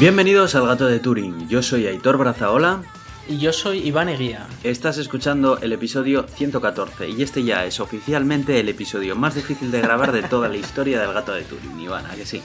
Bienvenidos 0.00 0.56
al 0.56 0.66
Gato 0.66 0.86
de 0.86 0.98
Turing. 0.98 1.48
Yo 1.48 1.62
soy 1.62 1.86
Aitor 1.86 2.18
Brazaola. 2.18 2.82
Y 3.28 3.38
yo 3.38 3.52
soy 3.52 3.78
Iván 3.78 4.08
Eguía. 4.08 4.48
Estás 4.64 4.98
escuchando 4.98 5.58
el 5.62 5.72
episodio 5.72 6.26
114 6.26 7.10
y 7.10 7.22
este 7.22 7.44
ya 7.44 7.64
es 7.64 7.78
oficialmente 7.78 8.58
el 8.58 8.68
episodio 8.68 9.14
más 9.14 9.36
difícil 9.36 9.70
de 9.70 9.80
grabar 9.80 10.10
de 10.10 10.24
toda 10.24 10.48
la 10.48 10.56
historia 10.56 11.00
del 11.00 11.12
Gato 11.12 11.32
de 11.32 11.42
Turing, 11.42 11.78
Iván, 11.78 12.06
¿a 12.06 12.16
que 12.16 12.26
sí? 12.26 12.42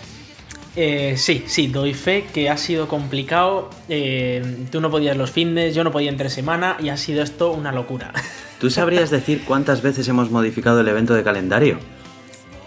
Eh, 0.75 1.15
sí, 1.17 1.43
sí, 1.47 1.67
doy 1.67 1.95
fe 1.95 2.27
que 2.31 2.51
ha 2.51 2.57
sido 2.57 2.87
complicado. 2.87 3.71
Eh, 3.89 4.67
tú 4.71 4.79
no 4.79 4.91
podías 4.91 5.17
los 5.17 5.31
fines, 5.31 5.73
yo 5.73 5.83
no 5.83 5.91
podía 5.91 6.11
entre 6.11 6.29
semana 6.29 6.77
y 6.79 6.89
ha 6.89 6.97
sido 6.97 7.23
esto 7.23 7.51
una 7.51 7.71
locura. 7.71 8.13
¿Tú 8.59 8.69
sabrías 8.69 9.09
decir 9.09 9.41
cuántas 9.43 9.81
veces 9.81 10.07
hemos 10.07 10.29
modificado 10.29 10.81
el 10.81 10.87
evento 10.87 11.15
de 11.15 11.23
calendario? 11.23 11.79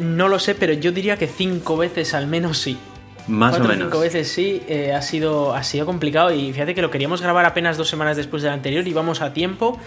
No 0.00 0.26
lo 0.26 0.40
sé, 0.40 0.56
pero 0.56 0.72
yo 0.72 0.90
diría 0.90 1.16
que 1.16 1.28
cinco 1.28 1.76
veces 1.76 2.14
al 2.14 2.26
menos 2.26 2.58
sí. 2.58 2.76
Más 3.28 3.54
o 3.54 3.58
Cuatro 3.58 3.68
menos. 3.72 3.88
cinco 3.88 4.00
veces 4.00 4.28
sí, 4.28 4.62
eh, 4.68 4.92
ha, 4.92 5.02
sido, 5.02 5.54
ha 5.54 5.62
sido 5.62 5.86
complicado 5.86 6.32
y 6.32 6.52
fíjate 6.52 6.74
que 6.74 6.82
lo 6.82 6.90
queríamos 6.90 7.22
grabar 7.22 7.44
apenas 7.46 7.76
dos 7.76 7.88
semanas 7.88 8.16
después 8.16 8.42
del 8.42 8.52
anterior, 8.52 8.86
íbamos 8.86 9.20
a 9.20 9.32
tiempo, 9.32 9.78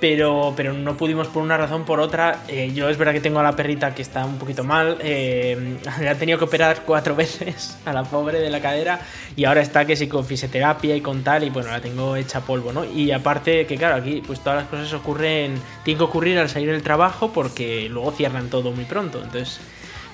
pero, 0.00 0.52
pero 0.54 0.74
no 0.74 0.96
pudimos 0.98 1.28
por 1.28 1.42
una 1.42 1.56
razón 1.56 1.84
por 1.86 1.98
otra. 1.98 2.40
Eh, 2.48 2.72
yo 2.74 2.90
es 2.90 2.98
verdad 2.98 3.14
que 3.14 3.20
tengo 3.20 3.40
a 3.40 3.42
la 3.42 3.56
perrita 3.56 3.94
que 3.94 4.02
está 4.02 4.26
un 4.26 4.36
poquito 4.36 4.62
mal, 4.62 4.98
eh, 5.00 5.78
le 6.00 6.08
han 6.08 6.18
tenido 6.18 6.38
que 6.38 6.44
operar 6.44 6.82
cuatro 6.84 7.16
veces 7.16 7.78
a 7.86 7.92
la 7.94 8.04
pobre 8.04 8.38
de 8.38 8.50
la 8.50 8.60
cadera 8.60 9.00
y 9.34 9.46
ahora 9.46 9.62
está 9.62 9.86
que 9.86 9.96
sí 9.96 10.06
con 10.06 10.26
fisioterapia 10.26 10.94
y 10.94 11.00
con 11.00 11.24
tal 11.24 11.44
y 11.44 11.48
bueno, 11.50 11.70
la 11.70 11.80
tengo 11.80 12.16
hecha 12.16 12.40
polvo, 12.40 12.70
¿no? 12.72 12.84
Y 12.84 13.12
aparte 13.12 13.66
que 13.66 13.78
claro, 13.78 13.94
aquí 13.94 14.22
pues 14.26 14.40
todas 14.40 14.58
las 14.58 14.68
cosas 14.68 14.92
ocurren, 14.92 15.54
tienen 15.84 15.98
que 15.98 16.04
ocurrir 16.04 16.38
al 16.38 16.50
salir 16.50 16.70
del 16.70 16.82
trabajo 16.82 17.32
porque 17.32 17.88
luego 17.88 18.12
cierran 18.12 18.50
todo 18.50 18.72
muy 18.72 18.84
pronto, 18.84 19.22
entonces... 19.22 19.58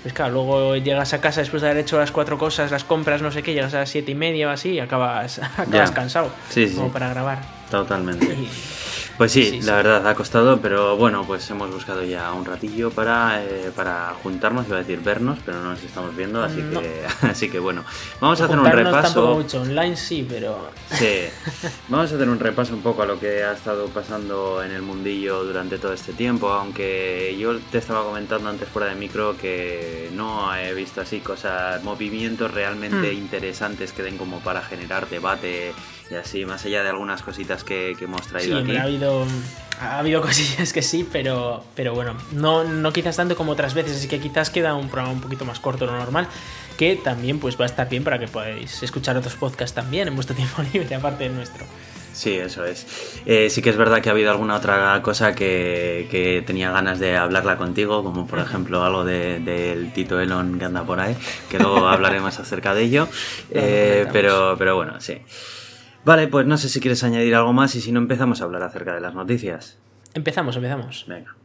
Pues 0.02 0.14
claro, 0.14 0.32
luego 0.32 0.76
llegas 0.76 1.12
a 1.12 1.20
casa 1.20 1.40
después 1.40 1.60
de 1.62 1.68
haber 1.68 1.82
hecho 1.82 1.98
las 1.98 2.10
cuatro 2.10 2.38
cosas, 2.38 2.70
las 2.70 2.84
compras, 2.84 3.20
no 3.20 3.30
sé 3.30 3.42
qué, 3.42 3.52
llegas 3.52 3.74
a 3.74 3.80
las 3.80 3.90
siete 3.90 4.12
y 4.12 4.14
media 4.14 4.48
o 4.48 4.50
así 4.50 4.70
y 4.70 4.80
acabas, 4.80 5.40
acabas 5.58 5.90
cansado. 5.90 6.30
Sí, 6.48 6.68
sí. 6.68 6.76
Como 6.76 6.90
para 6.90 7.10
grabar. 7.10 7.59
Totalmente. 7.70 8.36
Pues 9.16 9.32
sí, 9.32 9.44
Sí, 9.44 9.50
sí. 9.60 9.66
la 9.66 9.74
verdad 9.76 10.06
ha 10.08 10.14
costado, 10.14 10.60
pero 10.62 10.96
bueno, 10.96 11.24
pues 11.26 11.48
hemos 11.50 11.70
buscado 11.70 12.02
ya 12.02 12.32
un 12.32 12.46
ratillo 12.46 12.90
para, 12.90 13.44
eh, 13.44 13.70
para 13.76 14.14
juntarnos, 14.22 14.66
iba 14.66 14.76
a 14.76 14.80
decir 14.80 15.00
vernos, 15.00 15.38
pero 15.44 15.58
no 15.60 15.70
nos 15.72 15.82
estamos 15.82 16.16
viendo, 16.16 16.42
así 16.42 16.62
No. 16.62 16.80
que 16.80 17.02
así 17.28 17.50
que 17.50 17.58
bueno, 17.58 17.84
vamos 18.18 18.40
a 18.40 18.46
hacer 18.46 18.58
un 18.58 18.64
repaso. 18.64 19.34
mucho, 19.34 19.60
online 19.60 19.94
sí, 19.96 20.26
pero... 20.26 20.70
Sí, 20.92 21.24
vamos 21.88 22.10
a 22.10 22.14
hacer 22.14 22.30
un 22.30 22.38
repaso 22.40 22.72
un 22.72 22.80
poco 22.80 23.02
a 23.02 23.06
lo 23.06 23.20
que 23.20 23.44
ha 23.44 23.52
estado 23.52 23.88
pasando 23.88 24.62
en 24.64 24.70
el 24.70 24.80
mundillo 24.80 25.44
durante 25.44 25.76
todo 25.76 25.92
este 25.92 26.14
tiempo, 26.14 26.48
aunque 26.50 27.36
yo 27.38 27.58
te 27.70 27.76
estaba 27.76 28.02
comentando 28.04 28.48
antes 28.48 28.68
fuera 28.70 28.88
de 28.88 28.94
micro 28.94 29.36
que 29.36 30.08
no 30.14 30.56
he 30.56 30.72
visto 30.72 31.02
así 31.02 31.20
cosas, 31.20 31.82
movimientos 31.84 32.50
realmente 32.54 33.12
Hmm. 33.12 33.18
interesantes 33.18 33.92
que 33.92 34.02
den 34.02 34.16
como 34.16 34.40
para 34.40 34.62
generar 34.62 35.10
debate 35.10 35.74
y 36.10 36.14
así, 36.14 36.44
más 36.44 36.64
allá 36.64 36.82
de 36.82 36.88
algunas 36.90 37.22
cositas 37.22 37.64
que, 37.64 37.94
que 37.98 38.04
hemos 38.04 38.22
Sí, 38.24 38.28
traído 38.30 38.56
aquí. 38.56 38.62
hombre, 38.62 38.78
ha 38.78 38.82
habido, 38.82 39.26
ha 39.80 39.98
habido 39.98 40.20
cosillas 40.22 40.72
que 40.72 40.82
sí, 40.82 41.08
pero, 41.10 41.64
pero 41.74 41.94
bueno, 41.94 42.14
no, 42.32 42.64
no 42.64 42.92
quizás 42.92 43.16
tanto 43.16 43.36
como 43.36 43.52
otras 43.52 43.74
veces, 43.74 43.96
así 43.96 44.08
que 44.08 44.18
quizás 44.20 44.50
queda 44.50 44.74
un 44.74 44.88
programa 44.88 45.12
un 45.12 45.20
poquito 45.20 45.44
más 45.44 45.60
corto 45.60 45.86
de 45.86 45.92
lo 45.92 45.98
normal, 45.98 46.26
que 46.76 46.96
también 46.96 47.38
pues 47.38 47.58
va 47.60 47.64
a 47.64 47.66
estar 47.66 47.88
bien 47.88 48.02
para 48.04 48.18
que 48.18 48.26
podáis 48.26 48.82
escuchar 48.82 49.16
otros 49.16 49.34
podcasts 49.36 49.74
también 49.74 50.08
en 50.08 50.14
vuestro 50.14 50.34
tiempo 50.36 50.62
libre, 50.72 50.94
aparte 50.94 51.24
del 51.24 51.34
nuestro. 51.34 51.64
Sí, 52.12 52.34
eso 52.34 52.64
es. 52.64 52.86
Eh, 53.24 53.48
sí 53.50 53.62
que 53.62 53.70
es 53.70 53.76
verdad 53.76 54.02
que 54.02 54.08
ha 54.08 54.12
habido 54.12 54.32
alguna 54.32 54.56
otra 54.56 55.00
cosa 55.00 55.32
que, 55.32 56.08
que 56.10 56.42
tenía 56.44 56.72
ganas 56.72 56.98
de 56.98 57.16
hablarla 57.16 57.56
contigo, 57.56 58.02
como 58.02 58.26
por 58.26 58.40
ejemplo 58.40 58.82
algo 58.84 59.04
de- 59.04 59.38
del 59.38 59.92
Tito 59.92 60.18
Elon 60.20 60.58
que 60.58 60.64
anda 60.64 60.82
por 60.82 60.98
ahí, 60.98 61.16
que 61.48 61.58
luego 61.60 61.86
hablaremos 61.88 62.36
acerca 62.40 62.74
de 62.74 62.82
ello. 62.82 63.08
Eh, 63.52 64.06
pero, 64.12 64.56
pero 64.58 64.74
bueno, 64.74 65.00
sí. 65.00 65.18
Vale, 66.04 66.28
pues 66.28 66.46
no 66.46 66.56
sé 66.56 66.68
si 66.68 66.80
quieres 66.80 67.04
añadir 67.04 67.34
algo 67.34 67.52
más 67.52 67.74
y 67.74 67.80
si 67.80 67.92
no 67.92 68.00
empezamos 68.00 68.40
a 68.40 68.44
hablar 68.44 68.62
acerca 68.62 68.94
de 68.94 69.00
las 69.00 69.14
noticias. 69.14 69.78
Empezamos, 70.14 70.56
empezamos. 70.56 71.04
Venga. 71.06 71.36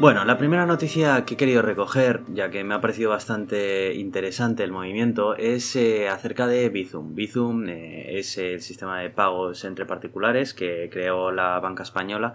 Bueno, 0.00 0.24
la 0.24 0.38
primera 0.38 0.64
noticia 0.64 1.24
que 1.24 1.34
he 1.34 1.36
querido 1.36 1.60
recoger, 1.60 2.22
ya 2.28 2.50
que 2.50 2.62
me 2.62 2.74
ha 2.74 2.80
parecido 2.80 3.10
bastante 3.10 3.94
interesante 3.94 4.62
el 4.62 4.70
movimiento, 4.70 5.34
es 5.34 5.74
eh, 5.74 6.08
acerca 6.08 6.46
de 6.46 6.68
Bizum. 6.68 7.16
Bizum 7.16 7.68
eh, 7.68 8.16
es 8.16 8.38
el 8.38 8.60
sistema 8.60 9.00
de 9.00 9.10
pagos 9.10 9.64
entre 9.64 9.86
particulares 9.86 10.54
que 10.54 10.88
creó 10.88 11.32
la 11.32 11.58
banca 11.58 11.82
española 11.82 12.34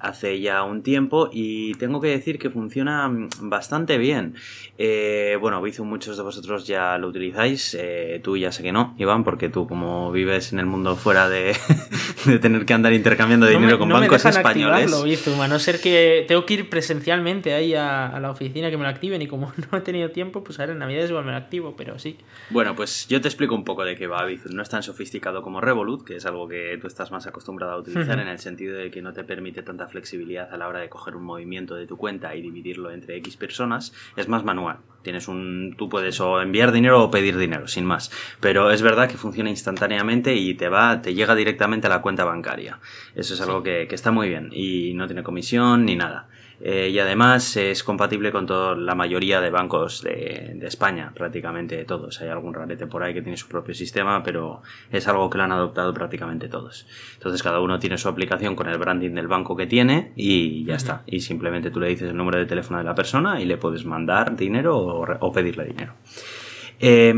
hace 0.00 0.40
ya 0.40 0.62
un 0.62 0.82
tiempo 0.82 1.28
y 1.32 1.74
tengo 1.74 2.00
que 2.00 2.08
decir 2.08 2.38
que 2.38 2.50
funciona 2.50 3.08
mm, 3.08 3.28
bastante 3.42 3.98
bien. 3.98 4.34
Eh, 4.78 5.36
bueno, 5.40 5.60
Bizum 5.62 5.88
muchos 5.88 6.16
de 6.16 6.22
vosotros 6.22 6.66
ya 6.66 6.98
lo 6.98 7.08
utilizáis, 7.08 7.74
eh, 7.78 8.20
tú 8.22 8.36
ya 8.36 8.52
sé 8.52 8.62
que 8.62 8.72
no, 8.72 8.94
Iván, 8.98 9.24
porque 9.24 9.48
tú 9.48 9.66
como 9.66 10.12
vives 10.12 10.52
en 10.52 10.58
el 10.60 10.66
mundo 10.66 10.94
fuera 10.96 11.28
de, 11.28 11.56
de 12.26 12.38
tener 12.38 12.64
que 12.64 12.74
andar 12.74 12.92
intercambiando 12.92 13.46
No 13.46 13.52
me- 13.52 13.58
dinero 13.58 13.78
con 13.78 13.88
no 13.88 13.96
me 13.96 14.02
bancos 14.02 14.22
dejan 14.22 14.36
españoles. 14.38 14.82
activarlo, 14.84 15.04
Bizum, 15.04 15.40
a 15.40 15.48
no 15.48 15.58
ser 15.58 15.80
que 15.80 16.24
tengo 16.28 16.46
que 16.46 16.54
ir 16.54 16.68
presencialmente 16.70 17.54
ahí 17.54 17.74
a, 17.74 18.06
a 18.08 18.20
la 18.20 18.30
oficina 18.30 18.70
que 18.70 18.76
me 18.76 18.84
lo 18.84 18.88
activen 18.90 19.20
y 19.22 19.26
como 19.26 19.52
no 19.72 19.78
he 19.78 19.80
tenido 19.80 20.10
tiempo, 20.10 20.44
pues 20.44 20.60
ahora 20.60 20.72
en 20.72 20.78
Navidades 20.78 21.10
igual 21.10 21.24
me 21.24 21.32
lo 21.32 21.38
activo, 21.38 21.74
pero 21.76 21.98
sí. 21.98 22.16
Bueno, 22.50 22.76
pues 22.76 23.08
yo 23.08 23.20
te 23.20 23.28
explico 23.28 23.54
un 23.54 23.64
poco 23.64 23.84
de 23.84 23.96
qué 23.96 24.06
va 24.06 24.24
Bizum. 24.24 24.54
No 24.54 24.62
es 24.62 24.68
tan 24.68 24.82
sofisticado 24.82 25.42
como 25.42 25.60
Revolut, 25.60 26.04
que 26.04 26.16
es 26.16 26.26
algo 26.26 26.46
que 26.46 26.78
tú 26.80 26.86
estás 26.86 27.10
más 27.10 27.26
acostumbrado 27.26 27.72
a 27.72 27.78
utilizar 27.78 28.18
en 28.20 28.28
el 28.28 28.38
sentido 28.38 28.76
de 28.76 28.90
que 28.90 29.02
no 29.02 29.12
te 29.12 29.24
permite 29.24 29.62
tanta 29.62 29.87
flexibilidad 29.88 30.52
a 30.52 30.56
la 30.56 30.68
hora 30.68 30.80
de 30.80 30.88
coger 30.88 31.16
un 31.16 31.24
movimiento 31.24 31.74
de 31.74 31.86
tu 31.86 31.96
cuenta 31.96 32.34
y 32.34 32.42
dividirlo 32.42 32.90
entre 32.90 33.16
X 33.16 33.36
personas. 33.36 33.92
Es 34.16 34.28
más 34.28 34.44
manual. 34.44 34.78
Tienes 35.02 35.28
un, 35.28 35.74
tú 35.76 35.88
puedes 35.88 36.20
o 36.20 36.40
enviar 36.40 36.72
dinero 36.72 37.02
o 37.02 37.10
pedir 37.10 37.38
dinero, 37.38 37.66
sin 37.68 37.84
más. 37.84 38.10
Pero 38.40 38.70
es 38.70 38.82
verdad 38.82 39.08
que 39.08 39.16
funciona 39.16 39.50
instantáneamente 39.50 40.34
y 40.34 40.54
te 40.54 40.68
va, 40.68 41.00
te 41.02 41.14
llega 41.14 41.34
directamente 41.34 41.86
a 41.86 41.90
la 41.90 42.02
cuenta 42.02 42.24
bancaria. 42.24 42.78
Eso 43.14 43.34
es 43.34 43.40
algo 43.40 43.62
que, 43.62 43.86
que 43.88 43.94
está 43.94 44.10
muy 44.10 44.28
bien 44.28 44.50
y 44.52 44.94
no 44.94 45.06
tiene 45.06 45.22
comisión 45.22 45.84
ni 45.84 45.96
nada. 45.96 46.28
Eh, 46.60 46.88
y 46.90 46.98
además 46.98 47.56
es 47.56 47.84
compatible 47.84 48.32
con 48.32 48.46
toda 48.46 48.74
la 48.74 48.94
mayoría 48.94 49.40
de 49.40 49.50
bancos 49.50 50.02
de, 50.02 50.52
de 50.54 50.66
España, 50.66 51.12
prácticamente 51.14 51.84
todos. 51.84 52.20
Hay 52.20 52.28
algún 52.28 52.54
rarete 52.54 52.86
por 52.86 53.02
ahí 53.02 53.14
que 53.14 53.22
tiene 53.22 53.36
su 53.36 53.48
propio 53.48 53.74
sistema, 53.74 54.22
pero 54.22 54.62
es 54.90 55.06
algo 55.06 55.30
que 55.30 55.38
lo 55.38 55.44
han 55.44 55.52
adoptado 55.52 55.94
prácticamente 55.94 56.48
todos. 56.48 56.86
Entonces 57.14 57.42
cada 57.42 57.60
uno 57.60 57.78
tiene 57.78 57.98
su 57.98 58.08
aplicación 58.08 58.56
con 58.56 58.68
el 58.68 58.78
branding 58.78 59.14
del 59.14 59.28
banco 59.28 59.56
que 59.56 59.66
tiene 59.66 60.12
y 60.16 60.64
ya 60.64 60.74
está. 60.74 61.02
Y 61.06 61.20
simplemente 61.20 61.70
tú 61.70 61.80
le 61.80 61.88
dices 61.88 62.10
el 62.10 62.16
número 62.16 62.38
de 62.38 62.46
teléfono 62.46 62.78
de 62.78 62.84
la 62.84 62.94
persona 62.94 63.40
y 63.40 63.44
le 63.44 63.56
puedes 63.56 63.84
mandar 63.84 64.36
dinero 64.36 64.76
o 64.76 65.32
pedirle 65.32 65.64
dinero. 65.64 65.94
Eh, 66.80 67.12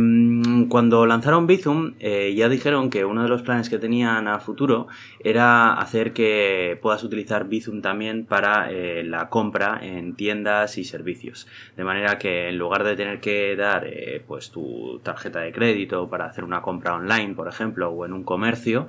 cuando 0.69 1.04
lanzaron 1.06 1.47
Bizum, 1.47 1.94
eh, 2.00 2.34
ya 2.34 2.48
dijeron 2.48 2.91
que 2.91 3.04
uno 3.04 3.22
de 3.22 3.28
los 3.28 3.43
planes 3.43 3.69
que 3.69 3.78
tenían 3.78 4.26
a 4.28 4.41
futuro 4.41 4.87
era 5.22 5.75
hacer 5.75 6.12
que 6.12 6.78
puedas 6.81 7.03
utilizar 7.04 7.48
Bizum 7.48 7.82
también 7.82 8.25
para 8.25 8.70
eh, 8.70 9.03
la 9.04 9.28
compra 9.28 9.78
en 9.82 10.15
tiendas 10.15 10.78
y 10.78 10.84
servicios. 10.84 11.47
De 11.76 11.84
manera 11.84 12.19
que 12.19 12.49
en 12.49 12.59
lugar 12.59 12.84
de 12.84 12.97
tener 12.97 13.20
que 13.20 13.54
dar 13.56 13.87
eh, 13.87 14.22
pues 14.26 14.50
tu 14.50 15.00
tarjeta 15.03 15.41
de 15.41 15.53
crédito 15.53 16.09
para 16.09 16.26
hacer 16.26 16.44
una 16.44 16.62
compra 16.62 16.94
online, 16.94 17.34
por 17.34 17.49
ejemplo, 17.49 17.91
o 17.91 18.06
en 18.06 18.12
un 18.12 18.25
comercio, 18.25 18.88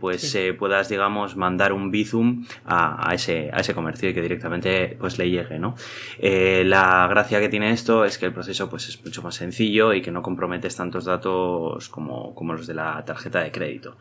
pues 0.00 0.22
Sí. 0.32 0.52
puedas, 0.58 0.88
digamos, 0.88 1.36
mandar 1.36 1.72
un 1.72 1.90
Bizum 1.90 2.44
a, 2.64 3.10
a 3.10 3.14
ese, 3.14 3.50
a 3.52 3.58
ese 3.60 3.74
comercio 3.74 4.08
y 4.08 4.14
que 4.14 4.22
directamente 4.22 4.96
pues 4.98 5.18
le 5.18 5.28
llegue, 5.30 5.58
¿no? 5.58 5.74
La 6.20 7.06
gracia 7.08 7.40
que 7.40 7.48
tiene 7.48 7.70
esto 7.72 8.04
es 8.04 8.18
que 8.18 8.26
el 8.26 8.32
proceso 8.32 8.70
pues 8.70 8.88
es 8.88 9.04
mucho 9.04 9.22
más 9.22 9.34
sencillo 9.34 9.91
y 9.94 10.02
que 10.02 10.10
no 10.10 10.22
comprometes 10.22 10.76
tantos 10.76 11.04
datos 11.04 11.88
como, 11.88 12.34
como 12.34 12.52
los 12.54 12.66
de 12.66 12.74
la 12.74 13.04
tarjeta 13.04 13.40
de 13.40 13.50
crédito. 13.52 13.96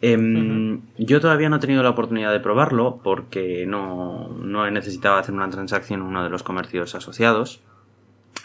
Em, 0.00 0.80
Yo 0.98 1.20
todavía 1.20 1.48
no 1.48 1.56
he 1.56 1.60
tenido 1.60 1.82
la 1.82 1.90
oportunidad 1.90 2.32
de 2.32 2.40
probarlo 2.40 3.00
porque 3.02 3.64
no, 3.66 4.28
no 4.28 4.66
he 4.66 4.70
necesitado 4.70 5.16
hacer 5.16 5.34
una 5.34 5.48
transacción 5.50 6.00
en 6.00 6.06
uno 6.06 6.22
de 6.24 6.30
los 6.30 6.42
comercios 6.42 6.94
asociados. 6.94 7.60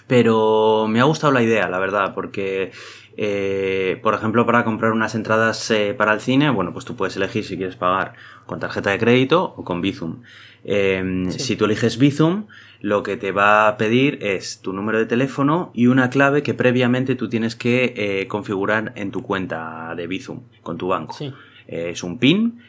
Pero 0.07 0.87
me 0.89 0.99
ha 0.99 1.03
gustado 1.03 1.31
la 1.33 1.43
idea, 1.43 1.69
la 1.69 1.77
verdad, 1.77 2.13
porque, 2.15 2.71
eh, 3.15 3.99
por 4.01 4.15
ejemplo, 4.15 4.43
para 4.45 4.63
comprar 4.63 4.91
unas 4.91 5.13
entradas 5.13 5.69
eh, 5.69 5.93
para 5.95 6.13
el 6.13 6.19
cine, 6.19 6.49
bueno, 6.49 6.73
pues 6.73 6.83
tú 6.85 6.95
puedes 6.95 7.15
elegir 7.15 7.43
si 7.43 7.57
quieres 7.57 7.75
pagar 7.75 8.13
con 8.47 8.59
tarjeta 8.59 8.89
de 8.89 8.97
crédito 8.97 9.53
o 9.55 9.63
con 9.63 9.81
Bizum. 9.81 10.23
Eh, 10.63 11.25
Sí. 11.29 11.39
Si 11.39 11.55
tú 11.55 11.65
eliges 11.65 11.97
Bizum, 11.99 12.45
lo 12.81 13.03
que 13.03 13.17
te 13.17 13.31
va 13.31 13.67
a 13.67 13.77
pedir 13.77 14.19
es 14.21 14.61
tu 14.61 14.71
número 14.73 14.97
de 14.99 15.05
teléfono 15.05 15.71
y 15.73 15.87
una 15.87 16.09
clave 16.09 16.43
que 16.43 16.53
previamente 16.53 17.15
tú 17.15 17.27
tienes 17.29 17.55
que 17.55 17.93
eh, 17.97 18.27
configurar 18.27 18.93
en 18.95 19.11
tu 19.11 19.21
cuenta 19.21 19.93
de 19.95 20.07
Bizum 20.07 20.41
con 20.63 20.77
tu 20.77 20.87
banco. 20.87 21.13
Sí. 21.13 21.33
Eh, 21.67 21.89
es 21.91 22.03
un 22.03 22.17
PIN 22.19 22.61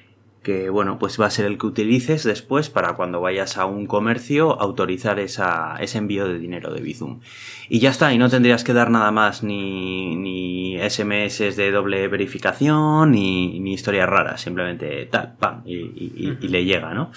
que 0.43 0.71
bueno, 0.71 0.99
pues 0.99 1.21
va 1.21 1.27
a 1.27 1.31
ser 1.31 1.45
el 1.45 1.59
que 1.59 1.67
utilices 1.67 2.25
después 2.25 2.71
para 2.71 2.95
cuando 2.95 3.21
vayas 3.21 3.59
a 3.59 3.67
un 3.67 3.87
comercio 3.87 4.59
autorizar 4.59 5.19
esa, 5.21 5.77
ese 5.81 5.99
envío 5.99 6.27
de 6.27 6.39
dinero 6.39 6.73
de 6.73 6.81
Bizum. 6.81 7.21
Y 7.69 7.79
ya 7.79 7.91
está, 7.91 8.13
y 8.15 8.17
no 8.19 8.31
tendrías 8.31 8.65
que 8.65 8.73
dar 8.73 8.91
nada 8.91 9.11
más, 9.13 9.43
ni, 9.43 10.17
ni 10.17 10.79
SMS 10.81 11.55
de 11.57 11.71
doble 11.71 12.09
verificación, 12.09 13.11
ni, 13.13 13.61
ni 13.61 13.75
historias 13.75 14.09
raras, 14.09 14.41
simplemente 14.41 15.05
tal, 15.11 15.35
pam, 15.39 15.61
y, 15.67 15.75
y- 15.75 16.13
y- 16.17 16.39
y 16.41 16.49
le 16.49 16.65
llega, 16.65 16.95
¿no? 16.95 17.13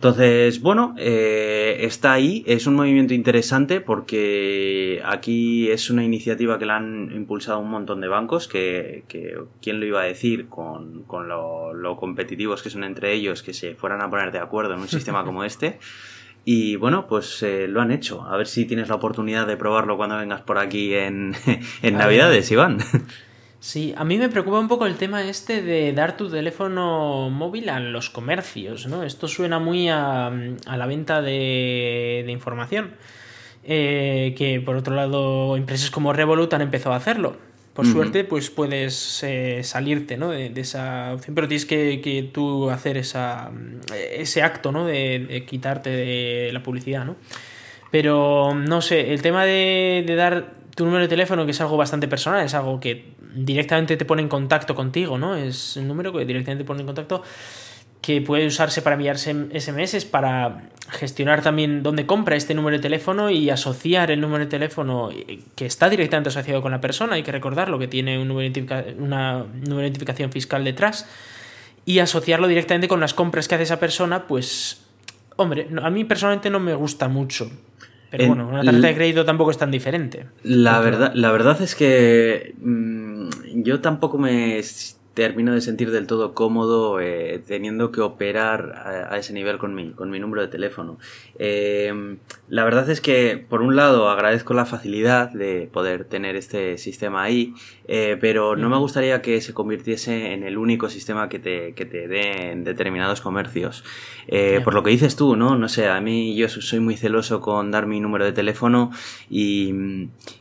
Entonces, 0.00 0.62
bueno, 0.62 0.94
eh, 0.96 1.80
está 1.80 2.14
ahí, 2.14 2.42
es 2.46 2.66
un 2.66 2.74
movimiento 2.74 3.12
interesante 3.12 3.82
porque 3.82 5.02
aquí 5.04 5.70
es 5.70 5.90
una 5.90 6.02
iniciativa 6.02 6.58
que 6.58 6.64
la 6.64 6.76
han 6.76 7.12
impulsado 7.14 7.58
un 7.58 7.68
montón 7.68 8.00
de 8.00 8.08
bancos, 8.08 8.48
que, 8.48 9.04
que 9.08 9.36
quién 9.60 9.78
lo 9.78 9.84
iba 9.84 10.00
a 10.00 10.04
decir 10.04 10.48
con, 10.48 11.02
con 11.02 11.28
lo, 11.28 11.74
lo, 11.74 11.98
competitivos 11.98 12.62
que 12.62 12.70
son 12.70 12.84
entre 12.84 13.12
ellos, 13.12 13.42
que 13.42 13.52
se 13.52 13.74
fueran 13.74 14.00
a 14.00 14.08
poner 14.08 14.32
de 14.32 14.38
acuerdo 14.38 14.72
en 14.72 14.80
un 14.80 14.88
sistema 14.88 15.22
como 15.22 15.44
este. 15.44 15.78
Y 16.46 16.76
bueno, 16.76 17.06
pues 17.06 17.42
eh, 17.42 17.68
lo 17.68 17.82
han 17.82 17.90
hecho. 17.90 18.22
A 18.22 18.38
ver 18.38 18.46
si 18.46 18.64
tienes 18.64 18.88
la 18.88 18.94
oportunidad 18.94 19.46
de 19.46 19.58
probarlo 19.58 19.98
cuando 19.98 20.16
vengas 20.16 20.40
por 20.40 20.56
aquí 20.56 20.94
en, 20.94 21.34
en 21.82 21.98
Navidades, 21.98 22.50
Iván. 22.50 22.78
Sí, 23.60 23.92
a 23.96 24.04
mí 24.04 24.16
me 24.16 24.30
preocupa 24.30 24.58
un 24.58 24.68
poco 24.68 24.86
el 24.86 24.96
tema 24.96 25.22
este 25.22 25.60
de 25.60 25.92
dar 25.92 26.16
tu 26.16 26.30
teléfono 26.30 27.28
móvil 27.28 27.68
a 27.68 27.78
los 27.78 28.08
comercios, 28.08 28.86
¿no? 28.86 29.02
Esto 29.02 29.28
suena 29.28 29.58
muy 29.58 29.90
a, 29.90 30.28
a 30.28 30.76
la 30.78 30.86
venta 30.86 31.20
de, 31.20 32.22
de 32.24 32.32
información. 32.32 32.94
Eh, 33.62 34.34
que 34.38 34.60
por 34.60 34.76
otro 34.76 34.94
lado, 34.94 35.56
empresas 35.56 35.90
como 35.90 36.14
Revolut 36.14 36.52
han 36.54 36.62
empezado 36.62 36.94
a 36.94 36.96
hacerlo. 36.96 37.36
Por 37.74 37.86
suerte, 37.86 38.24
pues 38.24 38.50
puedes 38.50 39.22
eh, 39.22 39.62
salirte 39.62 40.16
¿no? 40.16 40.30
de, 40.30 40.50
de, 40.50 40.60
esa 40.60 41.14
opción, 41.14 41.34
pero 41.34 41.48
tienes 41.48 41.64
que, 41.64 42.00
que, 42.02 42.24
tú 42.24 42.68
hacer 42.68 42.98
esa, 42.98 43.50
ese 44.12 44.42
acto 44.42 44.70
¿no? 44.70 44.84
de, 44.84 45.20
de, 45.20 45.46
quitarte 45.46 45.88
de 45.88 46.50
la 46.52 46.62
publicidad. 46.62 47.04
¿no? 47.04 47.16
Pero 47.90 48.54
no 48.54 48.82
sé, 48.82 49.12
el 49.14 49.22
tema 49.22 49.46
de, 49.46 50.04
de 50.06 50.14
dar 50.14 50.52
tu 50.74 50.84
número 50.84 51.02
de 51.04 51.08
teléfono, 51.08 51.44
que 51.46 51.52
es 51.52 51.60
algo 51.60 51.76
bastante 51.76 52.08
personal, 52.08 52.44
es 52.44 52.54
algo 52.54 52.80
que 52.80 53.14
directamente 53.34 53.96
te 53.96 54.04
pone 54.04 54.22
en 54.22 54.28
contacto 54.28 54.74
contigo, 54.74 55.18
¿no? 55.18 55.36
Es 55.36 55.76
un 55.76 55.88
número 55.88 56.12
que 56.12 56.24
directamente 56.24 56.64
te 56.64 56.66
pone 56.66 56.80
en 56.80 56.86
contacto 56.86 57.22
que 58.00 58.22
puede 58.22 58.46
usarse 58.46 58.82
para 58.82 58.96
enviarse 58.96 59.34
SMS, 59.58 60.06
para 60.06 60.70
gestionar 60.88 61.42
también 61.42 61.82
dónde 61.82 62.06
compra 62.06 62.34
este 62.34 62.54
número 62.54 62.76
de 62.76 62.82
teléfono 62.82 63.30
y 63.30 63.50
asociar 63.50 64.10
el 64.10 64.20
número 64.20 64.44
de 64.44 64.50
teléfono 64.50 65.10
que 65.54 65.66
está 65.66 65.88
directamente 65.88 66.30
asociado 66.30 66.62
con 66.62 66.72
la 66.72 66.80
persona, 66.80 67.14
hay 67.14 67.22
que 67.22 67.32
recordarlo, 67.32 67.78
que 67.78 67.88
tiene 67.88 68.18
un 68.18 68.28
número 68.28 68.50
de 68.50 68.94
una 68.98 69.44
número 69.44 69.76
de 69.76 69.86
identificación 69.86 70.32
fiscal 70.32 70.64
detrás, 70.64 71.08
y 71.84 71.98
asociarlo 71.98 72.48
directamente 72.48 72.88
con 72.88 73.00
las 73.00 73.14
compras 73.14 73.48
que 73.48 73.54
hace 73.54 73.64
esa 73.64 73.78
persona, 73.78 74.26
pues, 74.26 74.82
hombre, 75.36 75.68
a 75.82 75.90
mí 75.90 76.04
personalmente 76.04 76.50
no 76.50 76.60
me 76.60 76.74
gusta 76.74 77.08
mucho. 77.08 77.50
Pero 78.10 78.26
bueno, 78.26 78.48
una 78.48 78.64
tarjeta 78.64 78.88
de 78.88 78.94
crédito 78.94 79.24
tampoco 79.24 79.52
es 79.52 79.58
tan 79.58 79.70
diferente. 79.70 80.26
La 80.42 80.80
verdad, 80.80 81.12
la 81.14 81.30
verdad 81.30 81.62
es 81.62 81.76
que 81.76 82.54
mmm, 82.58 83.09
yo 83.54 83.80
tampoco 83.80 84.18
me 84.18 84.62
termino 85.14 85.52
de 85.52 85.60
sentir 85.60 85.90
del 85.90 86.06
todo 86.06 86.34
cómodo 86.34 87.00
eh, 87.00 87.42
teniendo 87.46 87.90
que 87.90 88.00
operar 88.00 89.08
a, 89.10 89.18
ese 89.18 89.32
nivel 89.32 89.58
con 89.58 89.74
mi, 89.74 89.90
con 89.90 90.08
mi 90.08 90.20
número 90.20 90.40
de 90.42 90.48
teléfono. 90.48 90.98
Eh, 91.38 92.16
la 92.48 92.64
verdad 92.64 92.88
es 92.88 93.00
que, 93.00 93.36
por 93.36 93.60
un 93.60 93.76
lado, 93.76 94.08
agradezco 94.08 94.54
la 94.54 94.66
facilidad 94.66 95.30
de 95.30 95.68
poder 95.72 96.04
tener 96.04 96.36
este 96.36 96.78
sistema 96.78 97.22
ahí, 97.22 97.54
eh, 97.92 98.16
pero 98.20 98.54
no 98.54 98.68
me 98.68 98.76
gustaría 98.76 99.20
que 99.20 99.40
se 99.40 99.52
convirtiese 99.52 100.32
en 100.32 100.44
el 100.44 100.58
único 100.58 100.88
sistema 100.88 101.28
que 101.28 101.40
te, 101.40 101.74
que 101.74 101.84
te 101.86 102.06
dé 102.06 102.52
en 102.52 102.62
determinados 102.62 103.20
comercios. 103.20 103.82
Eh, 104.28 104.60
por 104.62 104.74
lo 104.74 104.84
que 104.84 104.90
dices 104.90 105.16
tú, 105.16 105.34
¿no? 105.34 105.56
No 105.56 105.68
sé, 105.68 105.88
a 105.88 106.00
mí 106.00 106.36
yo 106.36 106.48
soy 106.48 106.78
muy 106.78 106.96
celoso 106.96 107.40
con 107.40 107.72
dar 107.72 107.86
mi 107.86 107.98
número 107.98 108.24
de 108.24 108.30
teléfono 108.30 108.92
y, 109.28 109.74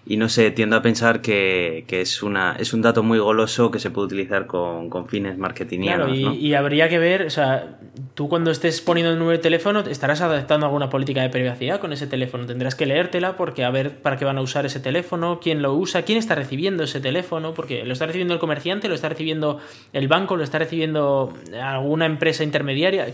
y 0.06 0.18
no 0.18 0.30
sé, 0.30 0.51
tiendo 0.51 0.75
a 0.75 0.84
pensar 0.84 1.22
que, 1.22 1.86
que, 1.88 2.01
es, 2.01 2.22
una, 2.22 2.56
es 2.60 2.72
un 2.72 2.84
dato 2.84 3.01
muy 3.01 3.18
goloso 3.18 3.72
que 3.72 3.80
se 3.80 3.90
puede 3.90 4.06
utilizar 4.06 4.46
con, 4.46 4.92
con 4.92 5.07
fines 5.07 5.36
marketingianos. 5.40 6.06
Claro, 6.06 6.16
y, 6.16 6.24
¿no? 6.25 6.34
y, 6.36 6.54
habría 6.54 6.88
que 6.88 7.00
ver, 7.00 7.24
o 7.25 7.31
sea, 7.31 7.80
tú 8.13 8.30
cuando 8.30 8.51
estés 8.51 8.80
poniendo 8.80 9.12
el 9.12 9.18
número 9.18 9.38
de 9.38 9.42
teléfono, 9.42 9.80
estarás 9.80 10.22
adaptando 10.22 10.68
alguna 10.68 10.92
política 10.92 11.24
de 11.24 11.30
privacidad 11.30 11.80
con 11.80 11.94
ese 11.94 12.06
teléfono. 12.06 12.46
Tendrás 12.46 12.75
que 12.75 12.86
leértela 12.86 13.38
porque 13.38 13.63
a 13.63 13.72
ver 13.72 14.04
para 14.04 14.18
qué 14.18 14.25
van 14.25 14.38
a 14.38 14.42
usar 14.42 14.68
ese 14.68 14.80
teléfono, 14.80 15.40
quién 15.42 15.63
lo 15.63 15.74
usa, 15.74 16.04
quién 16.04 16.19
está 16.19 16.36
recibiendo 16.36 16.84
ese 16.84 17.01
teléfono, 17.01 17.38
porque 17.53 17.83
lo 17.86 17.94
está 17.94 18.06
recibiendo 18.06 18.33
el 18.33 18.39
comerciante, 18.39 18.88
lo 18.88 18.95
está 18.95 19.09
recibiendo 19.09 19.59
el 19.94 20.07
banco, 20.07 20.38
lo 20.38 20.44
está 20.44 20.59
recibiendo 20.59 21.33
alguna 21.62 22.06
empresa 22.06 22.44
intermediaria 22.44 23.07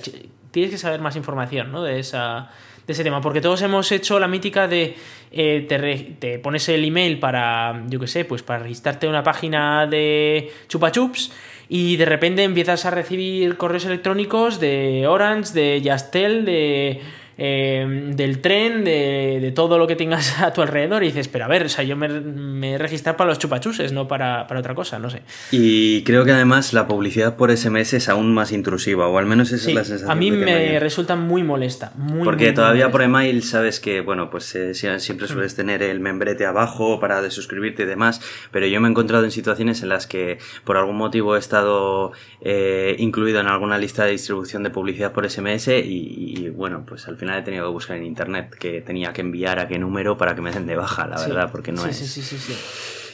tienes 0.55 0.71
que 0.71 0.77
saber 0.77 1.01
más 1.01 1.17
información 1.17 1.69
¿no? 1.69 1.83
de, 1.83 1.99
esa, 1.99 2.49
de 2.87 2.93
ese 2.93 3.03
tema, 3.03 3.19
porque 3.19 3.41
todos 3.41 3.61
hemos 3.61 3.91
hecho 3.91 4.21
la 4.21 4.29
mítica 4.29 4.69
de 4.69 4.95
eh, 5.33 6.15
te, 6.17 6.39
pones 6.39 6.69
el 6.69 6.85
email 6.85 7.19
para, 7.19 7.83
yo 7.89 7.99
qué 7.99 8.07
sé, 8.07 8.23
pues 8.23 8.41
para 8.41 8.59
registrarte 8.59 9.05
una 9.05 9.21
página 9.21 9.85
de 9.85 10.49
chupa 10.69 10.93
chups 10.93 11.33
y 11.67 11.97
de 11.97 12.05
repente 12.05 12.43
empiezas 12.43 12.85
a 12.85 12.91
recibir 12.91 13.57
correos 13.57 13.83
electrónicos 13.83 14.61
de 14.61 15.05
Orange, 15.07 15.53
de 15.53 15.81
Yastel, 15.81 16.45
de 16.45 17.01
eh, 17.37 18.11
del 18.15 18.39
tren, 18.39 18.85
de, 18.85 19.39
de, 19.41 19.51
todo 19.51 19.77
lo 19.77 19.87
que 19.87 19.95
tengas 19.95 20.39
a 20.41 20.53
tu 20.53 20.61
alrededor 20.61 21.03
y 21.03 21.07
dices, 21.07 21.27
pero 21.27 21.45
a 21.45 21.47
ver, 21.47 21.65
o 21.65 21.69
sea, 21.69 21.83
yo 21.83 21.97
me, 21.97 22.07
me 22.07 22.73
he 22.73 22.77
registrado 22.77 23.17
para 23.17 23.29
los 23.29 23.39
chupachuses, 23.39 23.91
no 23.91 24.07
para, 24.07 24.47
para, 24.47 24.61
otra 24.61 24.73
cosa, 24.73 24.99
no 24.99 25.09
sé. 25.09 25.21
Y 25.51 26.03
creo 26.03 26.23
que 26.23 26.31
además 26.31 26.71
la 26.73 26.87
publicidad 26.87 27.35
por 27.35 27.55
SMS 27.55 27.93
es 27.93 28.09
aún 28.09 28.33
más 28.33 28.51
intrusiva, 28.51 29.07
o 29.07 29.17
al 29.17 29.25
menos 29.25 29.51
esa 29.51 29.65
sí, 29.65 29.71
es 29.71 29.75
la 29.75 29.83
sensación. 29.83 30.11
A 30.11 30.15
mí 30.15 30.31
que 30.31 30.37
me 30.37 30.45
tengo 30.45 30.79
resulta 30.79 31.15
muy 31.15 31.43
molesta. 31.43 31.91
Muy, 31.95 32.23
Porque 32.23 32.45
muy, 32.45 32.53
todavía 32.53 32.89
por 32.89 33.01
email 33.01 33.43
sabes 33.43 33.79
que, 33.79 34.01
bueno, 34.01 34.29
pues 34.29 34.55
eh, 34.55 34.73
siempre 34.73 35.27
sueles 35.27 35.53
mm. 35.53 35.57
tener 35.57 35.83
el 35.83 35.99
membrete 35.99 36.45
abajo 36.45 36.99
para 36.99 37.21
desuscribirte 37.21 37.83
y 37.83 37.85
demás, 37.85 38.21
pero 38.51 38.65
yo 38.65 38.79
me 38.79 38.87
he 38.87 38.91
encontrado 38.91 39.25
en 39.25 39.31
situaciones 39.31 39.83
en 39.83 39.89
las 39.89 40.07
que 40.07 40.37
por 40.63 40.77
algún 40.77 40.95
motivo 40.95 41.35
he 41.35 41.39
estado 41.39 42.13
eh, 42.41 42.95
incluido 42.97 43.41
en 43.41 43.47
alguna 43.47 43.77
lista 43.77 44.05
de 44.05 44.11
distribución 44.11 44.63
de 44.63 44.69
publicidad 44.69 45.11
por 45.11 45.29
SMS 45.29 45.67
y, 45.67 45.81
y 45.83 46.49
bueno, 46.49 46.85
pues 46.87 47.07
al 47.07 47.17
final 47.17 47.24
he 47.33 47.41
tenido 47.41 47.65
que 47.65 47.71
buscar 47.71 47.97
en 47.97 48.05
internet 48.05 48.55
que 48.59 48.81
tenía 48.81 49.13
que 49.13 49.21
enviar 49.21 49.59
a 49.59 49.67
qué 49.67 49.77
número 49.79 50.17
para 50.17 50.35
que 50.35 50.41
me 50.41 50.51
den 50.51 50.65
de 50.67 50.75
baja, 50.75 51.07
la 51.07 51.17
Sí. 51.17 51.29
verdad, 51.29 51.49
porque 51.51 51.71
no 51.71 51.81
Sí, 51.83 51.89
es. 51.89 51.97
sí, 51.97 52.07
sí, 52.07 52.21
sí, 52.21 52.37
sí. 52.37 52.53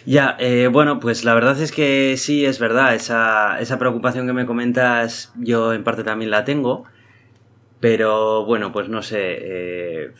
Ya, 0.06 0.36
eh, 0.40 0.68
bueno, 0.68 1.00
pues 1.00 1.24
la 1.24 1.34
verdad 1.36 1.60
es 1.62 1.72
que 1.72 2.16
sí, 2.18 2.44
es 2.46 2.58
verdad, 2.60 2.96
esa, 2.96 3.60
esa 3.60 3.78
preocupación 3.78 4.26
que 4.26 4.34
me 4.34 4.46
comentas 4.48 5.32
yo 5.36 5.74
en 5.74 5.84
parte 5.84 6.04
también 6.04 6.32
la 6.32 6.44
tengo, 6.44 6.86
pero 7.80 8.46
bueno, 8.46 8.72
pues 8.72 8.90
no 8.90 9.02
sé, 9.02 9.18
eh, 9.22 10.12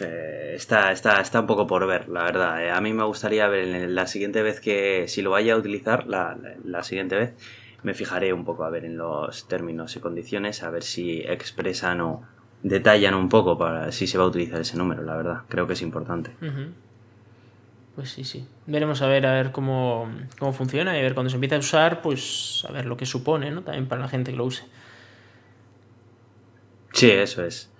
eh, 0.00 0.52
está, 0.54 0.92
está, 0.92 1.20
está 1.20 1.40
un 1.40 1.46
poco 1.46 1.66
por 1.66 1.86
ver, 1.86 2.08
la 2.08 2.24
verdad. 2.24 2.62
Eh, 2.64 2.70
a 2.70 2.80
mí 2.80 2.92
me 2.92 3.04
gustaría 3.04 3.48
ver 3.48 3.88
la 3.90 4.06
siguiente 4.06 4.42
vez 4.42 4.60
que, 4.60 5.04
si 5.08 5.22
lo 5.22 5.30
vaya 5.30 5.54
a 5.54 5.56
utilizar, 5.56 6.06
la, 6.06 6.36
la, 6.40 6.54
la 6.64 6.82
siguiente 6.82 7.16
vez, 7.16 7.34
me 7.82 7.94
fijaré 7.94 8.32
un 8.32 8.44
poco 8.44 8.64
a 8.64 8.70
ver 8.70 8.84
en 8.84 8.96
los 8.98 9.48
términos 9.48 9.96
y 9.96 10.00
condiciones, 10.00 10.62
a 10.62 10.70
ver 10.70 10.82
si 10.82 11.20
expresan 11.20 12.00
o 12.02 12.22
detallan 12.62 13.14
un 13.14 13.28
poco 13.28 13.56
para 13.58 13.92
si 13.92 14.06
se 14.06 14.18
va 14.18 14.24
a 14.24 14.28
utilizar 14.28 14.60
ese 14.60 14.76
número, 14.76 15.02
la 15.02 15.16
verdad. 15.16 15.42
Creo 15.48 15.66
que 15.66 15.74
es 15.74 15.82
importante. 15.82 16.32
Uh 16.40 16.44
-huh. 16.44 16.68
Pues 17.96 18.10
sí, 18.10 18.24
sí. 18.24 18.46
Veremos 18.66 19.00
a 19.00 19.06
ver, 19.06 19.26
a 19.26 19.32
ver 19.32 19.52
cómo, 19.52 20.10
cómo 20.38 20.52
funciona 20.52 20.94
y 20.94 21.00
a 21.00 21.02
ver 21.02 21.14
cuando 21.14 21.30
se 21.30 21.36
empiece 21.36 21.54
a 21.54 21.58
usar, 21.58 22.02
pues 22.02 22.64
a 22.68 22.72
ver 22.72 22.84
lo 22.84 22.96
que 22.96 23.06
supone, 23.06 23.50
¿no? 23.50 23.62
También 23.62 23.86
para 23.86 24.02
la 24.02 24.08
gente 24.08 24.32
que 24.32 24.36
lo 24.36 24.44
use. 24.44 24.64
Sí, 26.92 27.10
eso 27.10 27.44
es. 27.44 27.70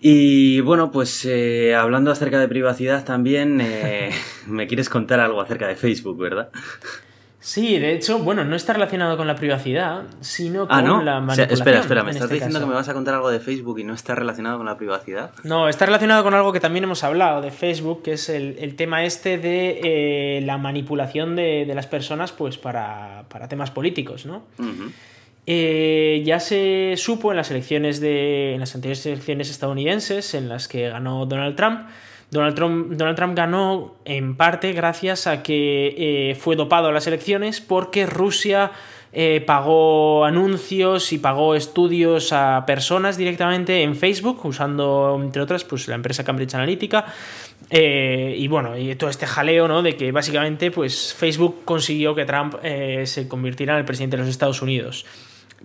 Y 0.00 0.60
bueno, 0.60 0.90
pues 0.90 1.24
eh, 1.26 1.74
hablando 1.74 2.10
acerca 2.10 2.40
de 2.40 2.48
privacidad 2.48 3.04
también, 3.04 3.60
eh, 3.60 4.10
me 4.46 4.66
quieres 4.66 4.88
contar 4.88 5.20
algo 5.20 5.40
acerca 5.40 5.68
de 5.68 5.76
Facebook, 5.76 6.18
¿verdad? 6.18 6.50
Sí, 7.44 7.76
de 7.76 7.92
hecho, 7.92 8.20
bueno, 8.20 8.44
no 8.44 8.54
está 8.54 8.72
relacionado 8.72 9.16
con 9.16 9.26
la 9.26 9.34
privacidad, 9.34 10.04
sino 10.20 10.68
con 10.68 10.78
ah, 10.78 10.80
¿no? 10.82 11.02
la 11.02 11.14
O 11.18 11.18
sea, 11.18 11.20
manipulación. 11.20 11.52
espera, 11.58 11.80
espera, 11.80 12.02
¿me 12.04 12.12
estás 12.12 12.24
este 12.26 12.34
diciendo 12.34 12.60
caso. 12.60 12.66
que 12.66 12.70
me 12.70 12.76
vas 12.76 12.88
a 12.88 12.94
contar 12.94 13.14
algo 13.14 13.30
de 13.30 13.40
Facebook 13.40 13.80
y 13.80 13.84
no 13.84 13.94
está 13.94 14.14
relacionado 14.14 14.58
con 14.58 14.66
la 14.66 14.76
privacidad? 14.76 15.32
No, 15.42 15.68
está 15.68 15.86
relacionado 15.86 16.22
con 16.22 16.34
algo 16.34 16.52
que 16.52 16.60
también 16.60 16.84
hemos 16.84 17.02
hablado 17.02 17.42
de 17.42 17.50
Facebook, 17.50 18.04
que 18.04 18.12
es 18.12 18.28
el, 18.28 18.56
el 18.60 18.76
tema 18.76 19.04
este 19.04 19.38
de 19.38 19.80
eh, 19.82 20.40
la 20.42 20.56
manipulación 20.56 21.34
de, 21.34 21.64
de, 21.66 21.74
las 21.74 21.88
personas 21.88 22.30
pues 22.30 22.58
para, 22.58 23.24
para 23.28 23.48
temas 23.48 23.72
políticos, 23.72 24.24
¿no? 24.24 24.44
Uh 24.58 24.62
-huh. 24.62 24.92
Eh, 25.44 26.22
ya 26.24 26.38
se 26.38 26.94
supo 26.96 27.32
en 27.32 27.36
las 27.38 27.50
elecciones 27.50 28.00
de 28.00 28.54
en 28.54 28.60
las 28.60 28.76
anteriores 28.76 29.04
elecciones 29.06 29.50
estadounidenses 29.50 30.34
en 30.34 30.48
las 30.48 30.68
que 30.68 30.88
ganó 30.90 31.26
Donald 31.26 31.56
Trump 31.56 31.80
Donald 32.32 32.54
Trump, 32.54 33.36
ganó 33.36 33.94
en 34.06 34.36
parte 34.36 34.72
gracias 34.72 35.26
a 35.26 35.42
que 35.42 36.30
eh, 36.30 36.34
fue 36.34 36.56
dopado 36.56 36.88
a 36.88 36.92
las 36.92 37.06
elecciones 37.06 37.60
porque 37.60 38.06
Rusia 38.06 38.72
eh, 39.12 39.42
pagó 39.46 40.24
anuncios 40.24 41.12
y 41.12 41.18
pagó 41.18 41.54
estudios 41.54 42.32
a 42.32 42.64
personas 42.66 43.18
directamente 43.18 43.82
en 43.82 43.96
Facebook, 43.96 44.46
usando, 44.46 45.20
entre 45.22 45.42
otras, 45.42 45.64
pues, 45.64 45.86
la 45.88 45.94
empresa 45.94 46.24
Cambridge 46.24 46.54
Analytica. 46.54 47.04
Eh, 47.68 48.34
y 48.38 48.48
bueno, 48.48 48.78
y 48.78 48.94
todo 48.94 49.10
este 49.10 49.26
jaleo, 49.26 49.68
¿no? 49.68 49.82
De 49.82 49.94
que 49.96 50.10
básicamente, 50.10 50.70
pues, 50.70 51.12
Facebook 51.12 51.66
consiguió 51.66 52.14
que 52.14 52.24
Trump 52.24 52.54
se 53.04 53.28
convirtiera 53.28 53.74
en 53.74 53.80
el 53.80 53.84
presidente 53.84 54.16
de 54.16 54.22
los 54.22 54.30
Estados 54.30 54.62
Unidos. 54.62 55.04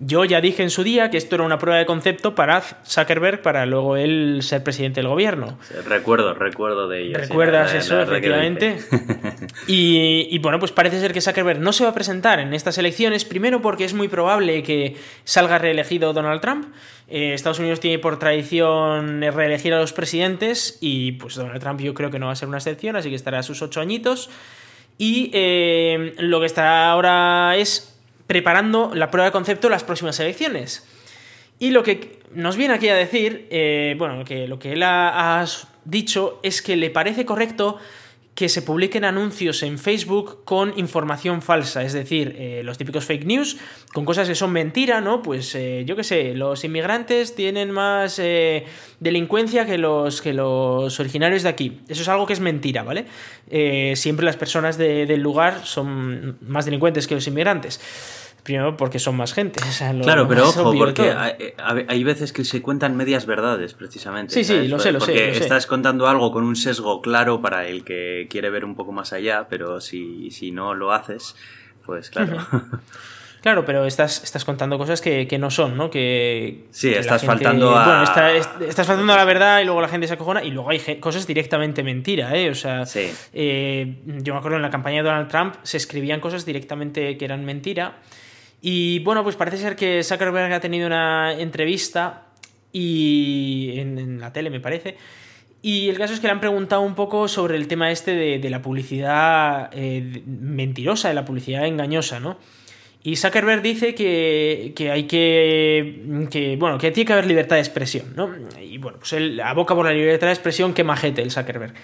Yo 0.00 0.24
ya 0.24 0.40
dije 0.40 0.62
en 0.62 0.70
su 0.70 0.84
día 0.84 1.10
que 1.10 1.16
esto 1.16 1.34
era 1.34 1.44
una 1.44 1.58
prueba 1.58 1.78
de 1.78 1.86
concepto 1.86 2.34
para 2.34 2.60
Zuckerberg 2.60 3.42
para 3.42 3.66
luego 3.66 3.96
él 3.96 4.40
ser 4.42 4.62
presidente 4.62 5.00
del 5.00 5.08
gobierno. 5.08 5.58
Recuerdo, 5.86 6.34
recuerdo 6.34 6.88
de 6.88 7.02
ello. 7.02 7.18
¿Recuerdas 7.18 7.74
eso, 7.74 8.00
efectivamente? 8.00 8.78
y, 9.66 10.28
y, 10.30 10.38
bueno, 10.38 10.58
pues 10.58 10.72
parece 10.72 11.00
ser 11.00 11.12
que 11.12 11.20
Zuckerberg 11.20 11.60
no 11.60 11.72
se 11.72 11.84
va 11.84 11.90
a 11.90 11.94
presentar 11.94 12.38
en 12.38 12.54
estas 12.54 12.78
elecciones, 12.78 13.24
primero 13.24 13.60
porque 13.60 13.84
es 13.84 13.94
muy 13.94 14.08
probable 14.08 14.62
que 14.62 14.96
salga 15.24 15.58
reelegido 15.58 16.12
Donald 16.12 16.40
Trump. 16.40 16.66
Eh, 17.08 17.32
Estados 17.32 17.58
Unidos 17.58 17.80
tiene 17.80 17.98
por 17.98 18.18
tradición 18.18 19.22
reelegir 19.22 19.72
a 19.72 19.80
los 19.80 19.92
presidentes 19.92 20.78
y 20.80 21.12
pues 21.12 21.34
Donald 21.34 21.60
Trump 21.60 21.80
yo 21.80 21.94
creo 21.94 22.10
que 22.10 22.18
no 22.18 22.26
va 22.26 22.32
a 22.32 22.36
ser 22.36 22.48
una 22.48 22.58
excepción, 22.58 22.96
así 22.96 23.08
que 23.08 23.16
estará 23.16 23.38
a 23.38 23.42
sus 23.42 23.62
ocho 23.62 23.80
añitos. 23.80 24.30
Y 24.98 25.30
eh, 25.32 26.14
lo 26.18 26.40
que 26.40 26.46
está 26.46 26.90
ahora 26.90 27.56
es 27.56 27.97
preparando 28.28 28.92
la 28.94 29.10
prueba 29.10 29.24
de 29.24 29.32
concepto 29.32 29.68
las 29.68 29.82
próximas 29.82 30.20
elecciones. 30.20 30.86
Y 31.58 31.70
lo 31.70 31.82
que 31.82 32.20
nos 32.32 32.56
viene 32.56 32.74
aquí 32.74 32.88
a 32.88 32.94
decir, 32.94 33.48
eh, 33.50 33.96
bueno, 33.98 34.24
que 34.24 34.46
lo 34.46 34.60
que 34.60 34.74
él 34.74 34.84
ha, 34.84 35.44
dicho 35.84 36.38
es 36.42 36.60
que 36.60 36.76
le 36.76 36.90
parece 36.90 37.24
correcto 37.24 37.78
que 38.38 38.48
se 38.48 38.62
publiquen 38.62 39.04
anuncios 39.04 39.64
en 39.64 39.80
Facebook 39.80 40.44
con 40.44 40.72
información 40.78 41.42
falsa, 41.42 41.82
es 41.82 41.92
decir, 41.92 42.36
eh, 42.38 42.62
los 42.62 42.78
típicos 42.78 43.04
fake 43.04 43.24
news, 43.24 43.56
con 43.92 44.04
cosas 44.04 44.28
que 44.28 44.36
son 44.36 44.52
mentira, 44.52 45.00
¿no? 45.00 45.22
Pues 45.22 45.56
eh, 45.56 45.82
yo 45.84 45.96
qué 45.96 46.04
sé, 46.04 46.34
los 46.34 46.62
inmigrantes 46.62 47.34
tienen 47.34 47.72
más 47.72 48.22
delincuencia 49.00 49.66
que 49.66 49.76
los, 49.76 50.22
que 50.22 50.34
los 50.34 51.00
originarios 51.00 51.42
de 51.42 51.48
aquí. 51.48 51.80
Eso 51.88 52.02
es 52.02 52.08
algo 52.08 52.26
que 52.26 52.34
es 52.34 52.40
mentira, 52.40 52.84
¿vale? 52.84 53.06
siempre 53.96 54.24
las 54.24 54.36
personas 54.36 54.78
del 54.78 55.20
lugar 55.20 55.64
son 55.64 56.36
más 56.42 56.64
delincuentes 56.64 57.08
que 57.08 57.16
los 57.16 57.26
inmigrantes. 57.26 57.80
Primero 58.48 58.78
porque 58.78 58.98
son 58.98 59.14
más 59.14 59.34
gente. 59.34 59.60
claro, 60.02 60.26
pero 60.26 60.48
ojo, 60.48 60.72
porque 60.72 61.14
hay, 61.58 62.02
veces 62.02 62.32
que 62.32 62.44
se 62.44 62.62
cuentan 62.62 62.96
medias 62.96 63.26
verdades, 63.26 63.74
precisamente. 63.74 64.32
Sí, 64.32 64.42
sí, 64.42 64.68
lo 64.68 64.78
sé, 64.78 64.90
lo 64.90 65.00
sé. 65.00 65.12
Porque 65.12 65.32
estás 65.32 65.66
contando 65.66 66.08
algo 66.08 66.32
con 66.32 66.44
un 66.44 66.56
sesgo 66.56 67.02
claro 67.02 67.42
para 67.42 67.66
el 67.66 67.84
que 67.84 68.26
quiere 68.30 68.48
ver 68.48 68.64
un 68.64 68.74
poco 68.74 68.90
más 68.90 69.12
allá, 69.12 69.48
pero 69.50 69.82
si, 69.82 70.30
si 70.30 70.50
no 70.50 70.72
lo 70.72 70.94
haces, 70.94 71.36
pues 71.84 72.08
claro. 72.08 72.38
Claro, 73.42 73.64
pero 73.64 73.84
estás, 73.84 74.24
estás 74.24 74.44
contando 74.44 74.78
cosas 74.78 75.00
que, 75.00 75.38
no 75.38 75.50
son, 75.50 75.76
¿no? 75.76 75.90
Que. 75.90 76.66
Sí, 76.70 76.92
estás 76.92 77.24
faltando 77.24 77.76
a. 77.76 77.84
Bueno, 77.84 78.66
estás 78.66 78.86
faltando 78.86 79.12
a 79.12 79.16
la 79.16 79.24
verdad 79.24 79.60
y 79.60 79.64
luego 79.64 79.80
la 79.80 79.88
gente 79.88 80.08
se 80.08 80.14
acojona 80.14 80.42
y 80.42 80.50
luego 80.50 80.70
hay 80.70 80.80
cosas 80.98 81.26
directamente 81.26 81.84
mentira, 81.84 82.34
¿eh? 82.34 82.50
O 82.50 82.54
sea. 82.54 82.82
Eh, 83.32 84.02
yo 84.04 84.32
me 84.32 84.38
acuerdo 84.38 84.56
en 84.56 84.62
la 84.62 84.70
campaña 84.70 85.02
de 85.02 85.08
Donald 85.08 85.28
Trump 85.28 85.54
se 85.62 85.76
escribían 85.76 86.18
cosas 86.18 86.44
directamente 86.46 87.16
que 87.16 87.24
eran 87.24 87.44
mentira. 87.44 87.98
Y 88.60 88.98
bueno, 89.00 89.22
pues 89.22 89.36
parece 89.36 89.58
ser 89.58 89.76
que 89.76 90.02
Zuckerberg 90.02 90.52
ha 90.52 90.60
tenido 90.60 90.86
una 90.86 91.32
entrevista 91.32 92.26
y 92.72 93.74
en, 93.76 94.20
la 94.20 94.32
tele, 94.32 94.50
me 94.50 94.60
parece. 94.60 94.96
Y 95.62 95.88
el 95.88 95.98
caso 95.98 96.14
es 96.14 96.20
que 96.20 96.26
le 96.26 96.32
han 96.32 96.40
preguntado 96.40 96.82
un 96.82 96.94
poco 96.94 97.28
sobre 97.28 97.56
el 97.56 97.66
tema 97.68 97.90
este 97.90 98.14
de, 98.14 98.50
la 98.50 98.62
publicidad 98.62 99.70
eh, 99.72 100.22
mentirosa, 100.26 101.08
de 101.08 101.14
la 101.14 101.24
publicidad 101.24 101.66
engañosa, 101.66 102.20
¿no? 102.20 102.38
Y 103.02 103.16
Zuckerberg 103.16 103.62
dice 103.62 103.94
que, 103.94 104.74
hay 104.92 105.04
que, 105.04 106.26
que, 106.30 106.56
bueno, 106.56 106.78
que 106.78 106.90
tiene 106.90 107.06
que 107.06 107.12
haber 107.12 107.26
libertad 107.26 107.56
de 107.56 107.62
expresión, 107.62 108.12
¿no? 108.16 108.30
Y 108.60 108.78
bueno, 108.78 108.98
pues 108.98 109.12
él 109.14 109.40
aboca 109.40 109.74
por 109.74 109.86
la 109.86 109.92
libertad 109.92 110.26
de 110.26 110.32
expresión 110.32 110.74
que 110.74 110.84
majete 110.84 111.22
el 111.22 111.30
Zuckerberg. 111.30 111.74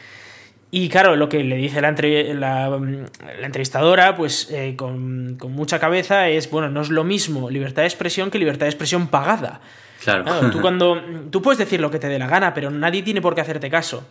Y 0.70 0.88
claro, 0.88 1.14
lo 1.14 1.28
que 1.28 1.44
le 1.44 1.56
dice 1.56 1.80
la, 1.80 1.92
la, 1.92 3.46
entrevistadora, 3.46 4.16
pues 4.16 4.48
eh, 4.50 4.74
con, 4.76 5.36
mucha 5.36 5.78
cabeza, 5.78 6.28
es, 6.28 6.50
bueno, 6.50 6.68
no 6.68 6.80
es 6.80 6.90
lo 6.90 7.04
mismo 7.04 7.48
libertad 7.48 7.82
de 7.82 7.88
expresión 7.88 8.30
que 8.30 8.38
libertad 8.38 8.66
de 8.66 8.70
expresión 8.70 9.06
pagada. 9.08 9.60
Claro. 10.02 10.50
tú, 10.50 10.60
cuando, 10.62 11.00
tú 11.30 11.42
puedes 11.42 11.58
decir 11.58 11.80
lo 11.80 11.90
que 11.90 11.98
te 11.98 12.08
dé 12.08 12.18
la 12.18 12.26
gana, 12.26 12.54
pero 12.54 12.70
nadie 12.70 13.02
tiene 13.02 13.20
por 13.20 13.34
qué 13.34 13.40
hacerte 13.40 13.70
caso. 13.70 14.08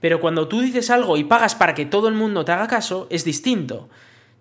Pero 0.00 0.20
cuando 0.20 0.48
tú 0.48 0.60
dices 0.60 0.90
algo 0.90 1.16
y 1.16 1.24
pagas 1.24 1.54
para 1.54 1.74
que 1.74 1.86
todo 1.86 2.08
el 2.08 2.14
mundo 2.14 2.44
te 2.44 2.52
haga 2.52 2.66
caso, 2.66 3.06
es 3.10 3.24
distinto. 3.24 3.88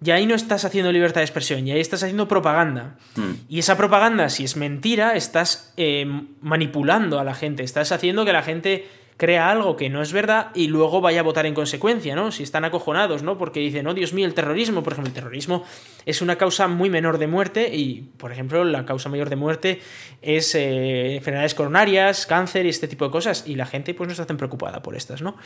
Y 0.03 0.12
ahí 0.12 0.25
no 0.25 0.36
estás 0.36 0.65
haciendo 0.65 0.91
libertad 0.91 1.22
de 1.22 1.25
expresión, 1.25 1.67
y 1.67 1.72
ahí 1.72 1.79
estás 1.79 2.03
haciendo 2.03 2.27
propaganda. 2.27 2.95
Hmm. 3.15 3.34
Y 3.48 3.60
esa 3.60 3.77
propaganda, 3.77 4.29
si 4.29 4.43
es 4.43 4.57
mentira, 4.57 5.15
estás 5.15 5.74
eh, 5.77 6.05
manipulando 6.41 7.19
a 7.19 7.24
la 7.24 7.34
gente, 7.34 7.63
estás 7.63 7.91
haciendo 7.91 8.25
que 8.25 8.34
la 8.34 8.43
gente 8.43 8.88
crea 9.17 9.50
algo 9.50 9.77
que 9.77 9.89
no 9.89 10.01
es 10.01 10.12
verdad 10.12 10.51
y 10.53 10.67
luego 10.67 11.00
vaya 11.00 11.22
a 11.22 11.24
votar 11.24 11.45
en 11.45 11.53
consecuencia, 11.53 12.15
¿no? 12.15 12.31
Si 12.31 12.43
están 12.43 12.65
acojonados, 12.65 13.24
¿no? 13.24 13.38
Porque 13.38 13.62
dicen, 13.62 13.88
oh 13.88 13.93
Dios 13.93 14.13
mío, 14.13 14.25
el 14.25 14.34
terrorismo, 14.34 14.84
por 14.84 14.93
ejemplo, 14.93 15.10
el 15.10 15.13
terrorismo 15.13 15.63
es 16.05 16.22
una 16.22 16.38
causa 16.38 16.67
muy 16.67 16.89
menor 16.89 17.17
de 17.17 17.27
muerte 17.27 17.74
y, 17.74 18.10
por 18.17 18.31
ejemplo, 18.31 18.63
la 18.65 18.86
causa 18.86 19.07
mayor 19.07 19.29
de 19.29 19.38
muerte 19.38 19.79
es 20.22 20.53
eh, 20.55 21.15
enfermedades 21.15 21.55
coronarias, 21.55 22.25
cáncer 22.25 22.65
y 22.65 22.69
este 22.69 22.88
tipo 22.88 23.05
de 23.05 23.12
cosas 23.12 23.45
y 23.48 23.55
la 23.55 23.65
gente 23.65 23.93
pues 23.93 24.07
no 24.07 24.12
está 24.12 24.25
tan 24.25 24.38
preocupada 24.38 24.81
por 24.81 24.95
estas, 24.95 25.22
¿no? 25.22 25.38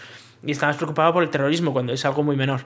Y 0.43 0.51
está 0.51 0.65
más 0.65 0.77
preocupada 0.77 1.13
por 1.13 1.21
el 1.21 1.29
terrorismo 1.29 1.71
cuando 1.71 1.93
es 1.93 2.03
algo 2.05 2.23
muy 2.23 2.35
menor. 2.35 2.61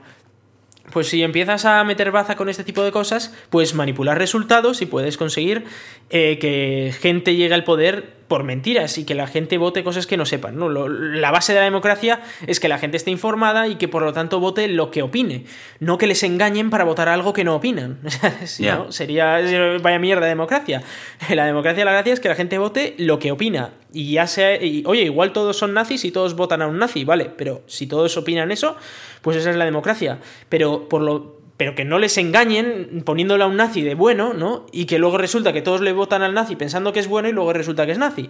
Pues 0.92 1.08
si 1.08 1.22
empiezas 1.22 1.64
a 1.64 1.82
meter 1.84 2.10
baza 2.10 2.36
con 2.36 2.48
este 2.48 2.62
tipo 2.62 2.82
de 2.82 2.92
cosas, 2.92 3.34
puedes 3.48 3.74
manipular 3.74 4.18
resultados 4.18 4.82
y 4.82 4.86
puedes 4.86 5.16
conseguir 5.16 5.64
eh, 6.10 6.38
que 6.38 6.94
gente 7.00 7.36
llegue 7.36 7.54
al 7.54 7.64
poder 7.64 8.23
por 8.28 8.44
mentiras 8.44 8.98
y 8.98 9.04
que 9.04 9.14
la 9.14 9.26
gente 9.26 9.58
vote 9.58 9.84
cosas 9.84 10.06
que 10.06 10.16
no 10.16 10.26
sepan. 10.26 10.56
¿no? 10.56 10.68
la 10.68 11.30
base 11.30 11.52
de 11.52 11.58
la 11.58 11.64
democracia 11.64 12.20
es 12.46 12.60
que 12.60 12.68
la 12.68 12.78
gente 12.78 12.96
esté 12.96 13.10
informada 13.10 13.68
y 13.68 13.76
que 13.76 13.88
por 13.88 14.02
lo 14.02 14.12
tanto 14.12 14.40
vote 14.40 14.68
lo 14.68 14.90
que 14.90 15.02
opine, 15.02 15.44
no 15.80 15.98
que 15.98 16.06
les 16.06 16.22
engañen 16.22 16.70
para 16.70 16.84
votar 16.84 17.08
algo 17.08 17.32
que 17.32 17.44
no 17.44 17.54
opinan. 17.54 18.00
Sería 18.88 19.40
vaya 19.82 19.98
mierda 19.98 20.22
de 20.22 20.28
democracia. 20.28 20.82
La 21.30 21.46
democracia, 21.46 21.84
la 21.84 21.92
gracia 21.92 22.12
es 22.12 22.20
que 22.20 22.28
la 22.28 22.34
gente 22.34 22.58
vote 22.58 22.94
lo 22.98 23.18
que 23.18 23.32
opina. 23.32 23.70
Y 23.92 24.12
ya 24.12 24.26
sea, 24.26 24.58
oye, 24.86 25.02
igual 25.02 25.32
todos 25.32 25.56
son 25.56 25.72
nazis 25.72 26.04
y 26.04 26.10
todos 26.10 26.34
votan 26.34 26.62
a 26.62 26.66
un 26.66 26.78
nazi, 26.78 27.04
vale, 27.04 27.30
pero 27.36 27.62
si 27.66 27.86
todos 27.86 28.16
opinan 28.16 28.50
eso, 28.50 28.76
pues 29.22 29.36
esa 29.36 29.50
es 29.50 29.56
la 29.56 29.64
democracia. 29.64 30.18
Pero 30.48 30.88
por 30.88 31.02
lo 31.02 31.33
pero 31.56 31.74
que 31.74 31.84
no 31.84 31.98
les 31.98 32.18
engañen 32.18 33.02
poniéndole 33.04 33.44
a 33.44 33.46
un 33.46 33.56
nazi 33.56 33.82
de 33.82 33.94
bueno, 33.94 34.34
¿no? 34.34 34.66
Y 34.72 34.86
que 34.86 34.98
luego 34.98 35.18
resulta 35.18 35.52
que 35.52 35.62
todos 35.62 35.80
le 35.80 35.92
votan 35.92 36.22
al 36.22 36.34
nazi 36.34 36.56
pensando 36.56 36.92
que 36.92 37.00
es 37.00 37.08
bueno 37.08 37.28
y 37.28 37.32
luego 37.32 37.52
resulta 37.52 37.86
que 37.86 37.92
es 37.92 37.98
nazi. 37.98 38.28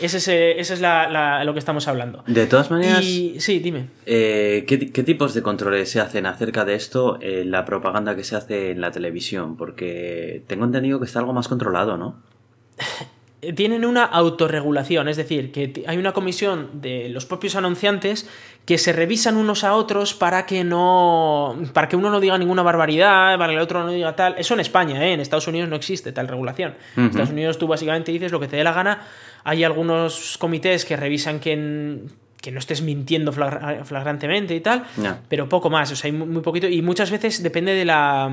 Ese 0.00 0.18
es, 0.18 0.28
ese 0.28 0.74
es 0.74 0.80
lo 0.80 1.52
que 1.52 1.58
estamos 1.58 1.88
hablando. 1.88 2.22
De 2.26 2.46
todas 2.46 2.70
maneras. 2.70 3.02
sí, 3.02 3.60
dime. 3.62 3.88
Eh, 4.04 4.64
¿qué, 4.66 5.02
tipos 5.02 5.32
de 5.32 5.42
controles 5.42 5.90
se 5.90 6.00
hacen 6.00 6.26
acerca 6.26 6.64
de 6.64 6.74
esto 6.74 7.18
en 7.22 7.50
la 7.50 7.64
propaganda 7.64 8.14
que 8.14 8.24
se 8.24 8.36
hace 8.36 8.72
en 8.72 8.80
la 8.80 8.90
televisión? 8.90 9.56
Porque 9.56 10.42
tengo 10.46 10.64
entendido 10.64 10.98
que 10.98 11.06
está 11.06 11.20
algo 11.20 11.32
más 11.32 11.48
controlado, 11.48 11.96
¿no? 11.96 12.20
tienen 13.54 13.84
una 13.84 14.04
autorregulación, 14.04 15.08
es 15.08 15.16
decir, 15.16 15.52
que 15.52 15.84
hay 15.86 15.98
una 15.98 16.12
comisión 16.12 16.80
de 16.80 17.08
los 17.08 17.26
propios 17.26 17.56
anunciantes 17.56 18.28
que 18.64 18.78
se 18.78 18.92
revisan 18.92 19.36
unos 19.36 19.62
a 19.64 19.74
otros 19.74 20.14
para 20.14 20.46
que 20.46 20.64
no 20.64 21.56
para 21.72 21.88
que 21.88 21.96
uno 21.96 22.10
no 22.10 22.20
diga 22.20 22.36
ninguna 22.36 22.62
barbaridad, 22.62 23.38
para 23.38 23.52
que 23.52 23.56
el 23.56 23.62
otro 23.62 23.84
no 23.84 23.90
diga 23.90 24.16
tal. 24.16 24.34
Eso 24.38 24.54
en 24.54 24.60
España, 24.60 25.06
¿eh? 25.06 25.12
en 25.12 25.20
Estados 25.20 25.46
Unidos 25.46 25.68
no 25.68 25.76
existe 25.76 26.12
tal 26.12 26.28
regulación. 26.28 26.74
En 26.96 27.06
Estados 27.06 27.30
Unidos 27.30 27.58
tú 27.58 27.66
básicamente 27.66 28.12
dices 28.12 28.32
lo 28.32 28.40
que 28.40 28.48
te 28.48 28.56
dé 28.56 28.64
la 28.64 28.72
gana. 28.72 29.02
Hay 29.44 29.62
algunos 29.62 30.36
comités 30.38 30.84
que 30.84 30.96
revisan 30.96 31.38
que 31.38 32.00
que 32.46 32.52
no 32.52 32.60
estés 32.60 32.80
mintiendo 32.80 33.32
flagrantemente 33.32 34.54
y 34.54 34.60
tal, 34.60 34.84
pero 35.28 35.48
poco 35.48 35.68
más, 35.68 35.90
o 35.90 35.96
sea, 35.96 36.08
hay 36.08 36.16
muy 36.16 36.42
poquito 36.42 36.68
y 36.68 36.80
muchas 36.80 37.10
veces 37.10 37.42
depende 37.42 37.74
de 37.74 37.84
la 37.84 38.30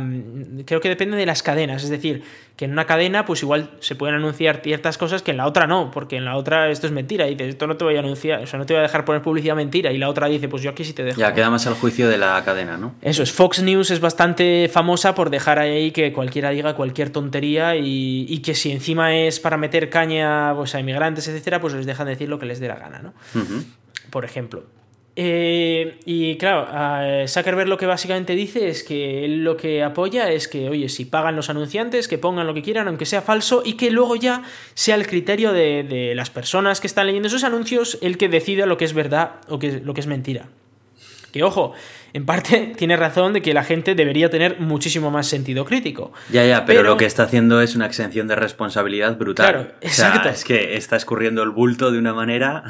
creo 0.67 0.79
que 0.79 0.87
depende 0.87 1.17
de 1.17 1.25
las 1.25 1.41
cadenas, 1.41 1.83
es 1.83 1.89
decir, 1.89 2.21
que 2.55 2.65
en 2.65 2.73
una 2.73 2.85
cadena 2.85 3.25
pues 3.25 3.41
igual 3.41 3.71
se 3.79 3.95
pueden 3.95 4.15
anunciar 4.15 4.61
ciertas 4.63 4.99
cosas 4.99 5.23
que 5.23 5.31
en 5.31 5.37
la 5.37 5.47
otra 5.47 5.65
no, 5.65 5.89
porque 5.89 6.17
en 6.17 6.25
la 6.25 6.37
otra 6.37 6.69
esto 6.69 6.85
es 6.85 6.93
mentira 6.93 7.25
y 7.25 7.31
dices, 7.31 7.55
esto 7.55 7.65
no 7.65 7.75
te 7.75 7.85
voy 7.85 7.95
a 7.95 8.01
anunciar, 8.01 8.43
o 8.43 8.45
sea, 8.45 8.59
no 8.59 8.67
te 8.67 8.73
voy 8.73 8.81
a 8.81 8.83
dejar 8.83 9.03
poner 9.03 9.23
publicidad 9.23 9.55
mentira 9.55 9.91
y 9.91 9.97
la 9.97 10.09
otra 10.09 10.27
dice, 10.27 10.47
pues 10.47 10.61
yo 10.61 10.69
aquí 10.69 10.83
sí 10.83 10.93
te 10.93 11.03
dejo. 11.03 11.19
Ya 11.19 11.33
queda 11.33 11.49
más 11.49 11.65
al 11.65 11.73
juicio 11.73 12.07
de 12.07 12.19
la 12.19 12.39
cadena, 12.45 12.77
¿no? 12.77 12.93
Eso 13.01 13.23
es, 13.23 13.31
Fox 13.31 13.63
News 13.63 13.89
es 13.89 13.99
bastante 13.99 14.69
famosa 14.71 15.15
por 15.15 15.31
dejar 15.31 15.57
ahí 15.57 15.89
que 15.89 16.13
cualquiera 16.13 16.51
diga 16.51 16.75
cualquier 16.75 17.09
tontería 17.09 17.75
y, 17.75 18.37
que 18.43 18.53
si 18.53 18.71
encima 18.71 19.15
es 19.15 19.39
para 19.39 19.57
meter 19.57 19.89
caña 19.89 20.53
pues, 20.55 20.75
a 20.75 20.79
inmigrantes, 20.79 21.27
etcétera, 21.27 21.59
pues 21.59 21.73
les 21.73 21.87
dejan 21.87 22.05
decir 22.05 22.29
lo 22.29 22.37
que 22.37 22.45
les 22.45 22.59
dé 22.59 22.67
la 22.67 22.75
gana, 22.75 22.99
¿no? 22.99 23.13
Por 24.13 24.25
ejemplo. 24.25 24.63
Eh, 25.15 25.99
y 26.05 26.37
claro, 26.37 27.27
Zuckerberg 27.27 27.67
lo 27.67 27.77
que 27.77 27.87
básicamente 27.87 28.35
dice 28.35 28.69
es 28.69 28.83
que 28.83 29.25
él 29.25 29.43
lo 29.43 29.57
que 29.57 29.83
apoya 29.83 30.31
es 30.31 30.47
que, 30.47 30.69
oye, 30.69 30.87
si 30.87 31.05
pagan 31.05 31.35
los 31.35 31.49
anunciantes, 31.49 32.07
que 32.07 32.19
pongan 32.19 32.45
lo 32.45 32.53
que 32.53 32.61
quieran, 32.61 32.87
aunque 32.87 33.07
sea 33.07 33.23
falso, 33.23 33.63
y 33.65 33.73
que 33.73 33.89
luego 33.89 34.15
ya 34.15 34.43
sea 34.75 34.93
el 34.93 35.07
criterio 35.07 35.51
de, 35.51 36.13
las 36.15 36.29
personas 36.29 36.79
que 36.79 36.85
están 36.85 37.07
leyendo 37.07 37.27
esos 37.27 37.43
anuncios 37.43 37.97
el 38.01 38.19
que 38.19 38.29
decida 38.29 38.67
lo 38.67 38.77
que 38.77 38.85
es 38.85 38.93
verdad 38.93 39.41
o 39.49 39.57
que, 39.57 39.79
lo 39.79 39.95
que 39.95 40.01
es 40.01 40.07
mentira. 40.07 40.45
Que 41.31 41.41
ojo, 41.41 41.73
en 42.13 42.27
parte 42.27 42.73
tiene 42.77 42.95
razón 42.95 43.33
de 43.33 43.41
que 43.41 43.55
la 43.55 43.63
gente 43.63 43.95
debería 43.95 44.29
tener 44.29 44.59
muchísimo 44.59 45.09
más 45.09 45.25
sentido 45.25 45.65
crítico. 45.65 46.13
Ya, 46.31 46.45
ya, 46.45 46.65
pero, 46.65 46.83
lo 46.83 46.97
que 46.97 47.05
está 47.05 47.23
haciendo 47.23 47.61
es 47.61 47.75
una 47.75 47.87
exención 47.87 48.27
de 48.27 48.35
responsabilidad 48.35 49.17
brutal. 49.17 49.51
Claro, 49.51 49.71
exacto. 49.81 50.29
es 50.29 50.43
que 50.43 50.77
está 50.77 50.97
escurriendo 50.97 51.41
el 51.41 51.49
bulto 51.49 51.91
de 51.91 51.97
una 51.97 52.13
manera. 52.13 52.63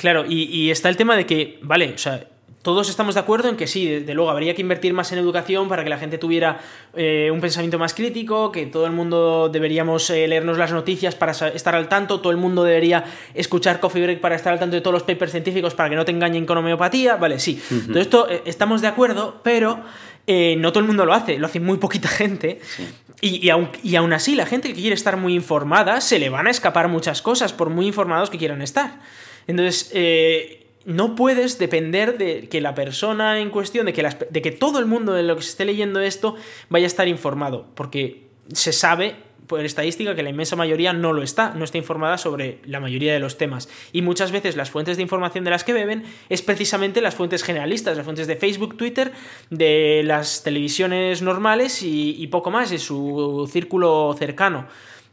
Claro, 0.00 0.24
y, 0.26 0.70
está 0.70 0.88
el 0.88 0.96
tema 0.96 1.14
de 1.14 1.26
que, 1.26 1.58
vale, 1.60 1.92
o 1.94 1.98
sea, 1.98 2.26
todos 2.62 2.88
estamos 2.88 3.16
de 3.16 3.20
acuerdo 3.20 3.50
en 3.50 3.56
que 3.58 3.66
sí, 3.66 3.86
de, 3.86 4.14
luego 4.14 4.30
habría 4.30 4.54
que 4.54 4.62
invertir 4.62 4.94
más 4.94 5.12
en 5.12 5.18
educación 5.18 5.68
para 5.68 5.84
que 5.84 5.90
la 5.90 5.98
gente 5.98 6.16
tuviera 6.16 6.58
eh, 6.96 7.28
un 7.30 7.42
pensamiento 7.42 7.78
más 7.78 7.92
crítico, 7.92 8.50
que 8.50 8.64
todo 8.64 8.86
el 8.86 8.92
mundo 8.92 9.50
deberíamos 9.50 10.08
eh, 10.08 10.26
leernos 10.26 10.56
las 10.56 10.72
noticias 10.72 11.14
para 11.14 11.32
estar 11.32 11.74
al 11.74 11.90
tanto, 11.90 12.20
todo 12.20 12.30
el 12.30 12.38
mundo 12.38 12.64
debería 12.64 13.04
escuchar 13.34 13.78
Coffee 13.78 14.02
Break 14.02 14.20
para 14.22 14.36
estar 14.36 14.54
al 14.54 14.58
tanto 14.58 14.74
de 14.74 14.80
todos 14.80 14.94
los 14.94 15.02
papers 15.02 15.32
científicos 15.32 15.74
para 15.74 15.90
que 15.90 15.96
no 15.96 16.06
te 16.06 16.12
engañen 16.12 16.46
con 16.46 16.56
homeopatía, 16.56 17.16
vale, 17.16 17.38
sí. 17.38 17.62
Todo 17.86 18.00
esto 18.00 18.30
eh, 18.30 18.40
estamos 18.46 18.80
de 18.80 18.88
acuerdo, 18.88 19.42
pero 19.42 19.84
no 20.26 20.72
todo 20.72 20.80
el 20.80 20.86
mundo 20.86 21.04
lo 21.04 21.12
hace, 21.12 21.36
lo 21.36 21.44
hace 21.44 21.60
muy 21.60 21.76
poquita 21.76 22.08
gente. 22.22 22.58
Y, 23.20 23.46
y, 23.46 23.96
aún, 23.96 24.12
así, 24.14 24.34
la 24.34 24.46
gente 24.46 24.68
que 24.68 24.80
quiere 24.80 24.94
estar 24.94 25.18
muy 25.18 25.34
informada, 25.34 26.00
se 26.00 26.18
le 26.18 26.30
van 26.30 26.46
a 26.46 26.50
escapar 26.50 26.88
muchas 26.88 27.20
cosas, 27.20 27.52
por 27.52 27.68
muy 27.68 27.86
informados 27.86 28.30
que 28.30 28.38
quieran 28.38 28.62
estar. 28.62 28.98
Entonces, 29.50 29.90
no 30.84 31.14
puedes 31.14 31.58
depender 31.58 32.18
de 32.18 32.48
que 32.48 32.60
la 32.60 32.74
persona 32.74 33.40
en 33.40 33.50
cuestión, 33.50 33.86
de 33.86 33.92
que, 33.92 34.08
de 34.30 34.42
que 34.42 34.50
todo 34.50 34.78
el 34.78 34.86
mundo 34.86 35.12
de 35.12 35.22
lo 35.22 35.36
que 35.36 35.42
se 35.42 35.50
esté 35.50 35.64
leyendo 35.64 36.00
esto 36.00 36.36
vaya 36.68 36.86
a 36.86 36.86
estar 36.86 37.08
informado, 37.08 37.66
porque 37.74 38.28
se 38.52 38.72
sabe 38.72 39.16
por 39.46 39.64
estadística 39.64 40.14
que 40.14 40.22
la 40.22 40.30
inmensa 40.30 40.54
mayoría 40.54 40.92
no 40.92 41.12
lo 41.12 41.24
está, 41.24 41.54
no 41.54 41.64
está 41.64 41.76
informada 41.76 42.18
sobre 42.18 42.60
la 42.64 42.78
mayoría 42.78 43.12
de 43.12 43.18
los 43.18 43.36
temas. 43.36 43.68
Y 43.92 44.00
muchas 44.00 44.30
veces 44.30 44.54
las 44.54 44.70
fuentes 44.70 44.96
de 44.96 45.02
información 45.02 45.42
de 45.42 45.50
las 45.50 45.64
que 45.64 45.72
beben 45.72 46.04
es 46.28 46.40
precisamente 46.40 47.00
las 47.00 47.16
fuentes 47.16 47.42
generalistas, 47.42 47.96
las 47.96 48.04
fuentes 48.04 48.28
de 48.28 48.36
Facebook, 48.36 48.76
Twitter, 48.76 49.10
de 49.50 50.02
las 50.04 50.44
televisiones 50.44 51.20
normales 51.20 51.82
y, 51.82 52.14
y 52.22 52.28
poco 52.28 52.52
más, 52.52 52.70
de 52.70 52.78
su 52.78 53.48
círculo 53.52 54.14
cercano. 54.16 54.68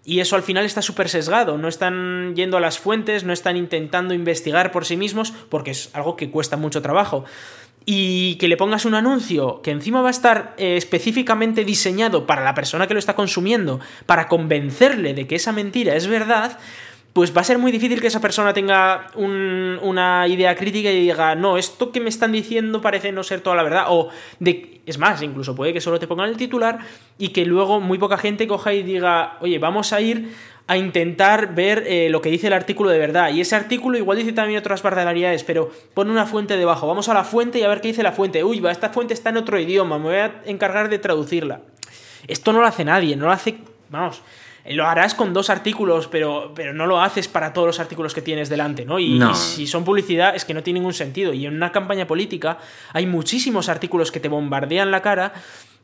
Y 0.08 0.22
eso 0.22 0.38
al 0.38 0.44
final 0.44 0.64
está 0.64 0.82
súper 0.82 1.10
sesgado, 1.10 1.58
no 1.58 1.68
están 1.68 2.34
yendo 2.34 2.56
a 2.56 2.62
las 2.62 2.80
fuentes, 2.80 3.26
no 3.26 3.34
están 3.34 3.58
intentando 3.58 4.14
investigar 4.14 4.72
por 4.72 4.86
sí 4.86 4.96
mismos, 4.96 5.34
porque 5.50 5.72
es 5.72 5.90
algo 5.92 6.16
que 6.16 6.32
cuesta 6.32 6.56
mucho 6.56 6.82
trabajo. 6.82 7.26
Y 7.84 8.36
que 8.36 8.48
le 8.48 8.56
pongas 8.56 8.86
un 8.86 8.96
anuncio 8.96 9.62
que 9.62 9.72
encima 9.72 10.02
va 10.02 10.08
a 10.08 10.12
estar 10.12 10.56
eh, 10.58 10.78
específicamente 10.78 11.66
diseñado 11.66 12.26
para 12.26 12.46
la 12.46 12.54
persona 12.54 12.88
que 12.88 12.94
lo 12.94 13.02
está 13.02 13.16
consumiendo, 13.16 13.82
para 14.06 14.30
convencerle 14.30 15.14
de 15.14 15.28
que 15.28 15.36
esa 15.36 15.52
mentira 15.52 15.94
es 15.94 16.08
verdad, 16.08 16.58
pues 17.18 17.36
va 17.36 17.42
a 17.42 17.44
ser 17.44 17.58
muy 17.58 17.72
difícil 17.72 18.00
que 18.00 18.06
esa 18.06 18.22
persona 18.22 18.54
tenga 18.54 19.08
una 19.16 20.28
idea 20.28 20.56
crítica 20.56 20.92
y 20.92 21.00
diga, 21.00 21.34
no, 21.34 21.58
esto 21.58 21.92
que 21.92 22.00
me 22.00 22.10
están 22.10 22.32
diciendo 22.32 22.80
parece 22.80 23.12
no 23.12 23.24
ser 23.24 23.42
toda 23.42 23.56
la 23.56 23.64
verdad. 23.64 23.86
O 23.88 24.10
de, 24.38 24.82
es 24.86 25.00
más, 25.00 25.24
incluso 25.24 25.56
puede 25.56 25.74
que 25.74 25.82
solo 25.82 25.98
te 25.98 26.06
pongan 26.06 26.30
el 26.30 26.38
titular 26.38 26.78
y 27.18 27.30
que 27.30 27.44
luego 27.44 27.80
muy 27.80 27.98
poca 27.98 28.20
gente 28.20 28.46
coja 28.48 28.72
y 28.72 28.84
diga, 28.84 29.40
oye, 29.42 29.58
vamos 29.58 29.94
a 29.94 30.02
ir 30.02 30.32
a 30.68 30.78
intentar 30.78 31.56
ver 31.56 31.86
eh, 31.88 32.10
lo 32.12 32.22
que 32.22 32.30
dice 32.30 32.46
el 32.46 32.54
artículo 32.54 32.92
de 32.92 33.00
verdad. 33.00 33.32
Y 33.34 33.42
ese 33.42 33.56
artículo 33.56 33.98
igual 33.98 34.20
dice 34.20 34.34
también 34.34 34.60
otras 34.60 34.84
barbaridades, 34.84 35.44
pero 35.44 35.72
pone 35.96 36.12
una 36.12 36.28
fuente 36.28 36.56
debajo. 36.56 36.86
Vamos 36.86 37.10
a 37.10 37.16
la 37.16 37.24
fuente 37.24 37.58
y 37.58 37.64
a 37.64 37.68
ver 37.68 37.82
qué 37.82 37.88
dice 37.88 38.04
la 38.04 38.12
fuente. 38.12 38.44
Uy, 38.44 38.60
va, 38.60 38.70
esta 38.70 38.90
fuente 38.90 39.16
está 39.16 39.32
en 39.32 39.38
otro 39.38 39.60
idioma, 39.60 39.98
me 39.98 40.06
voy 40.06 40.18
a 40.18 40.44
encargar 40.46 40.88
de 40.88 41.00
traducirla. 41.00 41.62
Esto 42.28 42.54
no 42.54 42.62
lo 42.62 42.68
hace 42.68 42.86
nadie, 42.86 43.16
no 43.16 43.26
lo 43.26 43.32
hace, 43.32 43.58
vamos, 43.90 44.22
lo 44.70 44.86
harás 44.86 45.14
con 45.14 45.34
dos 45.34 45.50
artículos, 45.50 46.08
pero, 46.08 46.52
pero 46.56 46.74
no 46.74 46.86
lo 46.88 47.02
haces 47.02 47.28
para 47.28 47.54
todos 47.54 47.68
los 47.68 47.80
artículos 47.80 48.14
que 48.14 48.22
tienes 48.22 48.50
delante, 48.50 48.86
¿no? 48.86 49.00
Y, 49.00 49.20
si 49.34 49.68
son 49.68 49.84
publicidad 49.84 50.36
es 50.36 50.46
que 50.46 50.54
no 50.54 50.64
tiene 50.64 50.80
ningún 50.80 50.94
sentido. 50.94 51.34
Y 51.34 51.46
en 51.46 51.56
una 51.56 51.72
campaña 51.72 52.08
política 52.08 52.58
hay 52.94 53.06
muchísimos 53.06 53.70
artículos 53.70 54.12
que 54.12 54.20
te 54.20 54.30
bombardean 54.30 54.92
la 54.92 55.02
cara 55.02 55.34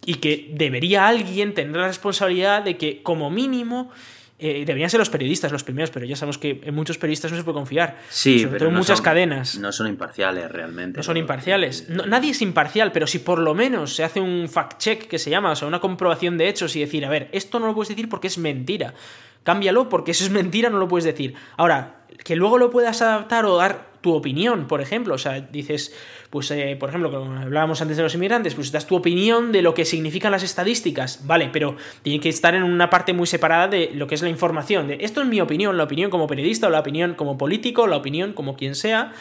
y 0.06 0.16
que 0.16 0.50
debería 0.54 1.08
alguien 1.08 1.54
tener 1.54 1.76
la 1.76 1.88
responsabilidad 1.88 2.64
de 2.64 2.78
que 2.78 3.02
como 3.04 3.30
mínimo 3.30 3.92
eh, 4.40 4.66
deberían 4.66 4.90
ser 4.90 5.00
los 5.00 5.10
periodistas 5.10 5.52
los 5.52 5.64
primeros, 5.64 5.92
pero 5.92 6.06
ya 6.06 6.16
sabemos 6.16 6.38
que 6.38 6.60
en 6.64 6.76
muchos 6.76 6.98
periodistas 6.98 7.32
no 7.32 7.38
se 7.38 7.44
puede 7.44 7.56
confiar. 7.56 8.00
Sí, 8.10 8.40
sobre 8.40 8.58
todo 8.60 8.70
en 8.70 8.76
muchas 8.76 9.00
cadenas. 9.00 9.58
No 9.58 9.72
son 9.72 9.88
imparciales 9.88 10.52
realmente. 10.52 10.98
No 10.98 11.04
son 11.04 11.18
imparciales. 11.18 11.88
nadie 11.90 12.32
es 12.32 12.42
imparcial, 12.42 12.92
pero 12.92 13.08
si 13.08 13.20
por 13.20 13.40
lo 13.40 13.54
menos 13.54 13.96
se 13.96 14.04
hace 14.04 14.20
un 14.20 14.50
fact-check 14.50 15.08
que 15.08 15.20
se 15.20 15.30
llama, 15.30 15.52
o 15.52 15.56
sea, 15.56 15.68
una 15.68 15.80
comprobación 15.80 16.38
de 16.38 16.50
hechos 16.50 16.76
y 16.76 16.80
decir, 16.80 17.06
a 17.06 17.10
ver, 17.10 17.30
esto 17.32 17.60
no 17.60 17.68
lo 17.68 17.76
puedes 17.76 17.90
decir 17.90 18.10
porque 18.10 18.28
es 18.28 18.38
mentira. 18.38 18.94
Cámbialo 19.44 19.88
porque 19.88 20.12
eso 20.12 20.24
es 20.24 20.30
mentira, 20.30 20.70
no 20.70 20.78
lo 20.78 20.88
puedes 20.88 21.06
decir. 21.06 21.36
Ahora, 21.58 22.04
que 22.24 22.36
luego 22.36 22.58
lo 22.58 22.70
puedas 22.70 23.02
adaptar 23.02 23.46
o 23.46 23.58
dar 23.58 23.93
tu 24.04 24.14
opinión, 24.14 24.68
por 24.68 24.82
ejemplo. 24.82 25.16
O 25.16 25.18
sea, 25.18 25.40
dices, 25.40 25.96
pues, 26.30 26.52
eh, 26.52 26.76
por 26.80 26.90
ejemplo, 26.90 27.10
como 27.10 27.40
hablábamos 27.40 27.82
antes 27.82 27.98
de 27.98 28.04
los 28.04 28.14
inmigrantes, 28.14 28.54
pues 28.54 28.72
das 28.72 28.86
tu 28.86 28.96
opinión 28.96 29.52
de 29.52 29.64
lo 29.64 29.74
que 29.74 29.86
significan 29.86 30.32
las 30.32 30.44
estadísticas, 30.44 31.26
vale, 31.26 31.50
pero 31.52 31.78
tiene 32.04 32.20
que 32.20 32.30
estar 32.30 32.54
en 32.54 32.64
una 32.64 32.90
parte 32.90 33.14
muy 33.14 33.26
separada 33.26 33.70
de 33.70 33.92
lo 33.96 34.06
que 34.06 34.16
es 34.16 34.22
la 34.22 34.30
información. 34.30 34.90
De 34.90 34.98
esto 35.02 35.22
es 35.22 35.28
mi 35.28 35.42
opinión, 35.42 35.78
la 35.78 35.86
opinión 35.86 36.12
como 36.12 36.28
periodista, 36.28 36.68
o 36.68 36.70
la 36.70 36.82
opinión 36.82 37.16
como 37.16 37.38
político, 37.38 37.88
la 37.88 37.96
opinión 37.96 38.34
como 38.34 38.58
quien 38.58 38.76
sea, 38.76 39.14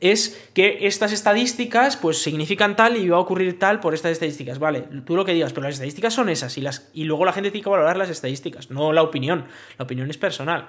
es 0.00 0.48
que 0.54 0.78
estas 0.82 1.12
estadísticas 1.12 1.96
pues 1.96 2.22
significan 2.22 2.76
tal 2.76 2.96
y 2.96 3.08
va 3.08 3.16
a 3.16 3.20
ocurrir 3.20 3.58
tal 3.58 3.80
por 3.80 3.92
estas 3.92 4.12
estadísticas, 4.12 4.60
vale, 4.60 4.84
tú 5.04 5.16
lo 5.16 5.24
que 5.24 5.34
digas, 5.34 5.52
pero 5.52 5.64
las 5.64 5.74
estadísticas 5.74 6.14
son 6.14 6.28
esas 6.28 6.56
y, 6.56 6.60
las, 6.60 6.88
y 6.94 7.04
luego 7.04 7.24
la 7.24 7.32
gente 7.32 7.50
tiene 7.50 7.64
que 7.64 7.70
valorar 7.70 7.96
las 7.96 8.08
estadísticas, 8.08 8.70
no 8.70 8.92
la 8.92 9.02
opinión, 9.02 9.46
la 9.76 9.84
opinión 9.84 10.08
es 10.08 10.16
personal. 10.16 10.68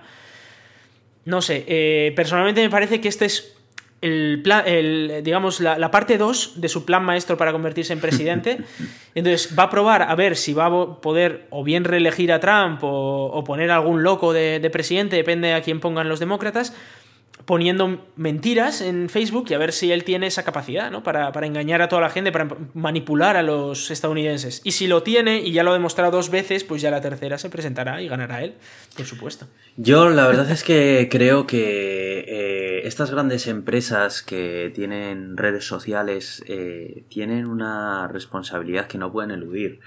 No 1.25 1.43
sé, 1.43 1.63
eh, 1.67 2.11
personalmente 2.15 2.61
me 2.63 2.71
parece 2.71 2.99
que 2.99 3.07
este 3.07 3.25
es 3.25 3.58
el 4.01 4.41
plan, 4.43 4.63
el, 4.65 5.21
digamos, 5.23 5.59
la, 5.59 5.91
parte 5.91 6.17
2 6.17 6.61
de 6.61 6.69
su 6.69 6.85
plan 6.85 7.03
maestro 7.03 7.37
para 7.37 7.51
convertirse 7.51 7.93
en 7.93 7.99
presidente. 7.99 8.59
Entonces 9.15 9.57
va 9.57 9.63
a 9.63 9.69
probar 9.69 10.03
a 10.03 10.15
ver 10.15 10.35
si 10.35 10.53
va 10.53 10.67
a 10.67 11.01
poder 11.01 11.47
o 11.49 11.63
bien 11.63 11.83
reelegir 11.83 12.31
a 12.31 12.39
Trump 12.39 12.79
o, 12.83 13.43
poner 13.45 13.71
algún 13.71 14.03
loco 14.03 14.33
de, 14.33 14.59
de, 14.59 14.69
presidente, 14.69 15.15
depende 15.15 15.53
a 15.53 15.61
quién 15.61 15.79
pongan 15.79 16.07
los 16.07 16.19
demócratas 16.19 16.73
poniendo 17.45 18.05
mentiras 18.15 18.81
en 18.81 19.09
Facebook 19.09 19.47
y 19.49 19.53
a 19.53 19.57
ver 19.57 19.71
si 19.71 19.91
él 19.91 20.03
tiene 20.03 20.27
esa 20.27 20.43
capacidad, 20.43 20.91
¿no? 20.91 21.03
Para, 21.03 21.31
engañar 21.45 21.81
a 21.81 21.89
toda 21.89 22.01
la 22.01 22.09
gente, 22.09 22.31
para 22.31 22.47
manipular 22.73 23.37
a 23.37 23.43
los 23.43 23.91
estadounidenses. 23.91 24.61
Y 24.63 24.71
si 24.71 24.87
lo 24.87 25.03
tiene, 25.03 25.39
y 25.39 25.51
ya 25.51 25.63
lo 25.63 25.71
ha 25.71 25.73
demostrado 25.73 26.11
dos 26.11 26.29
veces, 26.29 26.63
pues 26.63 26.81
ya 26.81 26.91
la 26.91 27.01
tercera 27.01 27.37
se 27.37 27.49
presentará 27.49 28.01
y 28.01 28.07
ganará 28.07 28.43
él, 28.43 28.55
por 28.95 29.05
supuesto. 29.05 29.47
Yo 29.77 30.09
la 30.09 30.27
verdad 30.27 30.51
es 30.51 30.63
que 30.63 31.07
creo 31.09 31.47
que 31.47 32.25
eh, 32.27 32.81
estas 32.87 33.11
grandes 33.11 33.47
empresas 33.47 34.21
que 34.21 34.71
tienen 34.75 35.37
redes 35.37 35.65
sociales 35.65 36.43
eh, 36.47 37.05
tienen 37.09 37.47
una 37.47 38.07
responsabilidad 38.07 38.87
que 38.87 38.97
no 38.97 39.11
pueden 39.11 39.31
eludir. 39.31 39.79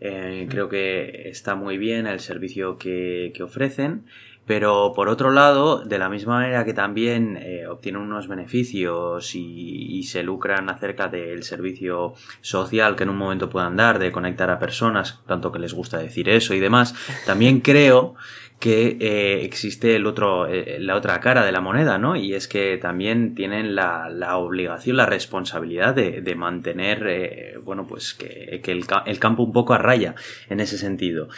Eh, 0.00 0.46
creo 0.48 0.70
que 0.70 1.28
está 1.28 1.54
muy 1.54 1.76
bien 1.76 2.06
el 2.06 2.20
servicio 2.20 2.78
que, 2.78 3.32
que 3.34 3.42
ofrecen 3.42 4.06
pero 4.50 4.92
por 4.96 5.08
otro 5.08 5.30
lado, 5.30 5.78
de 5.84 5.96
la 5.96 6.08
misma 6.08 6.40
manera 6.40 6.64
que 6.64 6.74
también 6.74 7.36
eh, 7.40 7.68
obtienen 7.68 8.02
unos 8.02 8.26
beneficios 8.26 9.36
y, 9.36 10.02
se 10.02 10.24
lucran 10.24 10.68
acerca 10.68 11.06
del 11.06 11.44
servicio 11.44 12.14
social 12.40 12.96
que 12.96 13.04
en 13.04 13.10
un 13.10 13.16
momento 13.16 13.48
puedan 13.48 13.76
dar, 13.76 14.00
de 14.00 14.10
conectar 14.10 14.50
a 14.50 14.58
personas, 14.58 15.20
tanto 15.28 15.52
que 15.52 15.60
les 15.60 15.72
gusta 15.72 15.98
decir 15.98 16.28
eso 16.28 16.52
y 16.52 16.58
demás, 16.58 16.96
también 17.26 17.60
creo 17.70 18.16
que 18.58 18.96
eh, 19.00 19.44
existe 19.44 19.94
el 19.94 20.04
otro, 20.04 20.48
eh, 20.48 20.78
la 20.80 20.96
otra 20.96 21.20
cara 21.20 21.44
de 21.44 21.52
la 21.52 21.60
moneda, 21.60 21.98
¿no? 21.98 22.16
Y 22.16 22.34
es 22.34 22.48
que 22.48 22.76
también 22.76 23.36
tienen 23.36 23.76
la, 23.76 24.08
la 24.10 24.36
obligación, 24.36 24.96
la 24.96 25.06
responsabilidad 25.06 25.94
de, 25.94 26.22
de 26.22 26.34
mantener, 26.34 27.60
bueno, 27.64 27.86
pues 27.86 28.14
que, 28.14 28.60
que 28.64 28.72
el, 28.72 28.84
el, 29.06 29.18
campo 29.20 29.44
un 29.44 29.52
poco 29.52 29.74
a 29.74 29.78
raya 29.78 30.16
en 30.48 30.58
ese 30.58 30.76
sentido. 30.76 31.28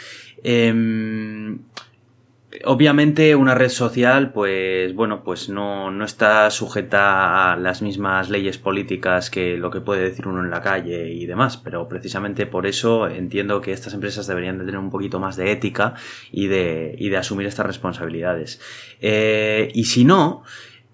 Obviamente 2.65 3.35
una 3.35 3.55
red 3.55 3.69
social, 3.69 4.31
pues 4.31 4.93
bueno, 4.93 5.23
pues 5.23 5.49
no, 5.49 5.89
no 5.91 6.05
está 6.05 6.49
sujeta 6.51 7.51
a 7.51 7.55
las 7.55 7.81
mismas 7.81 8.29
leyes 8.29 8.57
políticas 8.57 9.29
que 9.29 9.57
lo 9.57 9.71
que 9.71 9.81
puede 9.81 10.03
decir 10.03 10.27
uno 10.27 10.43
en 10.43 10.51
la 10.51 10.61
calle 10.61 11.09
y 11.09 11.25
demás, 11.25 11.57
pero 11.57 11.87
precisamente 11.87 12.45
por 12.45 12.67
eso 12.67 13.07
entiendo 13.07 13.61
que 13.61 13.71
estas 13.71 13.93
empresas 13.93 14.27
deberían 14.27 14.59
de 14.59 14.65
tener 14.65 14.79
un 14.79 14.91
poquito 14.91 15.19
más 15.19 15.35
de 15.35 15.51
ética 15.51 15.95
y 16.31 16.47
de, 16.47 16.95
y 16.97 17.09
de 17.09 17.17
asumir 17.17 17.47
estas 17.47 17.65
responsabilidades. 17.65 18.61
Eh, 19.01 19.71
y 19.73 19.85
si 19.85 20.05
no, 20.05 20.43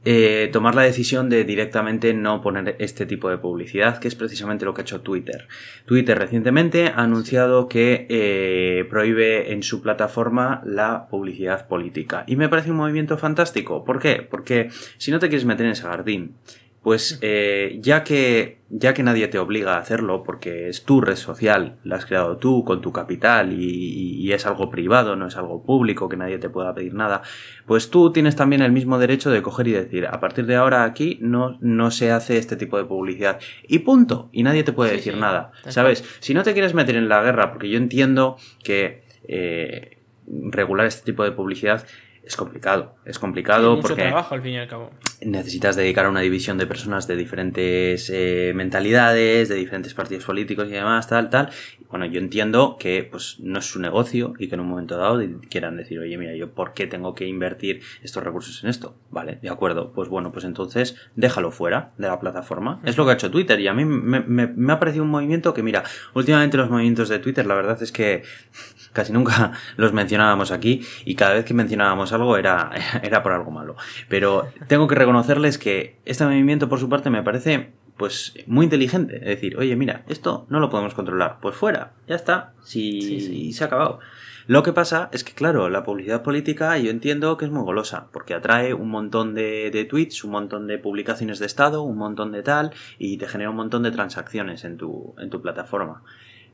eh, 0.06 0.50
tomar 0.54 0.76
la 0.76 0.84
decisión 0.84 1.30
de 1.30 1.44
directamente 1.44 2.14
no 2.14 2.42
poner 2.42 2.78
este 2.80 3.06
tipo 3.06 3.30
de 3.30 3.38
publicidad, 3.38 4.00
que 4.00 4.08
es 4.08 4.16
precisamente 4.16 4.64
lo 4.64 4.74
que 4.74 4.82
ha 4.82 4.84
hecho 4.84 5.02
Twitter. 5.02 5.48
Twitter 5.86 6.18
recientemente 6.18 6.88
ha 6.88 7.04
anunciado 7.04 7.68
que 7.68 8.08
eh, 8.10 8.86
prohíbe 8.90 9.52
en 9.52 9.62
su 9.62 9.82
plataforma 9.82 10.62
la 10.66 11.08
publicidad 11.10 11.68
política. 11.68 12.24
Y 12.28 12.38
me 12.38 12.48
parece 12.48 12.72
un 12.72 12.78
movimiento 12.78 13.18
fantástico. 13.18 13.84
¿Por 13.84 14.00
qué? 14.00 14.26
Porque 14.30 14.70
si 14.98 15.12
no 15.12 15.20
te 15.20 15.28
quieres 15.28 15.46
meter 15.46 15.66
en 15.66 15.74
ese 15.74 15.84
jardín 15.84 16.36
pues 16.84 17.20
eh, 17.22 17.78
ya 17.82 18.04
que 18.04 18.60
ya 18.70 18.94
que 18.94 19.02
nadie 19.02 19.28
te 19.28 19.40
obliga 19.40 19.76
a 19.76 19.80
hacerlo 19.80 20.24
porque 20.24 20.70
es 20.70 20.84
tu 20.84 21.02
red 21.02 21.16
social, 21.16 21.78
la 21.84 21.96
has 21.96 22.06
creado 22.06 22.38
tú 22.38 22.64
con 22.64 22.82
tu 22.82 22.92
capital 22.94 23.52
y, 23.52 24.32
es 24.32 24.46
algo 24.46 24.70
privado, 24.70 25.16
no 25.16 25.26
es 25.26 25.36
algo 25.38 25.64
público 25.64 26.08
que 26.08 26.16
nadie 26.16 26.38
te 26.38 26.52
pueda 26.52 26.76
pedir 26.76 26.94
nada, 26.94 27.24
pues 27.66 27.90
tú 27.90 28.12
tienes 28.12 28.36
también 28.36 28.62
el 28.62 28.72
mismo 28.72 29.00
derecho 29.00 29.32
de 29.32 29.42
coger 29.42 29.68
y 29.70 29.72
decir 29.72 30.06
a 30.06 30.20
partir 30.20 30.46
de 30.46 30.56
ahora 30.56 30.84
aquí 30.84 31.18
no 31.20 31.58
no 31.62 31.90
se 31.90 32.12
hace 32.12 32.38
este 32.38 32.56
tipo 32.56 32.78
de 32.78 32.86
publicidad 32.86 33.40
y 33.68 33.80
punto. 33.80 34.30
Y 34.32 34.44
nadie 34.44 34.64
te 34.64 34.72
puede 34.72 34.92
decir 34.92 35.18
nada, 35.18 35.52
sabes. 35.68 36.06
Si 36.20 36.36
no 36.36 36.44
te 36.44 36.54
quieres 36.54 36.76
meter 36.76 36.96
en 36.96 37.10
la 37.10 37.24
guerra 37.24 37.52
porque 37.52 37.70
yo 37.70 37.80
entiendo 37.80 38.38
que 38.64 39.04
eh, 39.28 39.98
regular 40.28 40.86
este 40.86 41.06
tipo 41.06 41.24
de 41.24 41.32
publicidad 41.32 41.88
es 42.30 42.36
complicado. 42.36 42.96
Es 43.06 43.18
complicado 43.18 43.72
Mucho 43.72 43.88
porque 43.88 44.04
trabajo 44.04 44.36
al 44.36 44.44
fin 44.44 44.52
y 44.52 44.58
al 44.60 44.68
cabo. 44.68 44.92
necesitas 45.22 45.76
dedicar 45.76 46.06
a 46.06 46.10
una 46.10 46.20
división 46.20 46.60
de 46.60 46.68
personas 46.68 47.08
de 47.08 47.16
diferentes 47.16 48.08
eh, 48.14 48.54
mentalidades, 48.56 49.50
de 49.50 49.56
diferentes 49.56 49.96
partidos 49.96 50.26
políticos 50.26 50.68
y 50.70 50.74
demás, 50.74 51.08
tal, 51.08 51.32
tal. 51.32 51.50
Y 51.80 51.86
bueno, 51.86 52.06
yo 52.06 52.20
entiendo 52.20 52.78
que 52.80 53.04
pues 53.04 53.38
no 53.40 53.58
es 53.58 53.66
su 53.66 53.80
negocio 53.80 54.34
y 54.38 54.48
que 54.48 54.54
en 54.54 54.62
un 54.62 54.68
momento 54.68 54.96
dado 54.96 55.20
quieran 55.50 55.76
decir, 55.76 55.98
oye, 55.98 56.20
mira, 56.20 56.36
yo 56.36 56.52
por 56.54 56.74
qué 56.76 56.86
tengo 56.86 57.16
que 57.16 57.26
invertir 57.26 57.82
estos 58.04 58.24
recursos 58.24 58.64
en 58.64 58.70
esto. 58.70 58.96
Vale, 59.10 59.40
de 59.42 59.50
acuerdo. 59.50 59.92
Pues 59.92 60.08
bueno, 60.08 60.32
pues 60.32 60.46
entonces 60.46 60.98
déjalo 61.16 61.50
fuera 61.50 61.94
de 61.98 62.10
la 62.10 62.20
plataforma. 62.20 62.80
Es 62.86 62.96
lo 62.96 63.06
que 63.06 63.12
ha 63.12 63.14
hecho 63.16 63.32
Twitter 63.32 63.60
y 63.60 63.68
a 63.68 63.74
mí 63.74 63.86
me, 63.86 64.20
me, 64.20 64.46
me 64.46 64.74
ha 64.74 64.78
parecido 64.80 65.04
un 65.04 65.10
movimiento 65.10 65.52
que, 65.56 65.64
mira, 65.64 65.82
últimamente 66.14 66.58
los 66.58 66.70
movimientos 66.70 67.10
de 67.10 67.18
Twitter, 67.18 67.48
la 67.48 67.56
verdad 67.56 67.82
es 67.82 67.92
que 67.92 68.22
casi 68.94 69.14
nunca 69.14 69.54
los 69.78 69.94
mencionábamos 69.94 70.52
aquí 70.52 70.82
y 71.06 71.16
cada 71.16 71.34
vez 71.34 71.46
que 71.46 71.54
mencionábamos 71.54 72.14
algo 72.14 72.38
era, 72.38 72.72
era 73.04 73.24
por 73.24 73.32
algo 73.32 73.52
malo. 73.52 73.76
Pero 74.08 74.48
tengo 74.68 74.88
que 74.88 74.96
reconocerles 74.96 75.58
que 75.58 75.98
este 76.06 76.26
movimiento 76.26 76.70
por 76.70 76.80
su 76.80 76.90
parte 76.90 77.10
me 77.10 77.24
parece 77.24 77.72
pues 77.98 78.34
muy 78.48 78.64
inteligente. 78.64 79.18
Es 79.18 79.26
decir, 79.26 79.58
oye, 79.58 79.76
mira, 79.76 80.04
esto 80.08 80.46
no 80.50 80.60
lo 80.60 80.70
podemos 80.70 80.94
controlar. 80.94 81.40
Pues 81.42 81.56
fuera, 81.56 81.92
ya 82.08 82.16
está. 82.16 82.54
Si 82.64 83.02
Sí, 83.02 83.20
sí. 83.20 83.54
se 83.54 83.64
ha 83.64 83.68
acabado. 83.68 84.00
Lo 84.48 84.64
que 84.64 84.74
pasa 84.74 85.10
es 85.12 85.24
que, 85.24 85.34
claro, 85.34 85.70
la 85.70 85.84
publicidad 85.84 86.24
política 86.24 86.76
yo 86.80 86.90
entiendo 86.90 87.38
que 87.38 87.46
es 87.46 87.52
muy 87.52 87.62
golosa, 87.62 88.08
porque 88.12 88.34
atrae 88.34 88.74
un 88.74 88.90
montón 88.90 89.36
de, 89.36 89.70
de 89.70 89.86
tweets, 89.86 90.24
un 90.24 90.32
montón 90.32 90.66
de 90.66 90.80
publicaciones 90.80 91.38
de 91.38 91.46
Estado, 91.46 91.84
un 91.84 91.98
montón 92.00 92.32
de 92.32 92.42
tal, 92.42 92.72
y 92.98 93.18
te 93.18 93.28
genera 93.28 93.52
un 93.52 93.58
montón 93.58 93.84
de 93.84 93.92
transacciones 93.92 94.64
en 94.64 94.78
tu, 94.78 95.14
en 95.20 95.30
tu 95.30 95.40
plataforma. 95.42 96.02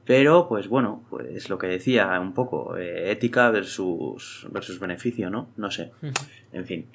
Pero, 0.06 0.48
pues 0.48 0.68
bueno, 0.68 1.04
pues 1.10 1.50
lo 1.50 1.58
que 1.58 1.68
decía 1.68 2.20
un 2.20 2.34
poco, 2.34 2.78
eh, 2.78 3.12
ética 3.12 3.50
versus, 3.50 4.48
versus 4.52 4.80
beneficio, 4.80 5.30
¿no? 5.30 5.50
No 5.58 5.72
sé. 5.72 5.92
En 6.54 6.66
fin. 6.66 6.86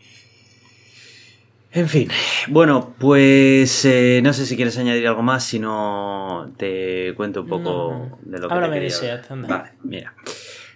En 1.72 1.88
fin. 1.88 2.08
Bueno, 2.48 2.94
pues 2.98 3.84
eh, 3.84 4.20
no 4.24 4.32
sé 4.32 4.44
si 4.46 4.56
quieres 4.56 4.76
añadir 4.78 5.06
algo 5.06 5.22
más, 5.22 5.44
si 5.44 5.58
no 5.60 6.52
te 6.56 7.14
cuento 7.16 7.42
un 7.42 7.48
poco 7.48 7.70
No, 7.92 8.08
no. 8.10 8.18
de 8.22 8.38
lo 8.38 8.48
que 8.48 8.54
Háblame 8.54 8.76
te 8.78 8.82
de. 8.84 8.90
SEAT, 8.90 9.30
anda. 9.30 9.48
Vale, 9.48 9.70
mira. 9.84 10.14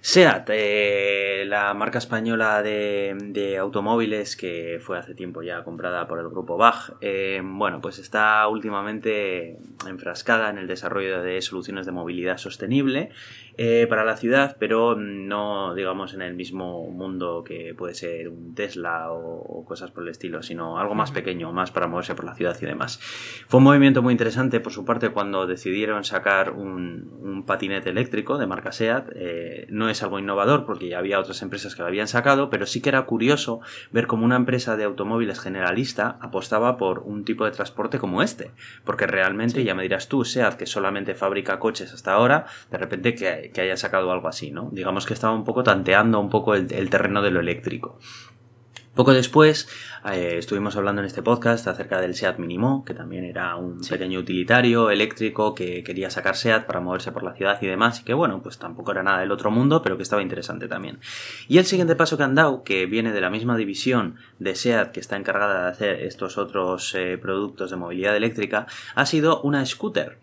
SEAT, 0.07 0.51
eh, 0.53 1.45
la 1.47 1.73
marca 1.73 1.97
española 1.97 2.63
de, 2.63 3.17
de 3.19 3.57
automóviles 3.57 4.37
que 4.37 4.79
fue 4.83 4.99
hace 4.99 5.15
tiempo 5.15 5.41
ya 5.41 5.65
comprada 5.65 6.07
por 6.07 6.19
el 6.19 6.29
grupo 6.29 6.59
BAG, 6.59 6.99
eh, 7.01 7.41
bueno, 7.43 7.81
pues 7.81 7.99
está 7.99 8.47
últimamente 8.49 9.57
enfrascada 9.89 10.51
en 10.51 10.59
el 10.59 10.67
desarrollo 10.67 11.23
de 11.23 11.41
soluciones 11.41 11.87
de 11.87 11.93
movilidad 11.93 12.37
sostenible 12.37 13.13
eh, 13.57 13.87
para 13.89 14.05
la 14.05 14.17
ciudad, 14.17 14.57
pero 14.59 14.95
no, 14.97 15.75
digamos, 15.75 16.15
en 16.15 16.23
el 16.23 16.35
mismo 16.35 16.89
mundo 16.91 17.45
que 17.45 17.75
puede 17.77 17.95
ser 17.95 18.29
un 18.29 18.55
Tesla 18.55 19.13
o, 19.13 19.39
o 19.41 19.65
cosas 19.65 19.91
por 19.91 20.03
el 20.03 20.09
estilo, 20.11 20.43
sino 20.43 20.79
algo 20.79 20.95
más 20.95 21.11
pequeño, 21.13 21.53
más 21.53 21.71
para 21.71 21.87
moverse 21.87 22.15
por 22.15 22.25
la 22.25 22.35
ciudad 22.35 22.57
y 22.61 22.67
demás. 22.67 22.99
Fue 23.49 23.59
un 23.59 23.65
movimiento 23.65 24.03
muy 24.03 24.13
interesante 24.13 24.61
por 24.61 24.73
su 24.73 24.85
parte 24.85 25.11
cuando 25.11 25.47
decidieron 25.47 26.05
sacar 26.05 26.51
un, 26.51 27.11
un 27.21 27.45
patinete 27.47 27.91
eléctrico 27.91 28.39
de 28.39 28.47
marca 28.47 28.73
SEAT. 28.73 29.11
Eh, 29.15 29.67
no 29.71 29.89
es 29.89 30.03
algo 30.03 30.19
innovador 30.19 30.65
porque 30.67 30.89
ya 30.89 30.99
había 30.99 31.19
otras 31.21 31.43
empresas 31.43 31.75
que 31.75 31.83
lo 31.83 31.89
habían 31.89 32.09
sacado, 32.09 32.51
pero 32.51 32.67
sí 32.67 32.81
que 32.81 32.89
era 32.89 33.03
curioso 33.03 33.61
ver 33.93 34.07
cómo 34.07 34.25
una 34.25 34.37
empresa 34.37 34.77
de 34.77 34.85
automóviles 34.85 35.41
generalista 35.41 36.19
apostaba 36.21 36.77
por 36.77 37.01
un 37.01 37.25
tipo 37.25 37.45
de 37.45 37.51
transporte 37.53 37.99
como 37.99 38.23
este. 38.23 38.51
Porque 38.85 39.07
realmente, 39.07 39.61
Sí. 39.61 39.65
ya 39.65 39.75
me 39.75 39.83
dirás 39.83 40.09
tú, 40.09 40.25
SEAT, 40.25 40.55
que 40.57 40.67
solamente 40.67 41.15
fabrica 41.15 41.59
coches 41.59 41.93
hasta 41.93 42.13
ahora, 42.13 42.47
de 42.71 42.79
repente 42.79 43.15
que, 43.15 43.44
que 43.53 43.61
haya 43.61 43.77
sacado 43.77 44.11
algo 44.13 44.29
así, 44.29 44.51
¿no? 44.51 44.69
Digamos 44.73 45.07
que 45.07 45.15
estaba 45.15 45.35
un 45.35 45.45
poco 45.45 45.63
tanteando 45.63 46.21
un 46.21 46.31
poco 46.31 46.55
el- 46.55 46.73
el 46.73 46.91
terreno 46.91 47.23
de 47.23 47.31
lo 47.31 47.41
eléctrico. 47.41 47.99
Poco 48.95 49.13
después 49.13 49.69
eh, 50.13 50.37
estuvimos 50.39 50.77
hablando 50.77 51.01
en 51.01 51.07
este 51.07 51.21
podcast 51.21 51.67
acerca 51.67 52.01
del 52.01 52.15
SEAT 52.15 52.39
Minimo, 52.39 52.85
que 52.85 52.95
también 52.95 53.25
era 53.25 53.57
un 53.57 53.83
Sí. 53.83 53.91
pequeño 53.91 54.21
utilitario 54.21 54.89
eléctrico 54.91 55.53
que 55.53 55.83
quería 55.83 56.11
sacar 56.11 56.37
SEAT 56.37 56.65
para 56.67 56.79
moverse 56.79 57.11
por 57.11 57.25
la 57.25 57.35
ciudad 57.35 57.59
y 57.61 57.67
demás, 57.67 57.99
y 58.01 58.05
que 58.05 58.15
bueno, 58.15 58.41
pues 58.41 58.59
tampoco 58.59 58.93
era 58.93 59.03
nada 59.03 59.19
del 59.19 59.33
otro 59.33 59.51
mundo, 59.51 59.83
pero 59.83 59.97
que 59.97 60.05
estaba 60.05 60.23
interesante 60.23 60.69
también. 60.69 61.01
Y 61.49 61.59
el 61.59 61.65
siguiente 61.65 61.97
paso 61.97 62.17
que 62.17 62.23
han 62.23 62.37
dado, 62.37 62.63
que 62.63 62.87
viene 62.87 63.11
de 63.13 63.21
la 63.21 63.31
misma 63.31 63.57
división 63.57 64.15
de 64.39 64.55
SEAT 64.55 64.93
que 64.93 65.01
está 65.01 65.17
encargada 65.17 65.65
de 65.65 65.71
hacer 65.71 66.01
estos 66.03 66.39
otros 66.39 66.95
eh, 66.95 67.19
productos 67.21 67.71
de 67.73 67.77
movilidad 67.77 68.15
eléctrica, 68.15 68.67
ha 68.95 69.07
sido 69.07 69.41
una 69.43 69.67
scooter. 69.67 70.21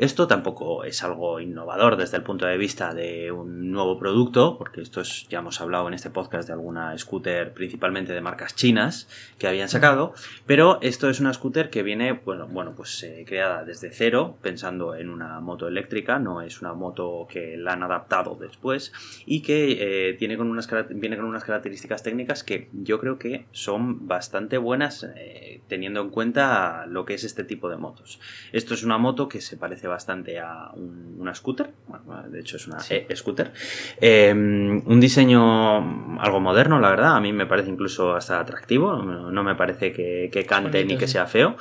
Esto 0.00 0.26
tampoco 0.26 0.84
es 0.84 1.04
algo 1.04 1.40
innovador 1.40 1.98
desde 1.98 2.16
el 2.16 2.22
punto 2.22 2.46
de 2.46 2.56
vista 2.56 2.94
de 2.94 3.30
un 3.30 3.70
nuevo 3.70 3.98
producto, 3.98 4.56
porque 4.56 4.80
esto 4.80 5.02
es, 5.02 5.28
ya 5.28 5.40
hemos 5.40 5.60
hablado 5.60 5.88
en 5.88 5.92
este 5.92 6.08
podcast 6.08 6.48
de 6.48 6.54
alguna 6.54 6.96
scooter 6.96 7.52
principalmente 7.52 8.14
de 8.14 8.22
marcas 8.22 8.54
chinas 8.54 9.10
que 9.36 9.46
habían 9.46 9.68
sacado, 9.68 10.14
pero 10.46 10.78
esto 10.80 11.10
es 11.10 11.20
una 11.20 11.34
scooter 11.34 11.68
que 11.68 11.82
viene, 11.82 12.12
bueno, 12.12 12.48
bueno 12.48 12.72
pues 12.74 13.02
eh, 13.02 13.26
creada 13.28 13.62
desde 13.66 13.92
cero, 13.92 14.38
pensando 14.40 14.94
en 14.94 15.10
una 15.10 15.38
moto 15.40 15.68
eléctrica, 15.68 16.18
no 16.18 16.40
es 16.40 16.62
una 16.62 16.72
moto 16.72 17.26
que 17.28 17.58
la 17.58 17.74
han 17.74 17.82
adaptado 17.82 18.38
después 18.40 18.94
y 19.26 19.42
que 19.42 20.08
eh, 20.08 20.14
tiene 20.14 20.38
con 20.38 20.48
unas, 20.48 20.66
viene 20.88 21.18
con 21.18 21.26
unas 21.26 21.44
características 21.44 22.02
técnicas 22.02 22.42
que 22.42 22.70
yo 22.72 23.00
creo 23.00 23.18
que 23.18 23.44
son 23.52 24.08
bastante 24.08 24.56
buenas 24.56 25.06
eh, 25.14 25.60
teniendo 25.68 26.00
en 26.00 26.08
cuenta 26.08 26.86
lo 26.86 27.04
que 27.04 27.12
es 27.12 27.24
este 27.24 27.44
tipo 27.44 27.68
de 27.68 27.76
motos. 27.76 28.18
Esto 28.52 28.72
es 28.72 28.82
una 28.82 28.96
moto 28.96 29.28
que 29.28 29.42
se 29.42 29.58
parece 29.58 29.89
bastante 29.90 30.38
a 30.38 30.70
un- 30.74 31.16
una 31.18 31.34
scooter, 31.34 31.70
bueno, 31.86 32.22
de 32.30 32.40
hecho 32.40 32.56
es 32.56 32.66
una 32.66 32.80
Sí. 32.80 32.94
e-scooter. 33.08 33.52
Eh, 34.00 34.32
un 34.32 34.98
diseño 35.00 36.18
algo 36.20 36.40
moderno, 36.40 36.80
la 36.80 36.90
verdad, 36.90 37.16
a 37.16 37.20
mí 37.20 37.32
me 37.32 37.44
parece 37.46 37.68
incluso 37.70 38.14
hasta 38.14 38.40
atractivo, 38.40 38.96
no, 39.02 39.30
no 39.30 39.42
me 39.44 39.54
parece 39.54 39.92
que, 39.92 40.30
que 40.32 40.46
cante 40.46 40.78
bonito, 40.78 40.94
ni 40.94 40.98
que 40.98 41.06
sí. 41.06 41.12
sea 41.14 41.26
feo. 41.26 41.56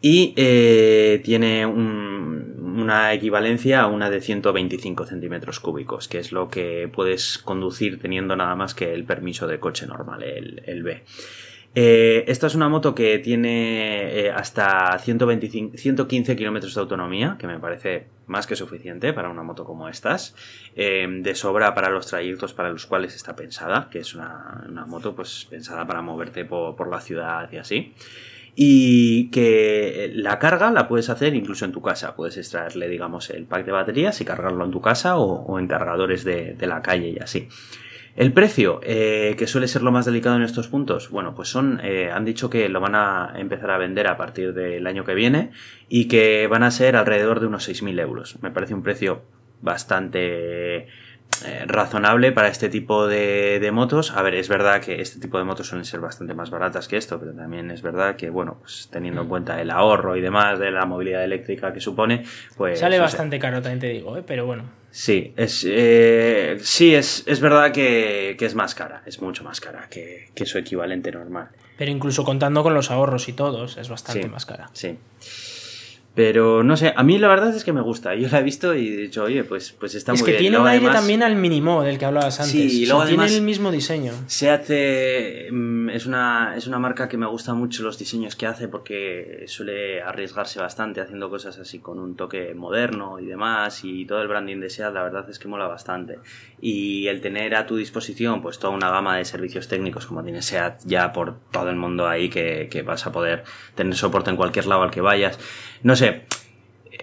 Y 0.00 0.32
eh, 0.36 1.20
tiene 1.24 1.66
un- 1.66 2.54
una 2.78 3.12
equivalencia 3.12 3.80
a 3.80 3.86
una 3.88 4.08
de 4.10 4.20
125 4.20 5.04
centímetros 5.06 5.58
cúbicos, 5.58 6.06
que 6.06 6.18
es 6.18 6.30
lo 6.30 6.48
que 6.48 6.88
puedes 6.92 7.38
conducir 7.38 7.98
teniendo 7.98 8.36
nada 8.36 8.54
más 8.54 8.74
que 8.74 8.94
el 8.94 9.04
permiso 9.04 9.48
de 9.48 9.58
coche 9.58 9.86
normal, 9.88 10.22
el, 10.22 10.62
el 10.66 10.82
B. 10.84 11.02
Eh, 11.80 12.24
esta 12.26 12.48
es 12.48 12.56
una 12.56 12.68
moto 12.68 12.92
que 12.92 13.20
tiene 13.20 14.22
eh, 14.22 14.32
hasta 14.32 14.98
125, 14.98 15.76
115 15.76 16.34
kilómetros 16.34 16.74
de 16.74 16.80
autonomía, 16.80 17.36
que 17.38 17.46
me 17.46 17.60
parece 17.60 18.08
más 18.26 18.48
que 18.48 18.56
suficiente 18.56 19.12
para 19.12 19.28
una 19.28 19.44
moto 19.44 19.64
como 19.64 19.88
estas, 19.88 20.34
eh, 20.74 21.06
de 21.08 21.34
sobra 21.36 21.76
para 21.76 21.88
los 21.88 22.08
trayectos 22.08 22.52
para 22.52 22.70
los 22.70 22.84
cuales 22.86 23.14
está 23.14 23.36
pensada, 23.36 23.88
que 23.92 24.00
es 24.00 24.16
una, 24.16 24.64
una 24.68 24.86
moto 24.86 25.14
pues 25.14 25.46
pensada 25.48 25.86
para 25.86 26.02
moverte 26.02 26.44
por, 26.44 26.74
por 26.74 26.90
la 26.90 27.00
ciudad 27.00 27.48
y 27.52 27.58
así. 27.58 27.94
Y 28.56 29.30
que 29.30 30.10
la 30.16 30.40
carga 30.40 30.72
la 30.72 30.88
puedes 30.88 31.08
hacer 31.10 31.36
incluso 31.36 31.64
en 31.64 31.70
tu 31.70 31.80
casa. 31.80 32.16
Puedes 32.16 32.38
extraerle, 32.38 32.88
digamos, 32.88 33.30
el 33.30 33.44
pack 33.44 33.64
de 33.64 33.70
baterías 33.70 34.20
y 34.20 34.24
cargarlo 34.24 34.64
en 34.64 34.72
tu 34.72 34.80
casa 34.80 35.16
o, 35.16 35.44
o 35.44 35.60
en 35.60 35.68
cargadores 35.68 36.24
de, 36.24 36.54
de 36.54 36.66
la 36.66 36.82
calle 36.82 37.10
y 37.10 37.18
así. 37.20 37.48
El 38.18 38.32
precio, 38.32 38.80
eh, 38.82 39.36
que 39.38 39.46
suele 39.46 39.68
ser 39.68 39.82
lo 39.82 39.92
más 39.92 40.04
delicado 40.04 40.34
en 40.34 40.42
estos 40.42 40.66
puntos, 40.66 41.08
bueno, 41.08 41.36
pues 41.36 41.50
son, 41.50 41.80
eh, 41.84 42.10
han 42.12 42.24
dicho 42.24 42.50
que 42.50 42.68
lo 42.68 42.80
van 42.80 42.96
a 42.96 43.34
empezar 43.36 43.70
a 43.70 43.78
vender 43.78 44.08
a 44.08 44.16
partir 44.16 44.54
del 44.54 44.88
año 44.88 45.04
que 45.04 45.14
viene 45.14 45.52
y 45.88 46.08
que 46.08 46.48
van 46.48 46.64
a 46.64 46.72
ser 46.72 46.96
alrededor 46.96 47.38
de 47.38 47.46
unos 47.46 47.68
6.000 47.68 48.00
euros. 48.00 48.42
Me 48.42 48.50
parece 48.50 48.74
un 48.74 48.82
precio 48.82 49.22
bastante 49.60 50.78
eh, 50.78 50.86
razonable 51.66 52.32
para 52.32 52.48
este 52.48 52.68
tipo 52.68 53.06
de, 53.06 53.60
de 53.60 53.70
motos. 53.70 54.10
A 54.10 54.20
ver, 54.22 54.34
es 54.34 54.48
verdad 54.48 54.80
que 54.80 55.00
este 55.00 55.20
tipo 55.20 55.38
de 55.38 55.44
motos 55.44 55.68
suelen 55.68 55.84
ser 55.84 56.00
bastante 56.00 56.34
más 56.34 56.50
baratas 56.50 56.88
que 56.88 56.96
esto, 56.96 57.20
pero 57.20 57.34
también 57.34 57.70
es 57.70 57.82
verdad 57.82 58.16
que, 58.16 58.30
bueno, 58.30 58.56
pues 58.58 58.88
teniendo 58.90 59.22
en 59.22 59.28
cuenta 59.28 59.60
el 59.60 59.70
ahorro 59.70 60.16
y 60.16 60.20
demás 60.20 60.58
de 60.58 60.72
la 60.72 60.86
movilidad 60.86 61.22
eléctrica 61.22 61.72
que 61.72 61.78
supone, 61.78 62.24
pues... 62.56 62.80
Sale 62.80 62.98
bastante 62.98 63.38
caro, 63.38 63.62
también 63.62 63.78
te 63.78 63.90
digo, 63.90 64.16
¿eh? 64.16 64.24
pero 64.26 64.44
bueno. 64.44 64.64
Sí, 64.90 65.32
es, 65.36 65.64
eh, 65.68 66.58
sí 66.62 66.94
es, 66.94 67.22
es 67.26 67.40
verdad 67.40 67.72
que, 67.72 68.36
que 68.38 68.46
es 68.46 68.54
más 68.54 68.74
cara, 68.74 69.02
es 69.06 69.20
mucho 69.20 69.44
más 69.44 69.60
cara 69.60 69.86
que, 69.90 70.28
que 70.34 70.46
su 70.46 70.58
equivalente 70.58 71.12
normal. 71.12 71.48
Pero 71.76 71.90
incluso 71.90 72.24
contando 72.24 72.62
con 72.62 72.74
los 72.74 72.90
ahorros 72.90 73.28
y 73.28 73.32
todos, 73.34 73.76
es 73.76 73.88
bastante 73.88 74.22
Sí. 74.24 74.28
más 74.28 74.46
cara. 74.46 74.70
Sí. 74.72 74.96
Pero 76.18 76.64
no 76.64 76.76
sé, 76.76 76.92
a 76.96 77.04
mí 77.04 77.16
la 77.16 77.28
verdad 77.28 77.54
es 77.54 77.62
que 77.62 77.72
me 77.72 77.80
gusta. 77.80 78.12
Yo 78.16 78.28
la 78.28 78.40
he 78.40 78.42
visto 78.42 78.74
y 78.74 78.88
he 78.88 78.96
dicho, 78.96 79.22
oye, 79.22 79.44
pues, 79.44 79.70
pues 79.78 79.94
está 79.94 80.14
es 80.14 80.18
muy 80.20 80.26
que 80.26 80.32
bien. 80.32 80.40
tiene 80.40 80.56
Luego, 80.56 80.64
un 80.64 80.70
aire 80.70 80.86
además, 80.86 81.00
también 81.00 81.22
al 81.22 81.36
mínimo 81.36 81.84
del 81.84 81.96
que 81.96 82.06
hablabas 82.06 82.40
antes. 82.40 82.50
Sí, 82.50 82.80
y 82.80 82.82
O 82.82 82.86
sea, 82.86 82.94
luego 82.96 83.08
tiene 83.08 83.36
el 83.36 83.42
mismo 83.42 83.70
diseño. 83.70 84.10
Se 84.26 84.50
hace. 84.50 85.46
mm, 85.52 85.90
Es 85.90 86.06
una, 86.06 86.54
es 86.56 86.66
una 86.66 86.80
marca 86.80 87.08
que 87.08 87.16
me 87.16 87.26
gusta 87.26 87.54
mucho 87.54 87.84
los 87.84 88.00
diseños 88.00 88.34
que 88.34 88.46
hace 88.46 88.66
porque 88.66 89.44
suele 89.46 90.02
arriesgarse 90.02 90.58
bastante 90.58 91.00
haciendo 91.00 91.30
cosas 91.30 91.56
así 91.60 91.78
con 91.78 92.00
un 92.00 92.16
toque 92.16 92.52
moderno 92.52 93.20
y 93.20 93.26
demás. 93.26 93.84
Y 93.84 94.04
todo 94.04 94.20
el 94.20 94.26
branding 94.26 94.58
de 94.58 94.70
SEAT, 94.70 94.92
la 94.92 95.04
verdad 95.04 95.30
es 95.30 95.38
que 95.38 95.46
mola 95.46 95.68
bastante. 95.68 96.18
Y 96.60 97.06
el 97.06 97.20
tener 97.20 97.54
a 97.54 97.64
tu 97.64 97.76
disposición, 97.76 98.42
pues 98.42 98.58
toda 98.58 98.74
una 98.74 98.90
gama 98.90 99.16
de 99.18 99.24
servicios 99.24 99.68
técnicos 99.68 100.06
como 100.06 100.24
tiene 100.24 100.42
SEAT 100.42 100.80
ya 100.84 101.12
por 101.12 101.38
todo 101.52 101.70
el 101.70 101.76
mundo 101.76 102.08
ahí 102.08 102.28
que, 102.28 102.66
que 102.68 102.82
vas 102.82 103.06
a 103.06 103.12
poder 103.12 103.44
tener 103.76 103.94
soporte 103.94 104.30
en 104.30 104.36
cualquier 104.36 104.66
lado 104.66 104.82
al 104.82 104.90
que 104.90 105.00
vayas. 105.00 105.38
No 105.82 105.96
sé. 105.96 106.22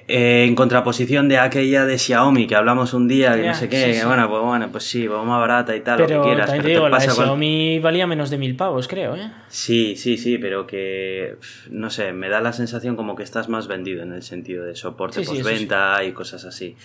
Eh, 0.07 0.45
en 0.45 0.53
contraposición 0.55 1.27
de 1.29 1.39
aquella 1.39 1.85
de 1.85 1.97
Xiaomi 1.97 2.45
que 2.45 2.55
hablamos 2.55 2.93
un 2.93 3.07
día, 3.07 3.33
que 3.35 3.47
no 3.47 3.55
sé 3.55 3.69
qué, 3.69 3.77
sí, 3.79 3.85
que 3.85 3.93
sí. 4.01 4.05
bueno, 4.05 4.29
pues 4.29 4.41
bueno, 4.43 4.69
pues 4.71 4.83
sí, 4.83 5.07
pues 5.07 5.19
más 5.25 5.39
barata 5.39 5.75
y 5.75 5.81
tal, 5.81 5.97
Pero 5.97 6.17
lo 6.17 6.21
que 6.23 6.29
quieras. 6.29 6.51
te 6.51 6.57
pero 6.57 6.67
digo, 6.69 6.83
te 6.83 6.89
la 6.91 6.97
de 6.99 7.05
pasa 7.05 7.15
con- 7.15 7.25
Xiaomi 7.25 7.79
valía 7.79 8.05
menos 8.05 8.29
de 8.29 8.37
mil 8.37 8.55
pavos, 8.55 8.87
creo, 8.87 9.15
¿eh? 9.15 9.31
Sí, 9.47 9.95
sí, 9.95 10.17
sí, 10.17 10.37
pero 10.37 10.67
que, 10.67 11.37
no 11.71 11.89
sé, 11.89 12.13
me 12.13 12.29
da 12.29 12.39
la 12.41 12.53
sensación 12.53 12.95
como 12.95 13.15
que 13.15 13.23
estás 13.23 13.49
más 13.49 13.67
vendido 13.67 14.03
en 14.03 14.11
el 14.13 14.21
sentido 14.21 14.63
de 14.65 14.75
soporte 14.75 15.21
Sí, 15.21 15.25
postventa 15.25 16.03
y 16.03 16.11
cosas 16.11 16.45
así. 16.45 16.75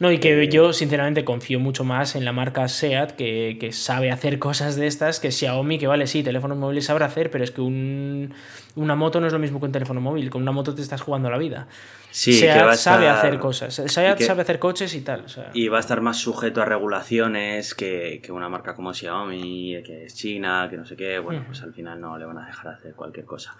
No, 0.00 0.10
y 0.10 0.18
que 0.18 0.42
Eh, 0.42 0.48
yo 0.48 0.72
sinceramente 0.72 1.24
confío 1.24 1.60
mucho 1.60 1.84
más 1.84 2.16
en 2.16 2.24
la 2.24 2.32
marca 2.32 2.66
SEAT, 2.68 3.12
que, 3.12 3.56
que 3.60 3.72
sabe 3.72 4.10
hacer 4.10 4.38
cosas 4.38 4.74
de 4.76 4.86
estas, 4.86 5.20
que 5.20 5.30
Xiaomi, 5.30 5.78
que 5.78 5.86
vale, 5.86 6.06
sí, 6.06 6.22
teléfonos 6.22 6.58
móviles 6.58 6.86
sabrá 6.86 7.06
hacer, 7.06 7.30
pero 7.30 7.44
es 7.44 7.50
que 7.52 7.60
un- 7.60 8.34
una 8.74 8.96
moto 8.96 9.20
no 9.20 9.26
es 9.28 9.32
lo 9.32 9.38
mismo 9.38 9.60
que 9.60 9.66
un 9.66 9.72
teléfono 9.72 10.00
móvil. 10.00 10.30
Con 10.30 10.42
una 10.42 10.52
moto 10.52 10.74
te 10.74 10.82
estás 10.82 11.00
jugando 11.00 11.30
la 11.30 11.38
vida. 11.38 11.68
Sí, 12.16 12.32
SEAT 12.32 12.58
que 12.58 12.64
va 12.64 12.70
a 12.70 12.76
sabe 12.76 13.08
hacer 13.08 13.40
cosas. 13.40 13.74
SEAT 13.74 14.16
que- 14.18 14.24
sabe 14.24 14.42
hacer 14.42 14.60
coches 14.60 14.94
y 14.94 15.00
tal. 15.00 15.24
o 15.24 15.28
sea. 15.28 15.50
Y 15.52 15.66
va 15.66 15.78
a 15.78 15.80
estar 15.80 16.00
más 16.00 16.16
sujeto 16.18 16.62
a 16.62 16.64
regulaciones 16.64 17.74
que, 17.74 18.20
que 18.22 18.30
una 18.30 18.48
marca 18.48 18.76
como 18.76 18.94
Xiaomi, 18.94 19.82
que 19.84 20.04
es 20.04 20.14
China, 20.14 20.68
que 20.70 20.76
no 20.76 20.84
sé 20.86 20.94
qué. 20.94 21.18
Bueno, 21.18 21.42
pues 21.44 21.60
al 21.62 21.74
final 21.74 22.00
no 22.00 22.16
le 22.16 22.24
van 22.24 22.38
a 22.38 22.46
dejar 22.46 22.68
hacer 22.74 22.94
cualquier 22.94 23.26
cosa. 23.26 23.56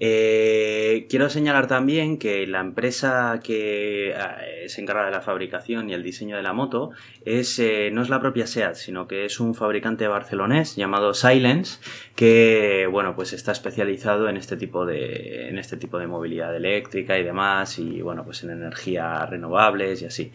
Eh, 0.00 1.06
quiero 1.10 1.28
señalar 1.28 1.66
también 1.66 2.18
que 2.18 2.46
la 2.46 2.60
empresa 2.60 3.40
que 3.44 4.10
eh, 4.12 4.68
se 4.68 4.80
encarga 4.80 5.04
de 5.04 5.10
la 5.10 5.20
fabricación 5.20 5.90
y 5.90 5.92
el 5.92 6.02
diseño 6.02 6.36
de 6.36 6.42
la 6.42 6.54
moto 6.54 6.92
es, 7.26 7.58
eh, 7.58 7.90
no 7.92 8.00
es 8.00 8.08
la 8.08 8.20
propia 8.20 8.46
SEAT, 8.46 8.74
sino 8.76 9.06
que 9.06 9.26
es 9.26 9.38
un 9.38 9.54
fabricante 9.54 10.08
barcelonés 10.08 10.76
llamado 10.76 11.12
Silence, 11.12 11.78
que 12.16 12.88
bueno, 12.90 13.14
pues 13.14 13.34
está 13.34 13.52
especializado 13.52 14.30
en 14.30 14.38
este 14.38 14.56
tipo 14.56 14.86
de, 14.86 15.48
en 15.50 15.58
este 15.58 15.76
tipo 15.76 15.98
de 15.98 16.06
movilidad 16.06 16.56
eléctrica 16.56 17.18
y 17.18 17.22
demás, 17.22 17.78
y 17.78 17.97
bueno, 18.02 18.24
pues 18.24 18.42
en 18.44 18.50
energías 18.50 19.28
renovables 19.28 20.02
y 20.02 20.06
así. 20.06 20.32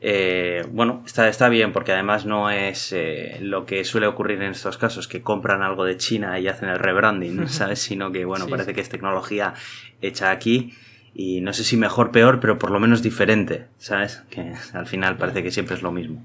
Eh, 0.00 0.62
bueno, 0.70 1.02
está, 1.06 1.26
está 1.28 1.48
bien 1.48 1.72
porque 1.72 1.92
además 1.92 2.26
no 2.26 2.50
es 2.50 2.92
eh, 2.92 3.38
lo 3.40 3.64
que 3.64 3.82
suele 3.84 4.06
ocurrir 4.06 4.42
en 4.42 4.50
estos 4.52 4.76
casos, 4.76 5.08
que 5.08 5.22
compran 5.22 5.62
algo 5.62 5.84
de 5.84 5.96
China 5.96 6.38
y 6.38 6.48
hacen 6.48 6.68
el 6.68 6.78
rebranding, 6.78 7.48
¿sabes? 7.48 7.78
Sino 7.80 8.12
que, 8.12 8.24
bueno, 8.24 8.44
Sí, 8.44 8.50
parece 8.50 8.70
sí. 8.70 8.74
que 8.74 8.80
es 8.82 8.88
tecnología 8.90 9.54
hecha 10.02 10.30
aquí 10.30 10.74
y 11.14 11.40
no 11.40 11.54
sé 11.54 11.64
si 11.64 11.78
mejor, 11.78 12.10
peor, 12.10 12.40
pero 12.40 12.58
por 12.58 12.70
lo 12.70 12.78
menos 12.78 13.02
diferente, 13.02 13.68
¿sabes? 13.78 14.22
Que 14.28 14.52
al 14.74 14.86
final 14.86 15.16
parece 15.16 15.42
que 15.42 15.50
siempre 15.50 15.74
es 15.74 15.82
lo 15.82 15.90
mismo. 15.90 16.22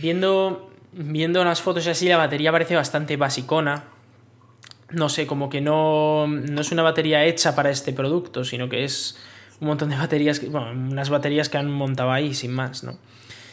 Viendo, 0.00 0.70
viendo 0.92 1.44
las 1.44 1.60
fotos 1.60 1.86
y 1.86 1.90
así, 1.90 2.08
la 2.08 2.16
batería 2.16 2.50
parece 2.50 2.74
bastante 2.74 3.18
basicona. 3.18 3.84
No 4.88 5.10
sé, 5.10 5.26
como 5.26 5.50
que 5.50 5.60
no, 5.60 6.26
no 6.26 6.60
es 6.62 6.72
una 6.72 6.82
batería 6.82 7.24
hecha 7.26 7.54
para 7.54 7.68
este 7.68 7.92
producto, 7.92 8.42
sino 8.44 8.70
que 8.70 8.82
es 8.84 9.18
un 9.60 9.66
montón 9.68 9.90
de 9.90 9.96
baterías, 9.96 10.40
que- 10.40 10.48
bueno, 10.48 10.70
unas 10.72 11.10
baterías 11.10 11.48
que 11.48 11.58
han 11.58 11.70
montado 11.70 12.10
ahí 12.12 12.34
sin 12.34 12.52
más, 12.52 12.82
¿no? 12.84 12.98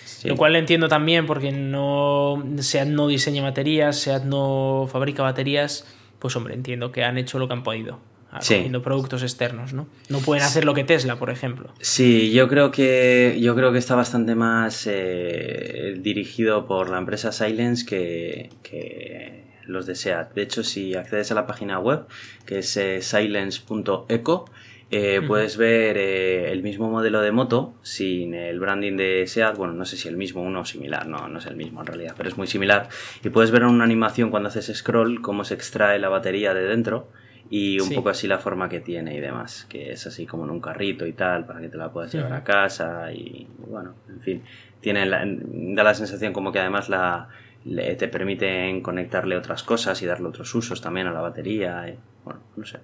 Sí. 0.05 0.27
Lo 0.29 0.35
cual 0.35 0.53
lo 0.53 0.59
entiendo 0.59 0.87
también 0.87 1.25
porque 1.27 1.51
no 1.51 2.43
SEAT 2.59 2.87
no 2.87 3.07
diseña 3.07 3.43
baterías, 3.43 3.97
SEAT 3.99 4.23
no 4.23 4.87
fabrica 4.91 5.21
baterías, 5.21 5.85
pues 6.19 6.35
hombre, 6.35 6.55
entiendo 6.55 6.91
que 6.91 7.03
han 7.03 7.17
hecho 7.19 7.37
lo 7.37 7.47
que 7.47 7.53
han 7.53 7.61
podido, 7.63 7.99
Sí. 8.41 8.55
haciendo 8.55 8.81
productos 8.81 9.21
externos, 9.21 9.73
¿no? 9.73 9.87
No 10.09 10.19
pueden 10.19 10.43
hacer 10.43 10.65
lo 10.65 10.73
que 10.73 10.83
Tesla, 10.83 11.17
por 11.17 11.29
ejemplo. 11.29 11.71
Sí, 11.81 12.31
yo 12.31 12.47
creo 12.47 12.71
que 12.71 13.37
yo 13.39 13.53
creo 13.55 13.71
que 13.71 13.77
está 13.77 13.93
bastante 13.95 14.33
más 14.33 14.87
eh, 14.89 15.95
dirigido 15.99 16.65
por 16.65 16.89
la 16.89 16.97
empresa 16.97 17.31
Silence 17.31 17.85
que, 17.85 18.49
que 18.63 19.45
los 19.65 19.85
de 19.85 19.95
SEAT. 19.95 20.33
De 20.33 20.41
hecho, 20.41 20.63
si 20.63 20.95
accedes 20.95 21.31
a 21.31 21.35
la 21.35 21.45
página 21.45 21.77
web, 21.79 22.05
que 22.45 22.59
es 22.59 22.75
eh, 22.77 23.01
silence.eco, 23.01 24.49
eh, 24.89 25.21
puedes 25.27 25.57
ver 25.57 25.97
eh, 25.97 26.51
el 26.51 26.63
mismo 26.63 26.89
modelo 26.89 27.21
de 27.21 27.31
moto 27.31 27.73
sin 27.81 28.33
el 28.33 28.59
branding 28.59 28.95
de 28.95 29.27
SEAT. 29.27 29.57
Bueno, 29.57 29.73
no 29.73 29.83
sé 29.85 29.97
si 29.97 30.07
el 30.07 30.15
mismo, 30.17 30.41
uno 30.41 30.63
similar, 30.65 31.07
no, 31.07 31.27
no 31.27 31.39
es 31.39 31.45
el 31.45 31.55
mismo 31.57 31.81
en 31.81 31.87
realidad, 31.87 32.13
pero 32.15 32.29
es 32.29 32.37
muy 32.37 32.47
similar. 32.47 32.87
Y 33.23 33.29
puedes 33.29 33.51
ver 33.51 33.63
en 33.63 33.69
una 33.69 33.83
animación 33.83 34.29
cuando 34.29 34.49
haces 34.49 34.71
scroll 34.75 35.21
cómo 35.21 35.43
se 35.43 35.53
extrae 35.55 35.99
la 35.99 36.09
batería 36.09 36.53
de 36.53 36.63
dentro 36.63 37.09
y 37.49 37.79
un 37.79 37.87
Sí. 37.89 37.95
poco 37.95 38.09
así 38.09 38.27
la 38.27 38.39
forma 38.39 38.67
que 38.69 38.79
tiene 38.81 39.15
y 39.15 39.19
demás, 39.21 39.65
que 39.69 39.91
es 39.91 40.05
así 40.07 40.25
como 40.25 40.43
en 40.45 40.49
un 40.51 40.59
carrito 40.61 41.05
y 41.05 41.13
tal, 41.13 41.45
para 41.45 41.59
que 41.61 41.69
te 41.69 41.77
la 41.77 41.91
puedas 41.91 42.11
llevar 42.13 42.33
a 42.33 42.43
casa 42.43 43.11
y 43.13 43.47
bueno, 43.59 43.95
en 44.09 44.21
fin, 44.21 44.43
tiene 44.81 45.05
la- 45.05 45.23
da 45.25 45.83
la 45.83 45.93
sensación 45.93 46.33
como 46.33 46.51
que 46.51 46.59
además 46.59 46.87
la 46.89 47.27
le- 47.65 47.95
te 47.95 48.07
permiten 48.07 48.81
conectarle 48.81 49.35
otras 49.35 49.63
cosas 49.63 50.01
y 50.01 50.05
darle 50.05 50.27
otros 50.29 50.53
usos 50.55 50.79
también 50.81 51.07
a 51.07 51.11
la 51.11 51.19
batería, 51.19 51.89
y, 51.89 51.97
bueno, 52.23 52.39
no 52.55 52.65
sé. 52.65 52.79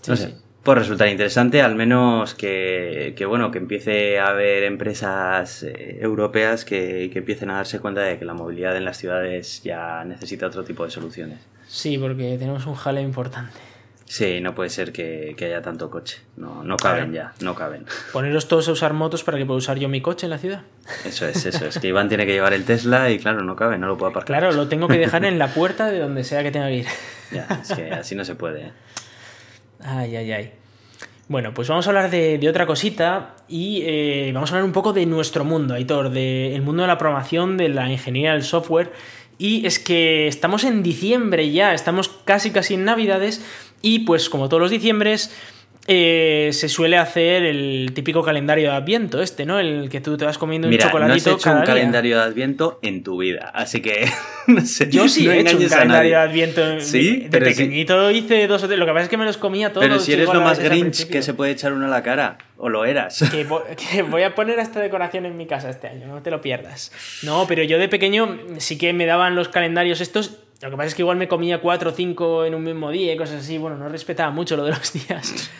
Sí, 0.00 0.10
No 0.10 0.16
sé. 0.16 0.26
sí. 0.28 0.34
Puede 0.66 0.80
resultar 0.80 1.06
interesante, 1.06 1.62
al 1.62 1.76
menos 1.76 2.34
que, 2.34 3.14
que, 3.16 3.24
bueno, 3.24 3.52
que 3.52 3.58
empiece 3.58 4.18
a 4.18 4.30
haber 4.30 4.64
empresas 4.64 5.62
eh, 5.62 5.98
europeas 6.00 6.64
que, 6.64 7.08
que 7.12 7.20
empiecen 7.20 7.50
a 7.50 7.54
darse 7.58 7.78
cuenta 7.78 8.00
de 8.00 8.18
que 8.18 8.24
la 8.24 8.34
movilidad 8.34 8.76
en 8.76 8.84
las 8.84 8.96
ciudades 8.96 9.62
ya 9.62 10.02
necesita 10.04 10.48
otro 10.48 10.64
tipo 10.64 10.84
de 10.84 10.90
soluciones. 10.90 11.38
Sí, 11.68 11.98
porque 11.98 12.36
tenemos 12.36 12.66
un 12.66 12.74
jaleo 12.74 13.04
importante. 13.04 13.52
Sí, 14.06 14.40
no 14.40 14.56
puede 14.56 14.70
ser 14.70 14.92
que, 14.92 15.34
que 15.36 15.44
haya 15.44 15.62
tanto 15.62 15.88
coche. 15.88 16.18
No, 16.36 16.64
no 16.64 16.76
caben 16.76 17.12
Claro. 17.12 17.30
ya, 17.38 17.44
no 17.44 17.54
caben. 17.54 17.84
Poneros 18.12 18.48
todos 18.48 18.68
a 18.68 18.72
usar 18.72 18.92
motos 18.92 19.22
para 19.22 19.38
que 19.38 19.46
pueda 19.46 19.58
usar 19.58 19.78
yo 19.78 19.88
mi 19.88 20.00
coche 20.00 20.26
en 20.26 20.30
la 20.30 20.38
ciudad. 20.38 20.62
Eso 21.04 21.28
es, 21.28 21.46
eso 21.46 21.66
es. 21.66 21.78
Que 21.78 21.86
Iván 21.86 22.08
tiene 22.08 22.26
que 22.26 22.32
llevar 22.32 22.54
el 22.54 22.64
Tesla 22.64 23.08
y 23.08 23.20
claro, 23.20 23.42
no 23.42 23.54
cabe, 23.54 23.78
no 23.78 23.86
lo 23.86 23.96
puedo 23.96 24.10
aparcar. 24.10 24.36
Claro, 24.36 24.52
lo 24.52 24.66
tengo 24.66 24.88
que 24.88 24.98
dejar 24.98 25.24
en 25.26 25.38
la 25.38 25.46
puerta 25.46 25.88
de 25.92 26.00
donde 26.00 26.24
sea 26.24 26.42
que 26.42 26.50
tenga 26.50 26.66
que 26.66 26.74
ir. 26.78 26.86
Ya, 27.30 27.46
es 27.62 27.72
que 27.72 27.92
así 27.92 28.16
no 28.16 28.24
se 28.24 28.34
puede. 28.34 28.62
¿eh? 28.66 28.72
Ay, 29.86 30.16
ay, 30.16 30.32
ay. 30.32 30.50
Bueno, 31.28 31.54
pues 31.54 31.68
vamos 31.68 31.86
a 31.86 31.90
hablar 31.90 32.10
de, 32.10 32.44
otra 32.48 32.66
cosita 32.66 33.36
y 33.48 33.82
eh, 33.84 34.30
vamos 34.34 34.50
a 34.50 34.54
hablar 34.54 34.64
un 34.64 34.72
poco 34.72 34.92
de 34.92 35.06
nuestro 35.06 35.44
mundo, 35.44 35.74
Aitor, 35.74 36.10
del 36.10 36.60
mundo 36.62 36.82
de 36.82 36.88
la 36.88 36.98
programación, 36.98 37.56
de 37.56 37.68
la 37.68 37.90
ingeniería 37.90 38.32
del 38.32 38.42
software. 38.42 38.92
Y 39.38 39.64
es 39.64 39.78
que 39.78 40.26
estamos 40.26 40.64
en 40.64 40.82
diciembre 40.82 41.50
ya, 41.52 41.72
estamos 41.72 42.08
casi 42.08 42.50
casi 42.50 42.74
en 42.74 42.84
Navidades 42.84 43.44
y 43.80 44.00
pues 44.00 44.28
como 44.28 44.48
todos 44.48 44.60
los 44.60 44.70
diciembres 44.70 45.32
eh, 45.88 46.50
se 46.52 46.68
suele 46.68 46.96
hacer 46.96 47.44
el 47.44 47.92
típico 47.94 48.22
calendario 48.22 48.70
de 48.70 48.76
Adviento 48.76 49.22
este, 49.22 49.46
¿no? 49.46 49.58
El 49.60 49.88
que 49.88 50.00
tú 50.00 50.16
te 50.16 50.24
vas 50.24 50.36
comiendo 50.38 50.68
Mira, 50.68 50.86
un 50.86 50.92
no 50.92 50.96
has 50.98 51.22
chocolatito 51.22 51.30
hecho 51.30 51.38
cada 51.44 51.56
un 51.56 51.62
día. 51.64 51.74
calendario 51.74 52.16
de 52.18 52.22
Adviento 52.24 52.78
en 52.82 53.02
tu 53.04 53.18
vida, 53.18 53.50
así 53.54 53.80
que 53.82 54.08
no 54.48 54.60
sé. 54.62 54.90
Yo 54.90 55.08
sí 55.08 55.26
no 55.26 55.32
he 55.32 55.40
hecho 55.40 55.56
un 55.56 55.68
calendario 55.68 56.10
de. 56.10 56.16
Adviento. 56.16 56.80
¿Sí? 56.80 57.20
De 57.20 57.28
Pero 57.30 57.46
pequeñito 57.46 58.10
hice 58.10 58.46
dos 58.46 58.62
o 58.64 58.66
tres. 58.66 58.78
Lo 58.78 58.86
que 58.86 58.92
pasa 58.92 59.04
es 59.04 59.08
que 59.08 59.16
me 59.16 59.24
los 59.24 59.36
comía 59.36 59.72
todos. 59.72 59.86
Pero 59.86 60.00
si 60.00 60.12
eres 60.12 60.26
lo 60.32 60.40
más 60.40 60.58
grinch 60.58 61.06
que 61.08 61.22
se 61.22 61.34
puede 61.34 61.52
echar 61.52 61.72
uno 61.72 61.86
a 61.86 61.88
la 61.88 62.02
cara, 62.02 62.38
o 62.56 62.68
lo 62.68 62.84
eras. 62.84 63.24
Que, 63.30 63.46
vo- 63.48 63.62
que 63.92 64.02
voy 64.02 64.22
a 64.24 64.34
poner 64.34 64.58
esta 64.58 64.80
decoración 64.80 65.24
en 65.26 65.36
mi 65.36 65.46
casa 65.46 65.70
este 65.70 65.86
año, 65.88 66.06
no 66.08 66.20
te 66.22 66.30
lo 66.30 66.40
pierdas. 66.40 66.90
No, 67.22 67.46
pero 67.46 67.62
yo 67.62 67.78
de 67.78 67.88
pequeño 67.88 68.38
sí 68.58 68.76
que 68.78 68.92
me 68.92 69.06
daban 69.06 69.36
los 69.36 69.48
calendarios 69.48 70.00
estos. 70.00 70.38
Lo 70.62 70.70
que 70.70 70.76
pasa 70.78 70.86
es 70.88 70.94
que 70.94 71.02
igual 71.02 71.18
me 71.18 71.28
comía 71.28 71.60
cuatro 71.60 71.90
o 71.90 71.92
cinco 71.92 72.46
en 72.46 72.54
un 72.54 72.64
mismo 72.64 72.90
día 72.90 73.12
y 73.12 73.16
cosas 73.18 73.42
así. 73.42 73.58
Bueno, 73.58 73.76
no 73.76 73.88
respetaba 73.90 74.30
mucho 74.30 74.56
lo 74.56 74.64
de 74.64 74.70
los 74.70 74.92
días. 74.94 75.50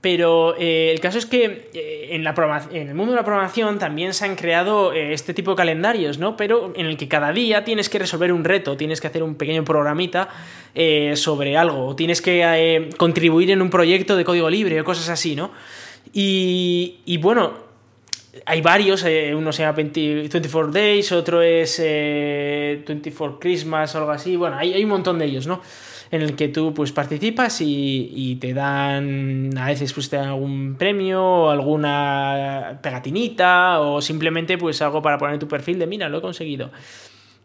Pero 0.00 0.56
eh, 0.58 0.92
el 0.92 1.00
caso 1.00 1.18
es 1.18 1.26
que 1.26 1.68
eh, 1.74 2.08
en, 2.12 2.24
la 2.24 2.34
en 2.72 2.88
el 2.88 2.94
mundo 2.94 3.12
de 3.12 3.16
la 3.16 3.24
programación 3.24 3.78
también 3.78 4.14
se 4.14 4.24
han 4.24 4.34
creado 4.34 4.94
eh, 4.94 5.12
este 5.12 5.34
tipo 5.34 5.50
de 5.50 5.58
calendarios, 5.58 6.16
¿no? 6.16 6.38
Pero 6.38 6.72
en 6.74 6.86
el 6.86 6.96
que 6.96 7.06
cada 7.06 7.32
día 7.32 7.64
tienes 7.64 7.90
que 7.90 7.98
resolver 7.98 8.32
un 8.32 8.44
reto, 8.44 8.78
tienes 8.78 8.98
que 9.02 9.08
hacer 9.08 9.22
un 9.22 9.34
pequeño 9.34 9.64
programita 9.64 10.28
sobre 11.14 11.56
algo, 11.56 11.88
o 11.88 11.96
tienes 11.96 12.22
que 12.22 12.88
contribuir 12.96 13.50
en 13.50 13.60
un 13.60 13.70
proyecto 13.70 14.16
de 14.16 14.24
código 14.24 14.48
libre 14.48 14.80
o 14.80 14.84
cosas 14.84 15.08
así, 15.08 15.34
¿no? 15.34 15.50
Y, 16.12 17.18
bueno, 17.20 17.54
hay 18.46 18.60
varios, 18.60 19.04
uno 19.34 19.52
se 19.52 19.62
llama 19.62 19.76
20 19.76 20.28
24 20.28 20.70
Days, 20.70 21.10
otro 21.10 21.42
es 21.42 21.80
eh, 21.82 22.84
24 22.86 23.40
Christmas 23.40 23.94
o 23.96 23.98
algo 23.98 24.12
así, 24.12 24.36
bueno, 24.36 24.56
hay 24.56 24.82
un 24.82 24.90
montón 24.90 25.18
de 25.18 25.24
ellos, 25.24 25.48
¿no? 25.48 25.60
En 26.10 26.22
el 26.22 26.34
que 26.34 26.48
tú 26.48 26.74
pues 26.74 26.90
participas 26.90 27.60
y, 27.60 28.36
te 28.40 28.52
dan, 28.52 29.56
a 29.56 29.66
veces 29.66 29.92
pues 29.92 30.10
te 30.10 30.16
dan 30.16 30.28
algún 30.28 30.74
premio 30.76 31.22
o 31.24 31.50
alguna 31.50 32.80
pegatinita 32.82 33.80
o 33.80 34.00
simplemente 34.02 34.58
pues 34.58 34.82
algo 34.82 35.02
para 35.02 35.18
poner 35.18 35.34
en 35.34 35.40
tu 35.40 35.46
perfil 35.46 35.78
de 35.78 35.86
mira, 35.86 36.08
lo 36.08 36.18
he 36.18 36.20
conseguido. 36.20 36.72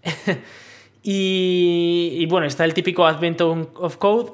y, 1.04 2.26
bueno, 2.28 2.48
está 2.48 2.66
el 2.66 2.74
típico 2.74 3.06
Advent 3.06 3.42
of 3.42 3.98
Code, 3.98 4.32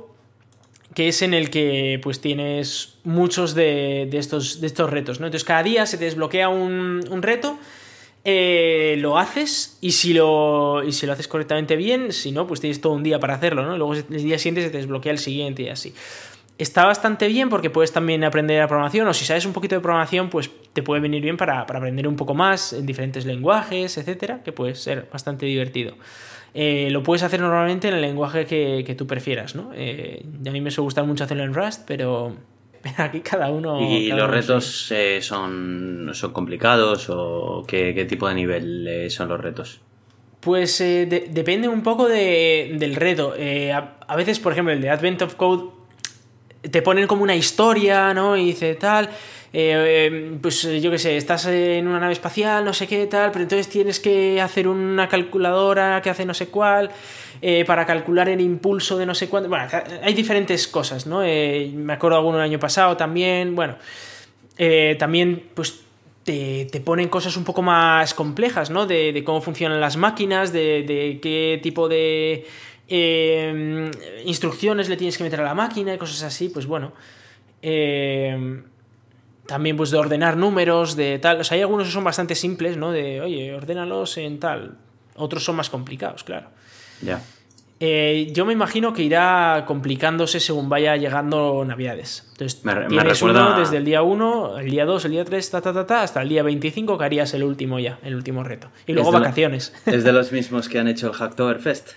que 0.93 1.09
es 1.09 1.21
en 1.21 1.33
el 1.33 1.49
que 1.49 1.99
pues 2.01 2.21
tienes 2.21 2.99
muchos 3.03 3.53
de, 3.53 4.07
de 4.09 4.17
estos, 4.17 4.61
de 4.61 4.67
estos 4.67 4.89
retos, 4.89 5.19
¿no? 5.19 5.25
Entonces 5.25 5.45
cada 5.45 5.63
día 5.63 5.85
se 5.85 5.97
te 5.97 6.05
desbloquea 6.05 6.47
un 6.47 7.21
reto, 7.21 7.57
eh, 8.23 8.95
lo 8.99 9.17
haces 9.17 9.77
y 9.81 9.91
si 9.93 10.13
lo, 10.13 10.83
y 10.83 10.91
si 10.91 11.05
lo 11.05 11.13
haces 11.13 11.27
correctamente 11.27 11.75
bien, 11.75 12.11
si 12.11 12.31
no, 12.31 12.45
pues 12.45 12.61
tienes 12.61 12.79
todo 12.79 12.93
un 12.93 13.03
día 13.03 13.19
para 13.19 13.35
hacerlo, 13.35 13.65
¿no? 13.65 13.77
Luego 13.77 13.93
el 13.93 14.05
día 14.07 14.37
siguiente 14.37 14.61
se 14.61 14.69
te 14.69 14.77
desbloquea 14.77 15.11
el 15.11 15.17
siguiente 15.17 15.63
y 15.63 15.69
así. 15.69 15.93
Está 16.57 16.85
bastante 16.85 17.27
bien 17.27 17.49
porque 17.49 17.71
puedes 17.71 17.91
también 17.91 18.23
aprender 18.23 18.59
la 18.59 18.67
programación 18.67 19.07
o 19.07 19.13
si 19.15 19.25
sabes 19.25 19.45
un 19.47 19.53
poquito 19.53 19.73
de 19.73 19.81
programación, 19.81 20.29
pues 20.29 20.51
te 20.73 20.83
puede 20.83 21.01
venir 21.01 21.23
bien 21.23 21.35
para, 21.35 21.65
para 21.65 21.79
aprender 21.79 22.07
un 22.07 22.15
poco 22.15 22.35
más 22.35 22.73
en 22.73 22.85
diferentes 22.85 23.25
lenguajes, 23.25 23.97
etcétera, 23.97 24.43
que 24.43 24.51
puede 24.51 24.75
ser 24.75 25.07
bastante 25.11 25.47
divertido. 25.47 25.95
Eh, 26.53 26.89
lo 26.91 27.01
puedes 27.01 27.23
hacer 27.23 27.39
normalmente 27.39 27.87
en 27.87 27.95
el 27.95 28.01
lenguaje 28.01 28.45
que, 28.45 28.83
que 28.85 28.93
tú 28.93 29.07
prefieras, 29.07 29.55
¿no? 29.55 29.71
Eh, 29.73 30.23
a 30.45 30.51
mí 30.51 30.61
me 30.61 30.69
suele 30.69 30.85
gustar 30.85 31.05
mucho 31.05 31.23
hacerlo 31.23 31.43
en 31.43 31.53
Rust, 31.53 31.83
pero, 31.87 32.35
Aquí 32.97 33.19
cada 33.21 33.49
uno. 33.49 33.79
¿Y 33.81 34.09
cada 34.09 34.21
los 34.21 34.27
uno 34.29 34.35
retos 34.35 34.91
eh, 34.91 35.19
son, 35.21 36.09
son 36.13 36.33
complicados 36.33 37.07
o 37.09 37.63
qué, 37.67 37.93
qué 37.93 38.05
tipo 38.05 38.27
de 38.27 38.35
nivel 38.35 38.87
eh, 38.87 39.09
son 39.09 39.29
los 39.29 39.39
retos? 39.39 39.81
Pues 40.39 40.81
eh, 40.81 41.05
de- 41.05 41.27
depende 41.29 41.67
un 41.67 41.83
poco 41.83 42.07
de- 42.07 42.75
del 42.79 42.95
reto. 42.95 43.33
A, 43.73 43.97
a 44.07 44.15
veces, 44.15 44.39
por 44.39 44.53
ejemplo, 44.53 44.73
el 44.73 44.81
de 44.81 44.89
Advent 44.89 45.21
of 45.21 45.35
Code 45.35 45.69
te 46.69 46.81
ponen 46.81 47.07
como 47.07 47.23
una 47.23 47.35
historia, 47.35 48.13
¿no? 48.13 48.37
Y 48.37 48.45
dice 48.45 48.75
tal. 48.75 49.09
Eh, 49.53 50.07
eh, 50.09 50.37
pues 50.41 50.63
eh, 50.65 50.79
yo 50.79 50.91
qué 50.91 50.97
sé, 50.97 51.17
estás 51.17 51.45
en 51.47 51.87
una 51.87 51.99
nave 51.99 52.13
espacial, 52.13 52.63
no 52.63 52.73
sé 52.73 52.87
qué 52.87 53.05
tal, 53.07 53.31
pero 53.31 53.43
entonces 53.43 53.67
tienes 53.67 53.99
que 53.99 54.39
hacer 54.39 54.67
una 54.67 55.07
calculadora 55.09 56.01
que 56.01 56.09
hace 56.09 56.25
no 56.25 56.33
sé 56.33 56.47
cuál 56.47 56.89
eh, 57.41 57.65
para 57.65 57.85
calcular 57.85 58.29
el 58.29 58.39
impulso 58.39 58.97
de 58.97 59.05
no 59.05 59.13
sé 59.13 59.27
cuánto. 59.27 59.49
Bueno, 59.49 59.67
hay 60.03 60.13
diferentes 60.13 60.67
cosas, 60.67 61.05
¿no? 61.05 61.21
Eh, 61.23 61.69
me 61.73 61.93
acuerdo 61.93 62.17
alguno 62.17 62.37
el 62.37 62.43
año 62.43 62.59
pasado 62.59 62.95
también. 62.95 63.55
Bueno, 63.55 63.75
eh, 64.57 64.95
también, 64.97 65.43
pues 65.53 65.81
te, 66.23 66.67
te 66.71 66.79
ponen 66.79 67.09
cosas 67.09 67.35
un 67.35 67.43
poco 67.43 67.61
más 67.61 68.13
complejas, 68.13 68.69
¿no? 68.69 68.85
De, 68.85 69.11
de 69.11 69.23
cómo 69.23 69.41
funcionan 69.41 69.81
las 69.81 69.97
máquinas, 69.97 70.53
de, 70.53 70.83
de 70.83 71.19
qué 71.21 71.59
tipo 71.63 71.89
de 71.89 72.45
eh, 72.87 73.91
instrucciones 74.25 74.87
le 74.87 74.97
tienes 74.97 75.17
que 75.17 75.23
meter 75.23 75.41
a 75.41 75.43
la 75.43 75.55
máquina 75.55 75.93
y 75.93 75.97
cosas 75.97 76.23
así, 76.23 76.49
pues 76.49 76.67
bueno. 76.67 76.93
Eh, 77.63 78.61
también 79.51 79.75
pues 79.75 79.91
de 79.91 79.97
ordenar 79.97 80.37
números, 80.37 80.95
de 80.95 81.19
tal. 81.19 81.41
O 81.41 81.43
sea, 81.43 81.55
hay 81.55 81.61
algunos 81.61 81.87
que 81.87 81.91
son 81.93 82.05
bastante 82.05 82.35
simples, 82.35 82.77
¿no? 82.77 82.91
De, 82.93 83.19
oye, 83.19 83.53
ordénalos 83.53 84.17
en 84.17 84.39
tal. 84.39 84.77
Otros 85.17 85.43
son 85.43 85.57
más 85.57 85.69
complicados, 85.69 86.23
claro. 86.23 86.47
Ya. 87.01 87.21
Eh, 87.81 88.29
yo 88.31 88.45
me 88.45 88.53
imagino 88.53 88.93
que 88.93 89.01
irá 89.03 89.65
complicándose 89.67 90.39
según 90.39 90.69
vaya 90.69 90.95
llegando 90.95 91.65
Navidades. 91.65 92.27
Entonces, 92.31 92.63
Me 92.63 92.73
tienes 92.87 93.19
recuerda- 93.19 93.47
uno 93.49 93.59
desde 93.59 93.77
el 93.77 93.83
día 93.85 94.03
1, 94.03 94.59
el 94.59 94.69
día 94.71 94.85
2, 94.85 95.03
el 95.05 95.11
día 95.11 95.25
3, 95.25 95.49
ta, 95.49 95.61
ta, 95.61 95.73
ta, 95.73 95.85
ta, 95.85 96.03
hasta 96.03 96.21
el 96.21 96.29
día 96.29 96.43
25 96.43 96.97
que 96.97 97.03
harías 97.03 97.33
el 97.33 97.43
último 97.43 97.77
ya, 97.79 97.97
el 98.03 98.15
último 98.15 98.43
reto. 98.43 98.69
Y 98.87 98.93
luego 98.93 99.09
Es 99.09 99.13
de 99.13 99.19
la- 99.19 99.25
vacaciones. 99.25 99.73
¿Es 99.85 100.03
de 100.03 100.11
los 100.13 100.31
mismos 100.31 100.69
que 100.69 100.79
han 100.79 100.87
hecho 100.87 101.07
el 101.07 101.13
Hacktoberfest? 101.13 101.89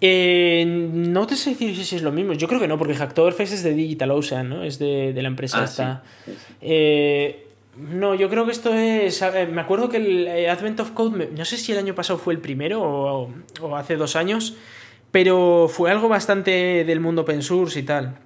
Eh, 0.00 0.64
no 0.66 1.26
te 1.26 1.36
sé 1.36 1.50
decir 1.50 1.74
si 1.84 1.96
es 1.96 2.02
lo 2.02 2.12
mismo. 2.12 2.34
Yo 2.34 2.48
creo 2.48 2.60
que 2.60 2.68
no, 2.68 2.76
porque 2.78 2.94
Hacktoberfest 2.94 3.54
es 3.54 3.62
de 3.62 3.72
DigitalOcean, 3.74 4.48
¿no? 4.48 4.62
Es 4.62 4.78
de, 4.78 5.12
de 5.12 5.22
la 5.22 5.28
empresa 5.28 5.60
Ah, 5.60 5.64
esta. 5.64 6.02
sí. 6.24 6.32
Eh, 6.60 7.42
no, 7.76 8.14
yo 8.14 8.28
creo 8.30 8.44
que 8.46 8.52
esto 8.52 8.72
es. 8.74 9.22
Me 9.52 9.60
acuerdo 9.60 9.88
que 9.88 9.96
el 9.98 10.26
eh, 10.28 10.48
Advent 10.50 10.80
of 10.80 10.90
Code, 10.92 11.30
no 11.36 11.44
sé 11.44 11.56
si 11.56 11.72
el 11.72 11.78
año 11.78 11.94
pasado 11.94 12.18
fue 12.18 12.34
el 12.34 12.40
primero 12.40 12.82
o, 12.82 13.30
o 13.60 13.76
hace 13.76 13.96
dos 13.96 14.16
años, 14.16 14.56
pero 15.10 15.66
fue 15.68 15.90
algo 15.90 16.08
bastante 16.08 16.84
del 16.84 17.00
mundo 17.00 17.22
open 17.22 17.42
source 17.42 17.78
y 17.78 17.82
tal. 17.82 18.18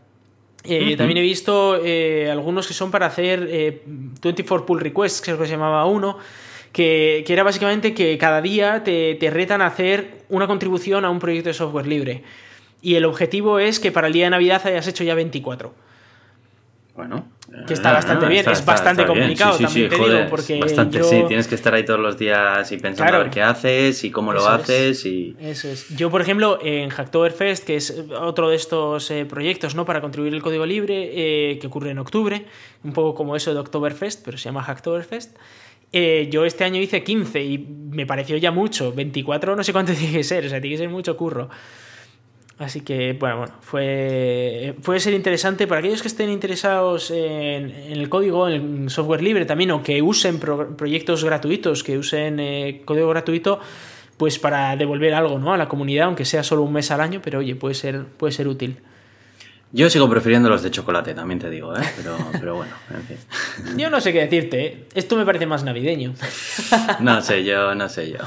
Eh. 0.64 0.94
También 0.96 1.16
he 1.18 1.22
visto 1.22 1.80
eh, 1.82 2.28
algunos 2.30 2.66
que 2.68 2.74
son 2.74 2.90
para 2.90 3.06
hacer 3.06 3.48
eh, 3.50 3.82
24 3.86 4.66
pull 4.66 4.80
requests, 4.80 5.22
creo 5.22 5.38
que 5.38 5.46
se 5.46 5.52
llamaba 5.52 5.86
uno, 5.86 6.18
que, 6.72 7.24
que 7.26 7.32
era 7.32 7.42
básicamente 7.42 7.94
que 7.94 8.16
cada 8.18 8.40
día 8.42 8.82
te, 8.84 9.14
te 9.16 9.30
retan 9.30 9.62
a 9.62 9.66
hacer 9.66 10.18
una 10.28 10.46
contribución 10.46 11.04
a 11.04 11.10
un 11.10 11.18
proyecto 11.18 11.48
de 11.48 11.54
software 11.54 11.86
libre. 11.86 12.22
Y 12.82 12.94
el 12.94 13.04
objetivo 13.04 13.58
es 13.58 13.80
que 13.80 13.92
para 13.92 14.06
el 14.06 14.12
día 14.12 14.24
de 14.24 14.30
Navidad 14.30 14.62
hayas 14.66 14.86
hecho 14.88 15.04
ya 15.04 15.14
24. 15.14 15.74
Bueno. 16.94 17.26
Que 17.66 17.72
está 17.74 17.90
eh, 17.90 17.94
bastante 17.94 18.26
bien, 18.26 18.48
es 18.48 18.64
bastante 18.64 19.04
bien. 19.04 19.18
complicado, 19.18 19.58
también 19.58 19.88
te 19.88 19.96
digo, 19.96 20.18
porque 20.30 20.60
Bastante, 20.60 20.98
yo- 20.98 21.04
sí. 21.04 21.24
Tienes 21.26 21.48
que 21.48 21.56
estar 21.56 21.74
ahí 21.74 21.84
todos 21.84 21.98
los 21.98 22.16
días 22.16 22.70
y 22.70 22.76
pensando 22.76 23.04
Claro. 23.10 23.16
a 23.16 23.22
ver 23.24 23.30
qué 23.30 23.42
haces 23.42 24.04
y 24.04 24.10
cómo 24.12 24.32
lo 24.32 24.40
es. 24.40 24.46
haces 24.46 25.04
y... 25.06 25.34
Eso 25.40 25.68
es. 25.68 25.88
Yo, 25.96 26.10
por 26.10 26.20
ejemplo, 26.20 26.58
en 26.62 26.90
Hacktoberfest, 26.90 27.64
que 27.64 27.74
es 27.76 28.04
otro 28.20 28.50
de 28.50 28.56
estos 28.56 29.10
eh, 29.10 29.24
proyectos 29.24 29.74
¿no? 29.74 29.84
para 29.84 30.00
contribuir 30.00 30.32
el 30.34 30.42
código 30.42 30.64
libre, 30.64 31.10
eh, 31.52 31.58
que 31.58 31.66
ocurre 31.66 31.90
en 31.90 31.98
octubre, 31.98 32.44
un 32.84 32.92
poco 32.92 33.14
como 33.16 33.34
eso 33.34 33.52
de 33.52 33.58
Oktoberfest, 33.58 34.24
pero 34.24 34.38
se 34.38 34.44
llama 34.44 34.62
Hacktoberfest. 34.62 35.36
Eh, 35.92 36.28
yo 36.30 36.44
este 36.44 36.64
año 36.64 36.80
hice 36.80 37.02
15 37.02 37.42
y 37.42 37.58
me 37.58 38.06
pareció 38.06 38.36
ya 38.36 38.50
mucho. 38.50 38.92
24 38.92 39.56
no 39.56 39.64
sé 39.64 39.72
cuánto 39.72 39.92
tiene 39.98 40.12
que 40.12 40.24
ser, 40.24 40.46
o 40.46 40.48
sea, 40.48 40.60
tiene 40.60 40.74
que 40.74 40.82
ser 40.82 40.88
mucho 40.88 41.16
curro. 41.16 41.48
Así 42.58 42.82
que, 42.82 43.14
bueno, 43.14 43.38
bueno, 43.38 43.54
fue, 43.62 44.74
puede 44.84 45.00
ser 45.00 45.14
interesante 45.14 45.66
para 45.66 45.78
aquellos 45.78 46.02
que 46.02 46.08
estén 46.08 46.28
interesados 46.28 47.10
en, 47.10 47.70
el 47.70 48.10
código, 48.10 48.48
en 48.50 48.82
el 48.82 48.90
software 48.90 49.22
libre 49.22 49.46
también, 49.46 49.70
o 49.70 49.82
que 49.82 50.02
usen 50.02 50.38
pro- 50.38 50.76
proyectos 50.76 51.24
gratuitos, 51.24 51.82
que 51.82 51.96
usen 51.96 52.38
eh, 52.38 52.82
código 52.84 53.08
gratuito, 53.08 53.60
pues 54.18 54.38
para 54.38 54.76
devolver 54.76 55.14
algo 55.14 55.38
¿no? 55.38 55.54
a 55.54 55.56
la 55.56 55.68
comunidad, 55.68 56.04
aunque 56.08 56.26
sea 56.26 56.42
solo 56.42 56.60
un 56.60 56.74
mes 56.74 56.90
al 56.90 57.00
año, 57.00 57.22
pero 57.24 57.38
oye, 57.38 57.56
puede 57.56 57.74
ser, 57.74 58.04
puede 58.04 58.32
ser 58.32 58.46
útil. 58.46 58.76
Yo 59.72 59.88
sigo 59.88 60.10
prefiriendo 60.10 60.48
los 60.48 60.62
de 60.62 60.70
chocolate, 60.70 61.14
también 61.14 61.38
te 61.38 61.48
digo, 61.48 61.76
¿eh? 61.76 61.82
Pero, 61.96 62.18
pero 62.32 62.56
bueno, 62.56 62.72
en 62.92 63.02
fin. 63.04 63.78
Yo 63.78 63.88
no 63.88 64.00
sé 64.00 64.12
qué 64.12 64.20
decirte, 64.20 64.66
¿eh? 64.66 64.84
esto 64.94 65.16
me 65.16 65.24
parece 65.24 65.46
más 65.46 65.62
navideño. 65.62 66.14
No 66.98 67.22
sé 67.22 67.44
yo, 67.44 67.74
no 67.74 67.88
sé 67.88 68.10
yo. 68.10 68.18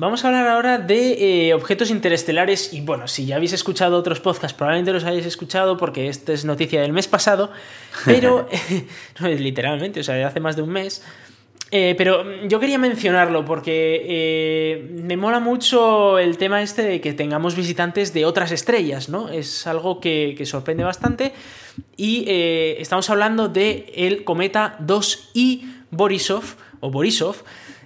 Vamos 0.00 0.24
a 0.24 0.28
hablar 0.28 0.46
ahora 0.46 0.78
de 0.78 1.48
eh, 1.48 1.54
objetos 1.54 1.90
interestelares 1.90 2.72
y 2.72 2.82
bueno, 2.82 3.08
si 3.08 3.26
ya 3.26 3.34
habéis 3.34 3.52
escuchado 3.52 3.96
otros 3.96 4.20
podcasts, 4.20 4.56
probablemente 4.56 4.92
los 4.92 5.02
hayáis 5.02 5.26
escuchado 5.26 5.76
porque 5.76 6.06
esta 6.06 6.32
es 6.32 6.44
noticia 6.44 6.80
del 6.80 6.92
mes 6.92 7.08
pasado, 7.08 7.50
pero 8.04 8.48
no 9.20 9.26
literalmente, 9.26 9.98
o 9.98 10.04
sea, 10.04 10.14
de 10.14 10.22
hace 10.22 10.38
más 10.38 10.54
de 10.54 10.62
un 10.62 10.70
mes. 10.70 11.02
Eh, 11.70 11.94
pero 11.98 12.24
yo 12.46 12.60
quería 12.60 12.78
mencionarlo 12.78 13.44
porque 13.44 14.02
eh, 14.08 14.90
me 15.02 15.18
mola 15.18 15.38
mucho 15.38 16.18
el 16.18 16.38
tema 16.38 16.62
este 16.62 16.82
de 16.82 17.00
que 17.02 17.12
tengamos 17.12 17.56
visitantes 17.56 18.14
de 18.14 18.24
otras 18.24 18.52
estrellas, 18.52 19.10
¿no? 19.10 19.28
Es 19.28 19.66
algo 19.66 20.00
que, 20.00 20.34
que 20.38 20.46
sorprende 20.46 20.84
bastante 20.84 21.32
y 21.96 22.24
eh, 22.26 22.76
estamos 22.80 23.10
hablando 23.10 23.48
de 23.48 23.92
el 23.96 24.24
cometa 24.24 24.78
2I 24.80 25.84
Borisov 25.90 26.44
o 26.80 26.90
Borisov. 26.90 27.36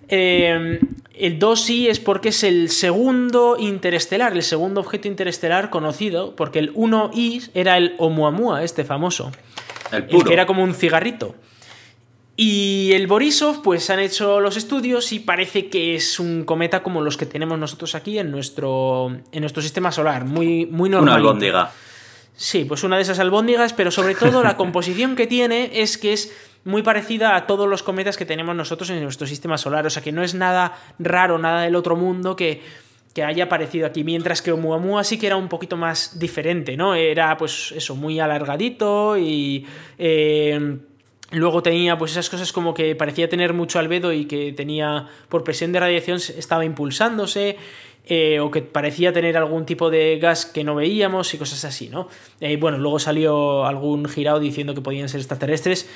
El 0.09 1.39
2I 1.39 1.89
es 1.89 1.99
porque 1.99 2.29
es 2.29 2.45
el 2.45 2.69
segundo 2.69 3.57
interestelar, 3.59 4.33
el 4.33 4.43
segundo 4.43 4.81
objeto 4.81 5.09
interestelar 5.09 5.71
conocido, 5.71 6.37
porque 6.37 6.59
el 6.59 6.75
1I 6.75 7.51
era 7.55 7.79
el 7.79 7.95
Oumuamua, 7.99 8.63
este 8.63 8.85
famoso, 8.85 9.33
El 9.91 10.03
el 10.03 10.05
puro. 10.07 10.27
que 10.27 10.35
era 10.35 10.45
como 10.47 10.63
un 10.63 10.75
cigarrito. 10.75 11.35
Y 12.35 12.93
el 12.95 13.07
Borisov, 13.07 13.63
pues 13.63 13.91
han 13.91 14.01
hecho 14.01 14.41
los 14.41 14.57
estudios 14.57 15.13
y 15.13 15.21
parece 15.21 15.69
que 15.69 15.95
es 15.95 16.19
un 16.19 16.45
cometa 16.45 16.83
como 16.83 17.03
los 17.03 17.19
que 17.19 17.27
tenemos 17.27 17.59
nosotros 17.59 17.95
aquí 17.95 18.19
en 18.19 18.31
nuestro, 18.31 19.15
en 19.33 19.41
nuestro 19.41 19.63
sistema 19.63 19.93
solar, 19.93 20.25
muy, 20.25 20.65
muy 20.67 20.89
normal. 20.89 21.21
Una 21.21 21.29
albóndiga. 21.29 21.73
Sí, 22.35 22.65
pues 22.65 22.85
una 22.85 22.97
de 22.97 23.03
esas 23.03 23.19
albóndigas, 23.19 23.75
pero 23.75 23.91
sobre 23.91 24.15
todo 24.15 24.43
la 24.43 24.57
composición 24.57 25.15
que 25.15 25.27
tiene 25.27 25.83
es 25.83 25.99
que 25.99 26.15
es 26.15 26.35
muy 26.65 26.83
parecida 26.83 27.37
a 27.37 27.47
todos 27.47 27.69
los 27.69 27.83
cometas 27.83 28.17
que 28.17 28.25
tenemos 28.25 28.57
nosotros 28.57 28.89
en 28.89 29.03
nuestro 29.03 29.27
sistema 29.27 29.59
solar. 29.59 29.85
O 29.87 29.91
sea 29.91 30.03
que 30.03 30.13
no 30.13 30.23
es 30.23 30.35
nada 30.35 30.79
raro, 30.99 31.37
nada 31.37 31.63
del 31.63 31.77
otro 31.77 31.97
mundo 31.97 32.35
que, 32.35 32.63
que 33.15 33.25
haya 33.25 33.45
aparecido 33.45 33.87
aquí. 33.87 34.05
Mientras 34.05 34.41
que 34.41 34.53
Oumuamua 34.53 35.05
sí 35.05 35.19
que 35.19 35.27
era 35.27 35.37
un 35.37 35.49
poquito 35.49 35.77
más 35.77 36.19
diferente, 36.19 36.79
¿no? 36.79 36.95
Era 36.95 37.37
pues 37.37 37.75
eso, 37.77 37.95
muy 37.95 38.21
alargadito 38.21 39.19
y. 39.19 39.67
eh, 39.99 40.79
Luego 41.33 41.63
tenía 41.63 41.97
pues 41.97 42.13
esas 42.13 42.29
cosas 42.29 42.53
como 42.53 42.75
que 42.75 42.95
parecía 42.95 43.29
tener 43.29 43.55
mucho 43.55 43.79
albedo 43.79 44.13
y 44.13 44.27
que 44.27 44.53
tenía 44.53 45.09
por 45.31 45.45
presión 45.45 45.73
de 45.73 45.81
radiación 45.81 46.19
estaba 46.37 46.65
impulsándose 46.65 47.57
eh, 48.05 48.39
o 48.41 48.51
que 48.51 48.61
parecía 48.61 49.13
tener 49.13 49.37
algún 49.39 49.65
tipo 49.65 49.89
de 49.89 50.19
gas 50.19 50.45
que 50.45 50.63
no 50.63 50.75
veíamos 50.75 51.33
y 51.33 51.39
cosas 51.39 51.65
así, 51.65 51.89
¿no? 51.89 52.09
Eh, 52.41 52.57
bueno, 52.57 52.77
luego 52.77 52.99
salió 52.99 53.65
algún 53.65 54.07
girado 54.07 54.41
diciendo 54.41 54.75
que 54.75 54.83
podían 54.83 55.09
ser 55.09 55.21
extraterrestres. 55.21 55.89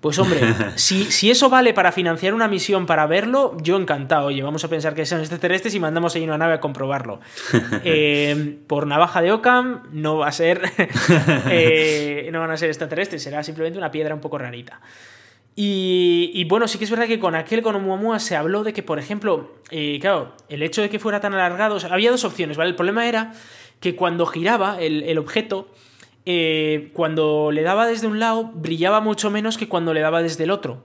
Pues 0.00 0.18
hombre, 0.18 0.40
si, 0.76 1.04
si 1.04 1.30
eso 1.30 1.50
vale 1.50 1.74
para 1.74 1.90
financiar 1.90 2.34
una 2.34 2.46
misión 2.46 2.86
para 2.86 3.06
verlo, 3.06 3.56
yo 3.60 3.76
encantado. 3.76 4.26
Oye, 4.26 4.42
vamos 4.42 4.62
a 4.64 4.68
pensar 4.68 4.94
que 4.94 5.04
son 5.04 5.20
extraterrestres 5.20 5.74
y 5.74 5.80
mandamos 5.80 6.14
ahí 6.14 6.24
una 6.24 6.38
nave 6.38 6.54
a 6.54 6.60
comprobarlo. 6.60 7.20
Eh, 7.84 8.58
por 8.66 8.86
navaja 8.86 9.22
de 9.22 9.32
Ockham 9.32 9.82
no 9.92 10.18
va 10.18 10.28
a 10.28 10.32
ser. 10.32 10.60
eh, 11.50 12.28
no 12.32 12.40
van 12.40 12.50
a 12.50 12.56
ser 12.56 12.68
extraterrestres, 12.68 13.22
será 13.22 13.42
simplemente 13.42 13.78
una 13.78 13.90
piedra 13.90 14.14
un 14.14 14.20
poco 14.20 14.36
rarita. 14.38 14.80
Y, 15.54 16.30
y 16.34 16.44
bueno, 16.44 16.68
sí 16.68 16.78
que 16.78 16.84
es 16.84 16.90
verdad 16.90 17.06
que 17.06 17.18
con 17.18 17.34
aquel 17.34 17.62
con 17.62 17.74
Oumuamua 17.74 18.18
se 18.18 18.36
habló 18.36 18.62
de 18.62 18.72
que, 18.72 18.82
por 18.82 18.98
ejemplo, 18.98 19.54
eh, 19.70 19.98
claro, 20.00 20.34
el 20.48 20.62
hecho 20.62 20.82
de 20.82 20.90
que 20.90 20.98
fuera 20.98 21.20
tan 21.20 21.34
alargado, 21.34 21.76
o 21.76 21.80
sea, 21.80 21.92
había 21.92 22.10
dos 22.10 22.24
opciones, 22.24 22.56
¿vale? 22.56 22.70
El 22.70 22.76
problema 22.76 23.08
era 23.08 23.32
que 23.80 23.96
cuando 23.96 24.26
giraba 24.26 24.80
el, 24.80 25.02
el 25.02 25.18
objeto, 25.18 25.68
eh, 26.30 26.90
cuando 26.92 27.50
le 27.50 27.62
daba 27.62 27.86
desde 27.86 28.06
un 28.06 28.20
lado, 28.20 28.50
brillaba 28.54 29.00
mucho 29.00 29.30
menos 29.30 29.56
que 29.56 29.66
cuando 29.66 29.94
le 29.94 30.00
daba 30.00 30.20
desde 30.22 30.44
el 30.44 30.50
otro. 30.50 30.84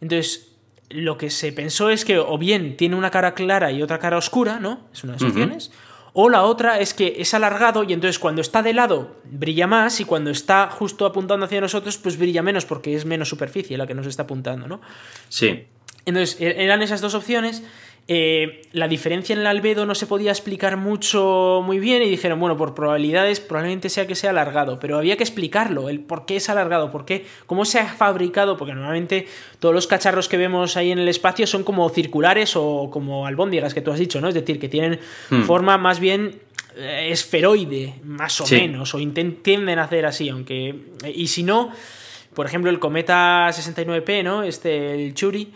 Entonces, 0.00 0.52
lo 0.88 1.18
que 1.18 1.28
se 1.28 1.52
pensó 1.52 1.90
es 1.90 2.06
que 2.06 2.18
o 2.18 2.38
bien 2.38 2.78
tiene 2.78 2.96
una 2.96 3.10
cara 3.10 3.34
clara 3.34 3.70
y 3.72 3.82
otra 3.82 3.98
cara 3.98 4.16
oscura, 4.16 4.60
¿no? 4.60 4.80
Es 4.90 5.04
una 5.04 5.14
de 5.14 5.20
las 5.20 5.30
opciones. 5.30 5.70
O 6.14 6.30
la 6.30 6.44
otra 6.44 6.78
es 6.80 6.94
que 6.94 7.16
es 7.18 7.34
alargado 7.34 7.82
y 7.84 7.92
entonces 7.92 8.18
cuando 8.18 8.40
está 8.40 8.62
de 8.62 8.72
lado 8.72 9.16
brilla 9.24 9.66
más 9.66 10.00
y 10.00 10.04
cuando 10.06 10.30
está 10.30 10.70
justo 10.70 11.04
apuntando 11.04 11.44
hacia 11.44 11.60
nosotros 11.60 11.98
pues 11.98 12.16
brilla 12.16 12.40
menos 12.40 12.64
porque 12.64 12.94
es 12.94 13.04
menos 13.04 13.28
superficie 13.28 13.76
la 13.76 13.86
que 13.86 13.94
nos 13.94 14.06
está 14.06 14.22
apuntando, 14.22 14.66
¿no? 14.68 14.80
Sí. 15.28 15.64
Entonces 16.06 16.40
e- 16.40 16.62
eran 16.64 16.82
esas 16.82 17.00
dos 17.00 17.14
opciones 17.14 17.64
Eh, 18.06 18.60
la 18.72 18.86
diferencia 18.86 19.32
en 19.32 19.40
el 19.40 19.46
albedo 19.46 19.86
no 19.86 19.94
se 19.94 20.06
podía 20.06 20.30
explicar 20.30 20.76
mucho 20.76 21.62
muy 21.64 21.78
bien 21.78 22.02
y 22.02 22.10
dijeron, 22.10 22.38
bueno, 22.38 22.54
por 22.54 22.74
probabilidades 22.74 23.40
probablemente 23.40 23.88
sea 23.88 24.06
que 24.06 24.14
sea 24.14 24.28
alargado, 24.28 24.78
pero 24.78 24.98
había 24.98 25.16
que 25.16 25.22
explicarlo, 25.22 25.88
el 25.88 26.00
por 26.00 26.26
qué 26.26 26.36
es 26.36 26.50
alargado, 26.50 26.90
por 26.90 27.06
qué, 27.06 27.24
cómo 27.46 27.64
se 27.64 27.78
ha 27.78 27.86
fabricado, 27.86 28.58
porque 28.58 28.74
normalmente 28.74 29.26
todos 29.58 29.74
los 29.74 29.86
cacharros 29.86 30.28
que 30.28 30.36
vemos 30.36 30.76
ahí 30.76 30.90
en 30.90 30.98
el 30.98 31.08
espacio 31.08 31.46
son 31.46 31.64
como 31.64 31.88
circulares 31.88 32.56
o 32.56 32.90
como 32.90 33.26
albóndigas 33.26 33.72
que 33.72 33.80
tú 33.80 33.90
has 33.90 33.98
dicho, 33.98 34.20
¿no? 34.20 34.28
Es 34.28 34.34
decir, 34.34 34.58
que 34.58 34.68
tienen 34.68 35.00
hmm. 35.30 35.42
forma 35.44 35.78
más 35.78 35.98
bien 35.98 36.40
eh, 36.76 37.08
esferoide, 37.10 37.94
más 38.04 38.38
o 38.42 38.46
menos, 38.48 38.94
o 38.94 38.98
tienden 39.42 39.78
a 39.78 39.84
hacer 39.84 40.04
así, 40.04 40.28
aunque... 40.28 40.74
Y 41.14 41.28
si 41.28 41.42
no, 41.42 41.72
por 42.34 42.44
ejemplo, 42.44 42.70
el 42.70 42.80
cometa 42.80 43.48
69P, 43.48 44.24
¿no? 44.24 44.42
Este, 44.42 44.94
el 44.94 45.14
Churi 45.14 45.52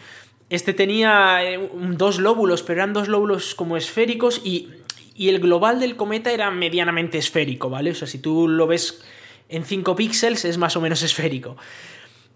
este 0.50 0.72
tenía 0.72 1.44
eh, 1.44 1.68
dos 1.92 2.18
lóbulos, 2.18 2.62
pero 2.62 2.80
eran 2.80 2.92
dos 2.92 3.08
lóbulos 3.08 3.54
como 3.54 3.76
esféricos 3.76 4.40
y, 4.44 4.70
el 5.18 5.40
global 5.40 5.80
del 5.80 5.96
cometa 5.96 6.30
era 6.30 6.48
medianamente 6.52 7.18
esférico, 7.18 7.68
¿vale? 7.68 7.90
O 7.90 7.94
sea, 7.94 8.06
si 8.06 8.18
tú 8.20 8.46
lo 8.46 8.68
ves 8.68 9.02
en 9.48 9.64
5 9.64 9.96
píxeles 9.96 10.44
es 10.44 10.58
más 10.58 10.76
o 10.76 10.80
menos 10.80 11.02
esférico. 11.08 11.56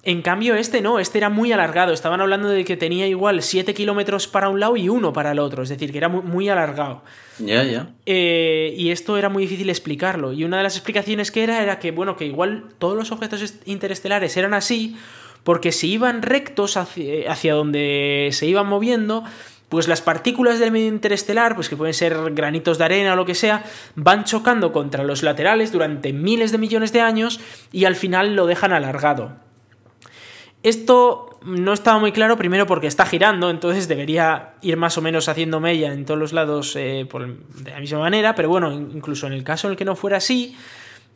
En 0.04 0.20
cambio, 0.20 0.56
este 0.56 0.80
no, 0.80 0.98
este 0.98 1.18
era 1.18 1.28
muy 1.28 1.52
alargado. 1.52 1.92
Estaban 1.92 2.20
hablando 2.20 2.48
de 2.48 2.64
que 2.64 2.76
tenía 2.76 3.06
igual 3.06 3.40
7 3.40 3.72
kilómetros 3.72 4.26
para 4.26 4.48
un 4.48 4.58
lado 4.58 4.76
y 4.76 4.88
uno 4.88 5.12
para 5.12 5.30
el 5.30 5.38
otro, 5.38 5.62
es 5.62 5.68
decir, 5.68 5.92
que 5.92 5.98
era 5.98 6.08
muy, 6.08 6.48
alargado. 6.48 7.02
Ya, 7.38 7.62
ya. 7.62 7.90
Eh, 8.04 8.74
y 8.76 8.90
esto 8.90 9.16
era 9.16 9.28
muy 9.28 9.44
difícil 9.44 9.70
explicarlo. 9.70 10.32
Y 10.32 10.42
una 10.42 10.56
de 10.56 10.64
las 10.64 10.74
explicaciones 10.74 11.30
que 11.30 11.44
era 11.44 11.62
era 11.62 11.78
que, 11.78 11.92
bueno, 11.92 12.16
que 12.16 12.26
igual 12.26 12.64
todos 12.78 12.96
los 12.96 13.12
objetos 13.12 13.54
interestelares 13.64 14.36
eran 14.36 14.54
así 14.54 14.96
porque 15.44 15.72
si 15.72 15.92
iban 15.92 16.22
rectos 16.22 16.76
hacia, 16.76 17.54
donde 17.54 18.30
se 18.32 18.46
iban 18.46 18.66
moviendo, 18.66 19.24
pues 19.68 19.88
las 19.88 20.02
partículas 20.02 20.58
del 20.58 20.70
medio 20.70 20.88
interestelar, 20.88 21.54
pues 21.54 21.68
que 21.68 21.76
pueden 21.76 21.94
ser 21.94 22.16
granitos 22.32 22.78
de 22.78 22.84
arena 22.84 23.14
o 23.14 23.16
lo 23.16 23.24
que 23.24 23.34
sea, 23.34 23.64
van 23.94 24.24
chocando 24.24 24.72
contra 24.72 25.02
los 25.02 25.22
laterales 25.22 25.72
durante 25.72 26.12
miles 26.12 26.52
de 26.52 26.58
millones 26.58 26.92
de 26.92 27.00
años 27.00 27.40
y 27.72 27.86
al 27.86 27.96
final 27.96 28.36
lo 28.36 28.46
dejan 28.46 28.72
alargado. 28.72 29.32
Esto 30.62 31.40
no 31.44 31.72
estaba 31.72 31.98
muy 31.98 32.12
claro, 32.12 32.36
primero 32.36 32.66
porque 32.66 32.86
está 32.86 33.04
girando, 33.04 33.50
entonces 33.50 33.88
debería 33.88 34.54
ir 34.60 34.76
más 34.76 34.96
o 34.96 35.02
menos 35.02 35.28
haciendo 35.28 35.58
mella 35.58 35.92
en 35.92 36.04
todos 36.04 36.20
los 36.20 36.32
lados 36.32 36.76
eh, 36.76 37.08
de 37.64 37.70
la 37.70 37.80
misma 37.80 37.98
manera, 37.98 38.34
pero 38.34 38.48
bueno, 38.48 38.72
incluso 38.72 39.26
en 39.26 39.32
el 39.32 39.42
caso 39.42 39.66
en 39.66 39.72
el 39.72 39.76
que 39.76 39.84
no 39.84 39.96
fuera 39.96 40.18
así, 40.18 40.56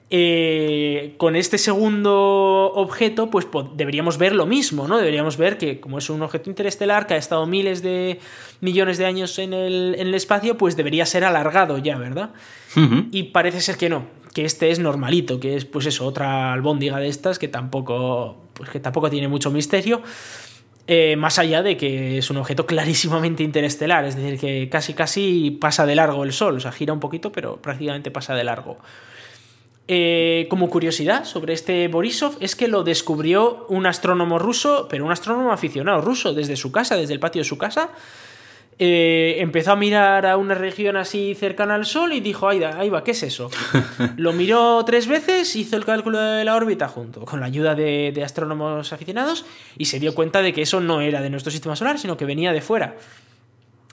eh, 0.09 1.15
con 1.17 1.35
este 1.35 1.59
segundo 1.59 2.73
objeto, 2.75 3.29
pues 3.29 3.47
deberíamos 3.75 4.19
ver 4.19 4.37
lo 4.37 4.47
mismo, 4.47 4.87
¿no? 4.87 4.99
Deberíamos 4.99 5.37
ver 5.37 5.59
que, 5.59 5.81
como 5.81 5.99
es 5.99 6.09
un 6.11 6.23
objeto 6.23 6.49
interestelar 6.49 7.09
que 7.09 7.15
ha 7.15 7.17
estado 7.17 7.45
miles 7.47 7.83
de 7.83 8.21
millones 8.61 8.99
de 8.99 9.07
años 9.07 9.37
en 9.41 9.53
el, 9.53 10.15
espacio, 10.15 10.57
pues 10.57 10.77
debería 10.77 11.07
ser 11.07 11.25
alargado 11.25 11.79
ya, 11.79 11.99
¿verdad? 11.99 12.31
Y 13.11 13.25
parece 13.25 13.63
ser 13.63 13.79
que 13.79 13.89
no, 13.89 14.07
que 14.33 14.45
este 14.45 14.71
es 14.71 14.79
normalito, 14.79 15.41
que 15.41 15.57
es, 15.57 15.65
pues 15.65 15.87
eso, 15.87 16.05
otra 16.05 16.53
albóndiga 16.53 16.99
de 16.99 17.09
estas 17.09 17.39
que 17.39 17.49
tampoco, 17.49 18.37
pues 18.53 18.71
que 18.71 18.81
tampoco 18.81 19.11
tiene 19.11 19.29
mucho 19.29 19.51
misterio. 19.51 20.03
Eh, 20.87 21.17
más 21.17 21.41
allá 21.41 21.63
de 21.65 21.77
que 21.77 22.19
es 22.19 22.31
un 22.31 22.37
objeto 22.37 22.65
clarísimamente 22.65 23.43
interestelar, 23.43 24.05
es 24.05 24.15
decir, 24.15 24.39
que 24.39 24.69
casi 24.69 24.95
casi 24.95 25.51
pasa 25.51 25.85
de 25.85 25.97
largo 25.97 26.23
el 26.23 26.33
Sol, 26.33 26.57
o 26.57 26.61
sea, 26.61 26.71
gira 26.71 26.93
un 26.93 27.01
poquito, 27.01 27.33
pero 27.33 27.61
prácticamente 27.61 28.13
pasa 28.13 28.35
de 28.35 28.45
largo. 28.45 28.79
Eh, 29.89 30.47
como 30.51 30.69
curiosidad 30.69 31.25
sobre 31.25 31.55
este 31.55 31.87
Borisov 31.87 32.37
es 32.41 32.57
que 32.57 32.67
lo 32.67 32.83
descubrió 32.83 33.67
un 33.69 33.87
astrónomo 33.87 34.39
ruso, 34.39 34.89
pero 34.91 35.05
un 35.05 35.13
astrónomo 35.13 35.53
aficionado 35.53 36.01
ruso, 36.01 36.35
desde 36.35 36.57
su 36.57 36.73
casa, 36.73 36.97
desde 36.97 37.15
el 37.15 37.21
patio 37.21 37.41
de 37.41 37.45
su 37.45 37.57
casa. 37.57 37.91
Eh, 38.79 39.37
empezó 39.39 39.73
a 39.73 39.77
mirar 39.77 40.27
a 40.27 40.37
una 40.37 40.55
región 40.55 40.97
así 40.97 41.35
cercana 41.35 41.77
al 41.77 41.87
Sol 41.87 42.13
y 42.13 42.21
dijo, 42.21 42.49
ahí, 42.49 42.63
ahí 42.63 42.91
va, 42.91 43.05
¿qué 43.05 43.13
es 43.13 43.23
eso? 43.23 43.49
lo 44.17 44.33
miró 44.33 44.85
tres 44.85 45.07
veces, 45.07 45.55
hizo 45.57 45.77
el 45.77 45.85
cálculo 45.85 46.19
de 46.19 46.45
la 46.45 46.57
órbita 46.57 46.89
junto 46.89 47.25
con 47.25 47.41
la 47.41 47.47
ayuda 47.47 47.75
de, 47.75 48.13
de 48.13 48.25
astrónomos 48.25 48.93
aficionados 48.93 49.47
y 49.79 49.87
se 49.87 49.99
dio 49.99 50.15
cuenta 50.15 50.43
de 50.43 50.53
que 50.53 50.63
eso 50.63 50.81
no 50.81 51.01
era 51.01 51.23
de 51.23 51.31
nuestro 51.31 51.51
sistema 51.51 51.75
solar, 51.75 51.99
sino 51.99 52.17
que 52.17 52.27
venía 52.27 52.53
de 52.53 52.61
fuera. 52.61 52.97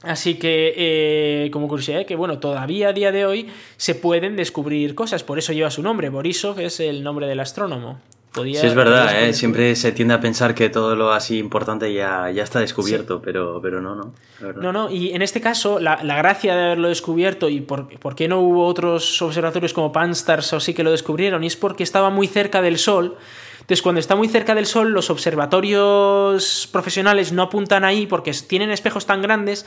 Así 0.04 0.36
que, 0.36 0.74
eh, 0.76 1.50
como 1.52 1.70
curiosidad, 1.70 2.06
que 2.06 2.18
bueno, 2.18 2.40
todavía 2.40 2.90
a 2.90 2.94
día 2.94 3.14
de 3.14 3.26
hoy 3.26 3.48
se 3.78 3.96
pueden 3.96 4.36
descubrir 4.36 4.96
cosas, 4.96 5.24
por 5.24 5.40
eso 5.40 5.54
lleva 5.54 5.72
su 5.72 5.82
nombre. 5.82 6.10
Borisov 6.10 6.60
es 6.60 6.82
el 6.82 7.04
nombre 7.04 7.26
del 7.26 7.40
astrónomo. 7.40 8.02
sí, 8.36 8.58
es 8.58 8.76
verdad, 8.76 9.24
¿eh? 9.24 9.32
siempre 9.32 9.78
se 9.78 9.94
tiende 9.94 10.14
a 10.14 10.20
pensar 10.20 10.54
que 10.56 10.70
todo 10.70 10.98
lo 10.98 11.14
así 11.14 11.38
importante 11.38 11.94
ya, 11.94 12.30
ya 12.32 12.44
está 12.44 12.60
descubierto, 12.60 13.22
pero, 13.22 13.62
pero 13.62 13.80
no, 13.80 13.96
no. 13.96 14.14
No, 14.58 14.74
no, 14.74 14.92
y 14.92 15.14
en 15.14 15.22
este 15.22 15.40
caso, 15.40 15.80
la, 15.80 15.96
gracia 15.96 16.54
de 16.54 16.64
haberlo 16.64 16.90
descubierto 16.90 17.48
y 17.48 17.62
por, 17.62 17.88
por, 17.98 18.14
qué 18.14 18.28
no 18.28 18.42
hubo 18.42 18.68
otros 18.68 19.22
observatorios 19.22 19.72
como 19.72 19.94
Pan-STARRS 19.94 20.52
o 20.52 20.60
sí 20.60 20.74
que 20.74 20.84
lo 20.84 20.92
descubrieron, 20.92 21.46
y 21.46 21.48
es 21.48 21.56
porque 21.56 21.84
estaba 21.84 22.10
muy 22.10 22.28
cerca 22.28 22.62
del 22.62 22.78
Sol 22.78 23.16
entonces, 23.64 23.82
cuando 23.82 24.00
está 24.02 24.18
muy 24.18 24.28
cerca 24.28 24.56
del 24.56 24.66
Sol, 24.66 24.92
los 24.92 25.10
observatorios 25.10 26.68
profesionales 26.70 27.32
no 27.32 27.44
apuntan 27.44 27.86
ahí 27.86 28.08
porque 28.08 28.34
tienen 28.46 28.72
espejos 28.72 29.06
tan 29.06 29.22
grandes 29.22 29.66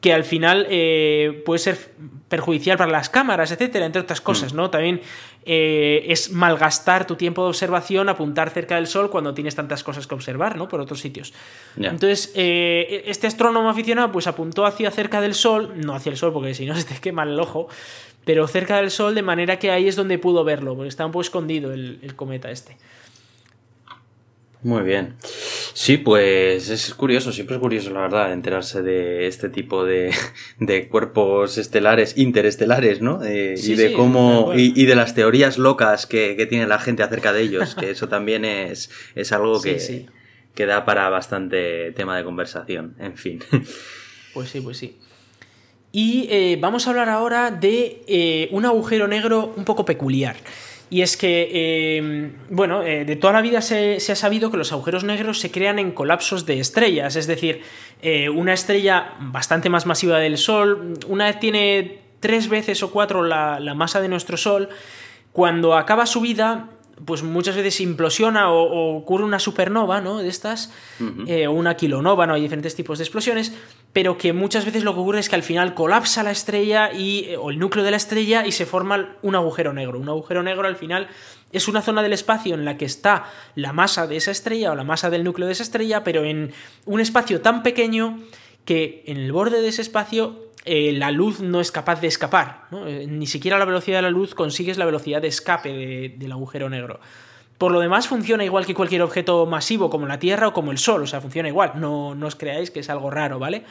que 0.00 0.12
al 0.12 0.24
final 0.24 0.66
eh, 0.70 1.42
puede 1.46 1.60
ser 1.60 1.92
perjudicial 2.28 2.76
para 2.76 2.90
las 2.90 3.08
cámaras, 3.08 3.52
etcétera, 3.52 3.86
entre 3.86 4.02
otras 4.02 4.20
cosas, 4.20 4.52
mm. 4.52 4.56
¿no? 4.56 4.70
También 4.70 5.00
eh, 5.44 6.04
es 6.08 6.32
malgastar 6.32 7.06
tu 7.06 7.14
tiempo 7.14 7.44
de 7.44 7.50
observación 7.50 8.08
apuntar 8.08 8.50
cerca 8.50 8.74
del 8.74 8.88
Sol 8.88 9.08
cuando 9.08 9.32
tienes 9.34 9.54
tantas 9.54 9.84
cosas 9.84 10.08
que 10.08 10.16
observar, 10.16 10.56
¿no? 10.56 10.68
Por 10.68 10.80
otros 10.80 10.98
sitios. 10.98 11.32
Entonces, 11.76 12.32
eh, 12.34 13.04
este 13.06 13.28
astrónomo 13.28 13.70
aficionado 13.70 14.10
pues 14.10 14.26
apuntó 14.26 14.66
hacia 14.66 14.90
cerca 14.90 15.20
del 15.20 15.34
Sol, 15.34 15.74
no 15.76 15.94
hacia 15.94 16.10
el 16.10 16.16
Sol 16.16 16.32
porque 16.32 16.54
si 16.54 16.66
no 16.66 16.74
se 16.76 16.82
te 16.82 16.96
quema 16.96 17.22
el 17.22 17.38
ojo, 17.38 17.68
pero 18.24 18.48
cerca 18.48 18.78
del 18.78 18.90
Sol 18.90 19.14
de 19.14 19.22
manera 19.22 19.60
que 19.60 19.70
ahí 19.70 19.86
es 19.86 19.94
donde 19.94 20.18
pudo 20.18 20.42
verlo, 20.42 20.74
porque 20.74 20.88
está 20.88 21.06
un 21.06 21.12
poco 21.12 21.22
escondido 21.22 21.72
el 21.72 22.12
cometa 22.16 22.50
este. 22.50 22.76
Muy 24.62 24.82
bien. 24.82 25.14
Sí, 25.72 25.96
pues 25.96 26.68
es 26.68 26.92
curioso, 26.94 27.30
siempre 27.32 27.56
es 27.56 27.62
curioso, 27.62 27.90
la 27.90 28.00
verdad, 28.00 28.32
enterarse 28.32 28.82
de 28.82 29.28
este 29.28 29.48
tipo 29.48 29.84
de, 29.84 30.12
de 30.58 30.88
cuerpos 30.88 31.58
estelares, 31.58 32.18
interestelares, 32.18 33.00
¿no? 33.00 33.22
Eh, 33.22 33.54
y 33.56 33.74
de 33.74 33.92
cómo, 33.92 34.52
y, 34.54 34.84
de 34.84 34.94
las 34.96 35.14
teorías 35.14 35.58
locas 35.58 36.06
que, 36.06 36.34
que, 36.36 36.46
tiene 36.46 36.66
la 36.66 36.80
gente 36.80 37.04
acerca 37.04 37.32
de 37.32 37.42
ellos, 37.42 37.76
que 37.76 37.90
eso 37.90 38.08
también 38.08 38.44
es, 38.44 38.90
es 39.14 39.30
algo 39.30 39.60
que, 39.62 40.06
que 40.54 40.66
da 40.66 40.84
para 40.84 41.08
bastante 41.08 41.92
tema 41.92 42.16
de 42.16 42.24
conversación, 42.24 42.96
en 42.98 43.16
fin. 43.16 43.40
Pues 44.34 44.50
sí, 44.50 44.60
pues 44.60 44.76
sí. 44.76 44.96
Y 45.90 46.28
eh, 46.30 46.58
vamos 46.60 46.86
a 46.86 46.90
hablar 46.90 47.08
ahora 47.08 47.50
de 47.50 48.02
eh, 48.06 48.48
un 48.52 48.64
agujero 48.66 49.08
negro 49.08 49.52
un 49.56 49.64
poco 49.64 49.84
peculiar. 49.84 50.36
Y 50.90 51.02
es 51.02 51.16
que, 51.16 51.48
eh, 51.52 52.32
bueno, 52.48 52.82
eh, 52.82 53.04
de 53.04 53.16
toda 53.16 53.34
la 53.34 53.42
vida 53.42 53.60
se, 53.60 53.96
ha 53.96 54.16
sabido 54.16 54.50
que 54.50 54.56
los 54.56 54.72
agujeros 54.72 55.04
negros 55.04 55.38
se 55.38 55.50
crean 55.50 55.78
en 55.78 55.92
colapsos 55.92 56.46
de 56.46 56.60
estrellas, 56.60 57.16
es 57.16 57.26
decir, 57.26 57.62
eh, 58.00 58.30
una 58.30 58.54
estrella 58.54 59.14
bastante 59.20 59.68
más 59.68 59.84
masiva 59.84 60.18
del 60.18 60.38
Sol, 60.38 60.94
una 61.06 61.26
vez 61.26 61.38
tiene 61.40 62.00
tres 62.20 62.48
veces 62.48 62.82
o 62.82 62.90
cuatro 62.90 63.22
la, 63.22 63.60
la 63.60 63.74
masa 63.74 64.00
de 64.00 64.08
nuestro 64.08 64.36
Sol, 64.38 64.70
cuando 65.32 65.76
acaba 65.76 66.06
su 66.06 66.20
vida 66.22 66.70
pues 67.04 67.22
muchas 67.22 67.56
veces 67.56 67.80
implosiona 67.80 68.50
o, 68.50 68.96
ocurre 68.96 69.24
una 69.24 69.38
supernova, 69.38 70.00
¿no? 70.00 70.18
De 70.18 70.28
estas, 70.28 70.72
eh, 71.26 71.46
o 71.46 71.52
una 71.52 71.76
kilonova, 71.76 72.26
¿no? 72.26 72.34
Hay 72.34 72.42
diferentes 72.42 72.74
tipos 72.74 72.98
de 72.98 73.04
explosiones, 73.04 73.52
pero 73.92 74.18
que 74.18 74.32
muchas 74.32 74.64
veces 74.64 74.84
lo 74.84 74.94
que 74.94 75.00
ocurre 75.00 75.20
es 75.20 75.28
que 75.28 75.34
al 75.34 75.42
final 75.42 75.74
colapsa 75.74 76.22
la 76.22 76.30
estrella 76.30 76.92
y, 76.92 77.24
eh, 77.24 77.36
o 77.36 77.50
el 77.50 77.58
núcleo 77.58 77.84
de 77.84 77.90
la 77.90 77.96
estrella 77.96 78.46
y 78.46 78.52
se 78.52 78.66
forma 78.66 79.16
un 79.22 79.34
agujero 79.34 79.72
negro. 79.72 79.98
Un 79.98 80.08
agujero 80.08 80.42
negro 80.42 80.66
al 80.66 80.76
final 80.76 81.08
es 81.52 81.68
una 81.68 81.82
zona 81.82 82.02
del 82.02 82.12
espacio 82.12 82.54
en 82.54 82.64
la 82.64 82.76
que 82.76 82.84
está 82.84 83.24
la 83.54 83.72
masa 83.72 84.06
de 84.06 84.16
esa 84.16 84.30
estrella 84.30 84.72
o 84.72 84.74
la 84.74 84.84
masa 84.84 85.10
del 85.10 85.24
núcleo 85.24 85.46
de 85.46 85.52
esa 85.52 85.62
estrella, 85.62 86.04
pero 86.04 86.24
en 86.24 86.52
un 86.84 87.00
espacio 87.00 87.40
tan 87.40 87.62
pequeño 87.62 88.20
que 88.64 89.02
en 89.06 89.16
el 89.16 89.32
borde 89.32 89.62
de 89.62 89.68
ese 89.68 89.82
espacio 89.82 90.48
eh, 90.64 90.92
la 90.92 91.10
luz 91.10 91.40
no 91.40 91.60
es 91.60 91.72
capaz 91.72 92.00
de 92.02 92.08
escapar. 92.08 92.66
Eh, 92.86 93.06
ni 93.08 93.26
siquiera 93.26 93.58
la 93.58 93.64
velocidad 93.64 93.98
de 93.98 94.02
la 94.02 94.10
luz 94.10 94.34
consigues 94.34 94.76
la 94.76 94.84
velocidad 94.84 95.22
de 95.22 95.28
escape 95.28 96.14
del 96.16 96.32
agujero 96.32 96.68
negro. 96.68 97.00
Por 97.58 97.72
lo 97.72 97.80
demás 97.80 98.06
funciona 98.06 98.44
igual 98.44 98.64
que 98.64 98.74
cualquier 98.74 99.02
objeto 99.02 99.44
masivo 99.44 99.90
como 99.90 100.06
la 100.06 100.20
Tierra 100.20 100.48
o 100.48 100.52
como 100.52 100.70
el 100.70 100.78
Sol, 100.78 101.02
o 101.02 101.06
sea, 101.06 101.20
funciona 101.20 101.48
igual, 101.48 101.72
no, 101.74 102.10
os 102.10 102.36
creáis 102.36 102.70
que 102.70 102.80
es 102.80 102.88
algo 102.88 103.10
raro, 103.10 103.40
¿vale? 103.40 103.64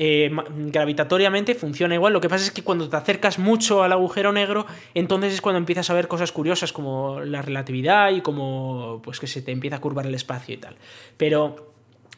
Eh, 0.00 0.30
gravitatoriamente 0.48 1.54
funciona 1.54 1.94
igual, 1.94 2.12
lo 2.12 2.20
que 2.20 2.28
pasa 2.28 2.44
es 2.44 2.52
que 2.52 2.62
cuando 2.62 2.88
te 2.88 2.96
acercas 2.96 3.38
mucho 3.38 3.82
al 3.82 3.92
agujero 3.92 4.32
negro, 4.32 4.64
entonces 4.94 5.34
es 5.34 5.40
cuando 5.42 5.58
empiezas 5.58 5.90
a 5.90 5.94
ver 5.94 6.08
cosas 6.08 6.32
curiosas 6.32 6.72
como 6.72 7.20
la 7.20 7.42
relatividad 7.42 8.10
y 8.12 8.22
como 8.22 9.02
pues 9.02 9.20
que 9.20 9.26
se 9.26 9.42
te 9.42 9.52
empieza 9.52 9.76
a 9.76 9.80
curvar 9.80 10.06
el 10.06 10.14
espacio 10.14 10.54
y 10.54 10.58
tal. 10.58 10.76
Pero 11.16 11.72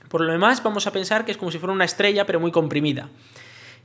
por 0.09 0.21
lo 0.21 0.31
demás 0.31 0.63
vamos 0.63 0.87
a 0.87 0.93
pensar 0.93 1.25
que 1.25 1.33
es 1.33 1.39
como 1.39 1.51
si 1.51 1.59
fuera 1.59 1.73
una 1.73 1.87
estrella 1.87 2.27
pero 2.27 2.39
muy 2.39 2.53
comprimida. 2.53 3.09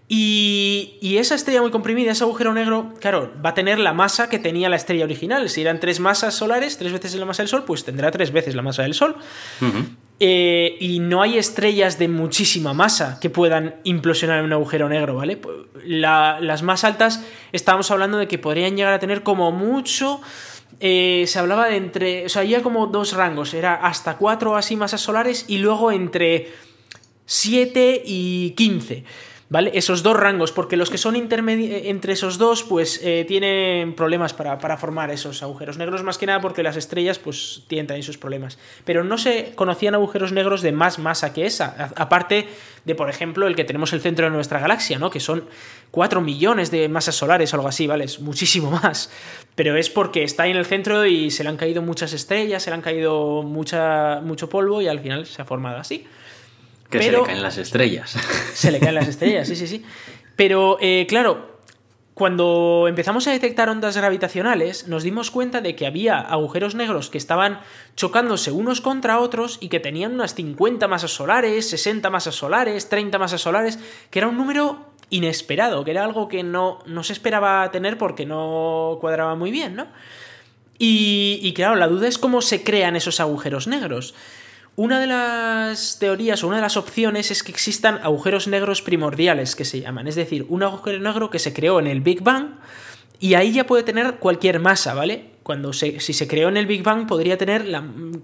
Y, 0.07 1.17
esa 1.17 1.35
estrella 1.35 1.61
muy 1.61 1.71
comprimida, 1.71 2.11
ese 2.11 2.23
agujero 2.23 2.53
negro, 2.53 2.93
claro, 2.99 3.31
va 3.43 3.51
a 3.51 3.53
tener 3.53 3.79
la 3.79 3.93
masa 3.93 4.29
que 4.29 4.37
tenía 4.37 4.69
la 4.69 4.75
estrella 4.75 5.05
original. 5.05 5.49
Si 5.49 5.61
eran 5.61 5.79
tres 5.79 5.99
masas 5.99 6.35
solares, 6.35 6.77
tres 6.77 6.91
veces 6.91 7.15
la 7.15 7.25
masa 7.25 7.41
del 7.41 7.49
Sol, 7.49 7.63
pues 7.65 7.83
tendrá 7.83 8.11
tres 8.11 8.31
veces 8.31 8.53
la 8.53 8.61
masa 8.61 8.83
del 8.83 8.93
Sol. 8.93 9.15
eh, 10.19 10.77
y 10.79 10.99
no 10.99 11.21
hay 11.21 11.37
estrellas 11.37 11.97
de 11.97 12.07
muchísima 12.07 12.73
masa 12.73 13.19
que 13.19 13.29
puedan 13.31 13.75
implosionar 13.83 14.39
en 14.39 14.45
un 14.45 14.53
agujero 14.53 14.89
negro, 14.89 15.15
¿vale? 15.15 15.39
Las 15.83 16.61
más 16.61 16.83
altas 16.83 17.23
estábamos 17.51 17.89
hablando 17.89 18.17
de 18.17 18.27
que 18.27 18.37
podrían 18.37 18.75
llegar 18.75 18.93
a 18.93 18.99
tener 18.99 19.23
como 19.23 19.51
mucho... 19.51 20.21
Eh, 20.81 21.23
se 21.27 21.39
hablaba 21.39 21.67
de 21.67 21.77
entre... 21.77 22.25
O 22.25 22.29
sea, 22.29 22.41
había 22.41 22.61
como 22.61 22.87
dos 22.87 23.13
rangos, 23.13 23.53
era 23.53 23.75
hasta 23.75 24.17
cuatro 24.17 24.57
así 24.57 24.75
masas 24.75 24.99
solares 24.99 25.45
y 25.47 25.59
luego 25.59 25.89
entre 25.91 26.51
7 27.25 28.03
y 28.05 28.51
15. 28.51 29.05
¿Vale? 29.47 29.71
Esos 29.75 30.01
dos 30.01 30.17
rangos, 30.17 30.51
porque 30.51 30.75
los 30.75 30.89
que 30.89 30.97
son 30.97 31.15
eh, 31.15 31.81
entre 31.85 32.13
esos 32.13 32.39
dos, 32.39 32.63
pues 32.63 32.99
eh, 33.03 33.25
tienen 33.27 33.93
problemas 33.93 34.33
para, 34.33 34.77
formar 34.77 35.11
esos 35.11 35.43
agujeros 35.43 35.77
negros, 35.77 36.01
más 36.01 36.17
que 36.17 36.25
nada 36.25 36.41
porque 36.41 36.63
las 36.63 36.77
estrellas, 36.77 37.19
pues 37.19 37.61
tienen 37.67 37.85
también 37.85 38.03
sus 38.03 38.17
problemas. 38.17 38.57
Pero 38.85 39.03
no 39.03 39.19
se 39.19 39.53
conocían 39.53 39.93
agujeros 39.93 40.31
negros 40.31 40.63
de 40.63 40.71
más 40.71 40.97
masa 40.97 41.31
que 41.31 41.45
esa, 41.45 41.91
aparte 41.95 42.47
de, 42.85 42.95
por 42.95 43.07
ejemplo, 43.07 43.45
el 43.45 43.55
que 43.55 43.63
tenemos 43.63 43.93
el 43.93 44.01
centro 44.01 44.25
de 44.25 44.31
nuestra 44.31 44.59
galaxia, 44.59 44.97
¿no? 44.97 45.11
Que 45.11 45.19
son 45.19 45.45
4 45.91 46.21
millones 46.21 46.71
de 46.71 46.89
masas 46.89 47.13
solares 47.13 47.53
o 47.53 47.57
algo 47.57 47.67
así, 47.67 47.85
¿vale? 47.85 48.05
Es 48.05 48.19
muchísimo 48.19 48.71
más. 48.83 49.11
Pero 49.53 49.77
es 49.77 49.91
porque 49.91 50.23
está 50.23 50.43
ahí 50.43 50.51
en 50.51 50.57
el 50.57 50.65
centro 50.65 51.05
y 51.05 51.29
se 51.29 51.43
le 51.43 51.49
han 51.49 51.57
caído 51.57 51.83
muchas 51.83 52.13
estrellas, 52.13 52.63
se 52.63 52.71
le 52.71 52.75
han 52.75 52.81
caído 52.81 53.43
mucha, 53.43 54.21
mucho 54.21 54.49
polvo 54.49 54.81
y 54.81 54.87
al 54.87 55.01
final 55.01 55.27
se 55.27 55.39
ha 55.39 55.45
formado 55.45 55.77
así. 55.77 56.07
Que 56.89 57.01
se 57.01 57.11
le 57.11 57.23
caen 57.23 57.41
las 57.41 57.57
estrellas. 57.57 58.15
Se 58.53 58.71
le 58.71 58.79
caen 58.79 58.95
las 58.95 59.07
estrellas, 59.07 59.47
sí, 59.47 59.55
sí, 59.55 59.67
sí. 59.67 59.83
Pero, 60.35 60.77
eh, 60.79 61.05
claro, 61.09 61.55
cuando 62.15 62.85
empezamos 62.87 63.27
a 63.27 63.31
detectar 63.31 63.67
ondas 63.67 63.97
gravitacionales, 63.97 64.87
nos 64.87 65.03
dimos 65.03 65.31
cuenta 65.31 65.59
de 65.59 65.75
que 65.75 65.85
había 65.85 66.17
agujeros 66.17 66.73
negros 66.73 67.09
que 67.09 67.17
estaban 67.17 67.59
chocándose 67.97 68.51
unos 68.51 68.79
contra 68.79 69.19
otros 69.19 69.57
y 69.59 69.67
que 69.67 69.81
tenían 69.81 70.13
unas 70.13 70.33
50 70.33 70.87
masas 70.87 71.11
solares, 71.11 71.69
60 71.69 72.09
masas 72.09 72.35
solares, 72.35 72.87
30 72.87 73.19
masas 73.19 73.41
solares, 73.41 73.79
que 74.11 74.19
era 74.19 74.29
un 74.29 74.37
número 74.37 74.85
inesperado, 75.09 75.83
que 75.83 75.91
era 75.91 76.05
algo 76.05 76.29
que 76.29 76.41
no, 76.41 76.79
no 76.85 77.03
se 77.03 77.11
esperaba 77.11 77.69
tener 77.71 77.97
porque 77.97 78.25
no 78.25 78.97
cuadraba 79.01 79.35
muy 79.35 79.51
bien, 79.51 79.75
¿no? 79.75 79.87
Y, 80.77 81.39
y 81.43 81.53
claro, 81.53 81.75
la 81.75 81.89
duda 81.89 82.07
es 82.07 82.17
cómo 82.17 82.41
se 82.41 82.63
crean 82.63 82.95
esos 82.95 83.19
agujeros 83.19 83.67
negros. 83.67 84.15
Una 84.77 84.99
de 84.99 85.07
las 85.07 85.99
teorías 85.99 86.43
o 86.43 86.47
una 86.47 86.57
de 86.57 86.61
las 86.61 86.75
opciones 86.75 87.31
es 87.31 87.43
que 87.43 87.51
existan 87.51 87.99
agujeros 88.03 88.49
negros 88.49 88.81
primordiales 88.81 89.55
que 89.55 89.63
se 89.63 89.79
llaman, 89.79 90.07
es 90.07 90.15
decir, 90.15 90.45
un 90.49 90.63
agujero 90.63 90.99
negro 90.99 91.29
que 91.29 91.39
se 91.39 91.53
creó 91.53 91.79
en 91.79 91.87
el 91.87 92.01
Big 92.01 92.21
Bang 92.21 92.55
y 93.19 93.35
ahí 93.35 93.53
ya 93.53 93.65
puede 93.65 93.83
tener 93.83 94.15
cualquier 94.15 94.59
masa, 94.59 94.93
¿vale? 94.93 95.31
Cuando 95.43 95.71
si 95.71 95.99
se 95.99 96.27
creó 96.27 96.49
en 96.49 96.57
el 96.57 96.65
Big 96.65 96.83
Bang 96.83 97.07
podría 97.07 97.37
tener 97.37 97.65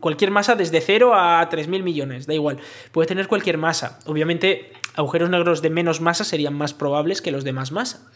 cualquier 0.02 0.32
masa 0.32 0.56
desde 0.56 0.82
0 0.82 1.14
a 1.16 1.50
3.000 1.50 1.84
millones, 1.84 2.28
da 2.28 2.34
igual, 2.34 2.58
puede 2.92 3.08
tener 3.08 3.30
cualquier 3.30 3.58
masa. 3.58 4.00
Obviamente 4.06 4.74
agujeros 4.96 5.30
negros 5.30 5.62
de 5.62 5.70
menos 5.70 6.02
masa 6.02 6.26
serían 6.26 6.54
más 6.54 6.74
probables 6.74 7.22
que 7.22 7.32
los 7.32 7.46
de 7.46 7.54
más 7.54 7.72
masa, 7.72 8.12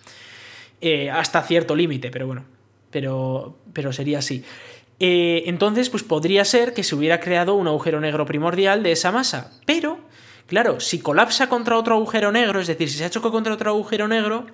eh, 0.82 1.10
hasta 1.10 1.42
cierto 1.44 1.74
límite, 1.74 2.12
pero 2.12 2.28
bueno, 2.28 2.44
pero, 2.92 3.58
pero 3.72 3.94
sería 3.94 4.20
así. 4.20 4.44
Eh, 5.00 5.44
entonces, 5.48 5.90
pues 5.90 6.04
podría 6.04 6.46
ser 6.46 6.74
que 6.74 6.84
se 6.84 6.96
hubiera 6.96 7.20
creado 7.20 7.56
un 7.56 7.68
agujero 7.68 8.00
negro 8.00 8.26
primordial 8.26 8.84
de 8.84 8.92
esa 8.92 9.12
masa. 9.12 9.52
Pero, 9.66 10.00
claro, 10.48 10.80
si 10.80 11.00
colapsa 11.00 11.50
contra 11.50 11.78
otro 11.78 11.96
agujero 11.96 12.32
negro, 12.32 12.60
es 12.62 12.68
decir, 12.68 12.90
si 12.90 12.98
se 12.98 13.06
ha 13.06 13.10
chocado 13.10 13.34
contra 13.34 13.54
otro 13.54 13.72
agujero 13.72 14.08
negro, 14.08 14.46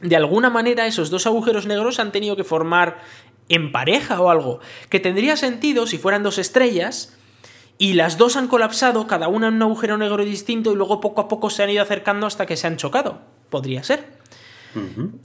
de 0.00 0.16
alguna 0.16 0.50
manera 0.50 0.86
esos 0.86 1.10
dos 1.10 1.26
agujeros 1.26 1.66
negros 1.66 1.98
han 2.00 2.12
tenido 2.12 2.36
que 2.36 2.44
formar 2.44 3.00
en 3.48 3.72
pareja 3.72 4.20
o 4.20 4.30
algo. 4.30 4.60
Que 4.88 5.00
tendría 5.00 5.36
sentido 5.36 5.86
si 5.86 5.98
fueran 5.98 6.22
dos 6.22 6.38
estrellas 6.38 7.16
y 7.78 7.94
las 7.94 8.18
dos 8.18 8.36
han 8.36 8.48
colapsado, 8.48 9.06
cada 9.06 9.28
una 9.28 9.48
en 9.48 9.54
un 9.54 9.62
agujero 9.62 9.98
negro 9.98 10.24
distinto, 10.24 10.72
y 10.72 10.76
luego 10.76 11.00
poco 11.00 11.22
a 11.22 11.28
poco 11.28 11.50
se 11.50 11.62
han 11.62 11.70
ido 11.70 11.82
acercando 11.82 12.26
hasta 12.26 12.46
que 12.46 12.56
se 12.56 12.66
han 12.66 12.76
chocado. 12.76 13.20
Podría 13.50 13.82
ser. 13.82 14.20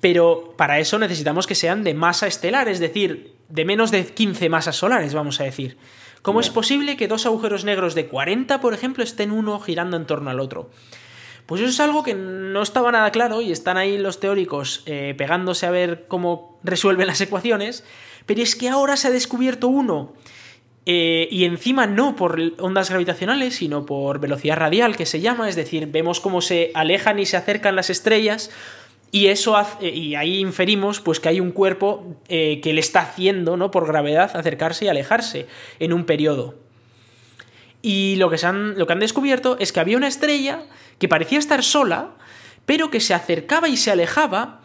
Pero 0.01 0.53
para 0.57 0.79
eso 0.79 0.99
necesitamos 0.99 1.47
que 1.47 1.55
sean 1.55 1.83
de 1.83 1.93
masa 1.93 2.27
estelar, 2.27 2.67
es 2.67 2.79
decir, 2.79 3.36
de 3.49 3.65
menos 3.65 3.91
de 3.91 4.05
15 4.05 4.49
masas 4.49 4.75
solares, 4.75 5.13
vamos 5.13 5.39
a 5.39 5.43
decir. 5.43 5.77
¿Cómo 6.21 6.41
es 6.41 6.49
posible 6.49 6.97
que 6.97 7.07
dos 7.07 7.25
agujeros 7.25 7.63
negros 7.63 7.95
de 7.95 8.07
40, 8.07 8.59
por 8.59 8.73
ejemplo, 8.73 9.03
estén 9.03 9.31
uno 9.31 9.59
girando 9.59 9.95
en 9.95 10.05
torno 10.05 10.29
al 10.29 10.39
otro? 10.39 10.69
Pues 11.45 11.61
eso 11.61 11.69
es 11.69 11.79
algo 11.79 12.03
que 12.03 12.13
no 12.13 12.61
estaba 12.61 12.91
nada 12.91 13.09
claro 13.11 13.41
y 13.41 13.53
están 13.53 13.77
ahí 13.77 13.97
los 13.97 14.19
teóricos 14.19 14.83
eh, 14.85 15.15
pegándose 15.17 15.65
a 15.65 15.71
ver 15.71 16.05
cómo 16.09 16.59
resuelven 16.63 17.07
las 17.07 17.21
ecuaciones, 17.21 17.85
pero 18.25 18.41
es 18.41 18.57
que 18.57 18.67
ahora 18.67 18.97
se 18.97 19.07
ha 19.07 19.11
descubierto 19.11 19.69
uno 19.69 20.13
eh, 20.85 21.29
y 21.31 21.45
encima 21.45 21.87
no 21.87 22.17
por 22.17 22.41
ondas 22.59 22.89
gravitacionales, 22.89 23.55
sino 23.55 23.85
por 23.85 24.19
velocidad 24.19 24.57
radial, 24.57 24.97
que 24.97 25.05
se 25.05 25.21
llama, 25.21 25.47
es 25.47 25.55
decir, 25.55 25.87
vemos 25.87 26.19
cómo 26.19 26.41
se 26.41 26.71
alejan 26.73 27.19
y 27.19 27.25
se 27.25 27.37
acercan 27.37 27.77
las 27.77 27.89
estrellas 27.89 28.51
y 29.11 29.27
eso 29.27 29.55
hace, 29.55 29.89
y 29.89 30.15
ahí 30.15 30.39
inferimos 30.39 30.99
pues 30.99 31.19
que 31.19 31.29
hay 31.29 31.39
un 31.39 31.51
cuerpo 31.51 32.17
eh, 32.27 32.59
que 32.61 32.73
le 32.73 32.81
está 32.81 33.01
haciendo, 33.01 33.55
¿no? 33.55 33.71
Por 33.71 33.87
gravedad, 33.87 34.35
acercarse 34.35 34.85
y 34.85 34.87
alejarse 34.89 35.47
en 35.79 35.93
un 35.93 36.05
periodo. 36.05 36.55
Y 37.81 38.15
lo 38.17 38.29
que, 38.29 38.37
se 38.37 38.47
han, 38.47 38.77
lo 38.77 38.85
que 38.85 38.93
han 38.93 38.99
descubierto 38.99 39.57
es 39.59 39.71
que 39.71 39.79
había 39.79 39.97
una 39.97 40.07
estrella 40.07 40.63
que 40.99 41.07
parecía 41.07 41.39
estar 41.39 41.63
sola, 41.63 42.15
pero 42.65 42.91
que 42.91 42.99
se 42.99 43.13
acercaba 43.13 43.69
y 43.69 43.77
se 43.77 43.91
alejaba 43.91 44.61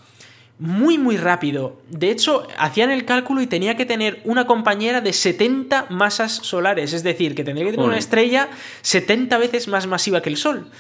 muy 0.59 0.99
muy 0.99 1.17
rápido. 1.17 1.81
De 1.89 2.11
hecho, 2.11 2.47
hacían 2.59 2.91
el 2.91 3.05
cálculo 3.05 3.43
y 3.43 3.47
tenía 3.47 3.77
que 3.77 3.87
tener 3.87 4.21
una 4.25 4.47
compañera 4.47 5.01
de 5.01 5.13
70 5.13 5.87
masas 5.91 6.33
solares, 6.33 6.93
es 6.93 7.03
decir, 7.03 7.35
que 7.35 7.45
tendría 7.45 7.67
que 7.67 7.73
tener 7.73 7.87
una 7.87 7.99
estrella 7.99 8.49
70 8.83 9.39
veces 9.39 9.69
más 9.69 9.87
masiva 9.87 10.21
que 10.21 10.29
el 10.29 10.37
Sol 10.37 10.71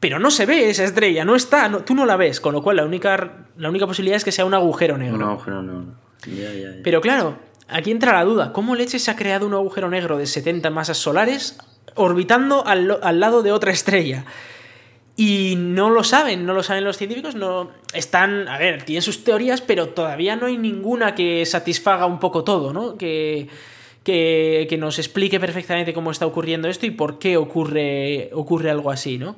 pero 0.00 0.18
no 0.18 0.30
se 0.30 0.46
ve 0.46 0.70
esa 0.70 0.84
estrella, 0.84 1.24
no 1.24 1.34
está, 1.34 1.70
tú 1.84 1.94
no 1.94 2.06
la 2.06 2.16
ves, 2.16 2.40
con 2.40 2.54
lo 2.54 2.62
cual 2.62 2.76
la 2.76 2.84
única, 2.84 3.46
la 3.56 3.68
única 3.68 3.86
posibilidad 3.86 4.16
es 4.16 4.24
que 4.24 4.32
sea 4.32 4.44
un 4.44 4.54
agujero 4.54 4.96
negro. 4.96 5.16
Un 5.16 5.22
agujero 5.22 5.62
negro. 5.62 5.94
Pero 6.84 7.00
claro, 7.00 7.38
aquí 7.68 7.90
entra 7.90 8.12
la 8.12 8.24
duda, 8.24 8.52
¿cómo 8.52 8.74
leche 8.74 8.98
se 8.98 9.10
ha 9.10 9.16
creado 9.16 9.46
un 9.46 9.54
agujero 9.54 9.88
negro 9.90 10.18
de 10.18 10.26
70 10.26 10.70
masas 10.70 10.98
solares 10.98 11.58
orbitando 11.94 12.66
al, 12.66 12.98
al 13.02 13.20
lado 13.20 13.42
de 13.42 13.52
otra 13.52 13.72
estrella? 13.72 14.24
Y 15.16 15.56
no 15.58 15.90
lo 15.90 16.04
saben, 16.04 16.46
no 16.46 16.54
lo 16.54 16.62
saben 16.62 16.84
los 16.84 16.96
científicos, 16.96 17.34
no 17.34 17.72
están, 17.92 18.46
a 18.46 18.56
ver, 18.56 18.84
tienen 18.84 19.02
sus 19.02 19.24
teorías, 19.24 19.60
pero 19.60 19.88
todavía 19.88 20.36
no 20.36 20.46
hay 20.46 20.56
ninguna 20.56 21.16
que 21.16 21.44
satisfaga 21.44 22.06
un 22.06 22.20
poco 22.20 22.44
todo, 22.44 22.72
¿no? 22.72 22.96
Que, 22.96 23.48
que, 24.04 24.68
que 24.70 24.78
nos 24.78 25.00
explique 25.00 25.40
perfectamente 25.40 25.92
cómo 25.92 26.12
está 26.12 26.24
ocurriendo 26.24 26.68
esto 26.68 26.86
y 26.86 26.92
por 26.92 27.18
qué 27.18 27.36
ocurre, 27.36 28.30
ocurre 28.32 28.70
algo 28.70 28.92
así, 28.92 29.18
¿no? 29.18 29.36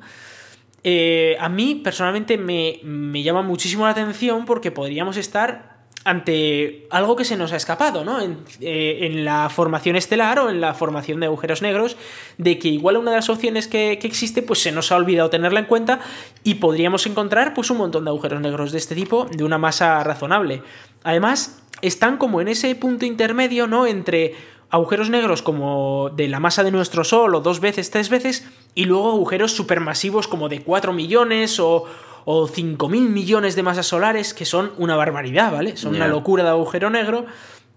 Eh, 0.83 1.37
a 1.39 1.49
mí 1.49 1.75
personalmente 1.75 2.37
me, 2.37 3.23
llama 3.23 3.41
muchísimo 3.43 3.85
la 3.85 3.91
atención 3.91 4.45
porque 4.45 4.71
podríamos 4.71 5.17
estar 5.17 5.71
ante 6.03 6.87
algo 6.89 7.15
que 7.15 7.23
se 7.23 7.37
nos 7.37 7.53
ha 7.53 7.57
escapado, 7.57 8.03
¿no? 8.03 8.19
Eh, 8.19 9.05
en, 9.05 9.23
la 9.23 9.49
formación 9.49 9.95
estelar 9.95 10.39
o 10.39 10.49
en 10.49 10.59
la 10.59 10.73
formación 10.73 11.19
de 11.19 11.27
agujeros 11.27 11.61
negros, 11.61 11.95
de 12.39 12.57
que 12.57 12.69
igual 12.69 12.97
una 12.97 13.11
de 13.11 13.17
las 13.17 13.29
opciones 13.29 13.67
que, 13.67 13.91
existe, 13.91 14.41
pues 14.41 14.63
se 14.63 14.71
nos 14.71 14.91
ha 14.91 14.95
olvidado 14.95 15.29
tenerla 15.29 15.59
en 15.59 15.67
cuenta 15.67 15.99
y 16.43 16.55
podríamos 16.55 17.05
encontrar 17.05 17.53
pues 17.53 17.69
un 17.69 17.77
montón 17.77 18.03
de 18.05 18.09
agujeros 18.09 18.41
negros 18.41 18.71
de 18.71 18.79
este 18.79 18.95
tipo 18.95 19.25
de 19.25 19.43
una 19.43 19.59
masa 19.59 20.03
razonable. 20.03 20.63
Además, 21.03 21.61
están 21.83 22.17
como 22.17 22.41
en 22.41 22.47
ese 22.47 22.73
punto 22.73 23.05
intermedio, 23.05 23.67
¿no? 23.67 23.85
Entre 23.85 24.33
agujeros 24.71 25.09
negros 25.09 25.41
como 25.41 26.09
de 26.15 26.27
la 26.27 26.39
masa 26.39 26.63
de 26.63 26.71
nuestro 26.71 27.03
Sol 27.03 27.35
o 27.35 27.41
dos 27.41 27.59
veces, 27.59 27.91
tres 27.91 28.09
veces, 28.09 28.47
y 28.73 28.85
luego 28.85 29.11
agujeros 29.11 29.51
supermasivos 29.51 30.27
como 30.27 30.49
de 30.49 30.63
4 30.63 30.93
millones 30.93 31.59
o, 31.59 31.85
o 32.25 32.47
5 32.47 32.89
mil 32.89 33.09
millones 33.09 33.55
de 33.55 33.63
masas 33.63 33.85
solares, 33.85 34.33
que 34.33 34.45
son 34.45 34.71
una 34.77 34.95
barbaridad, 34.95 35.51
¿vale? 35.51 35.77
Son 35.77 35.95
una 35.95 36.07
locura 36.07 36.43
de 36.43 36.49
agujero 36.49 36.89
negro. 36.89 37.25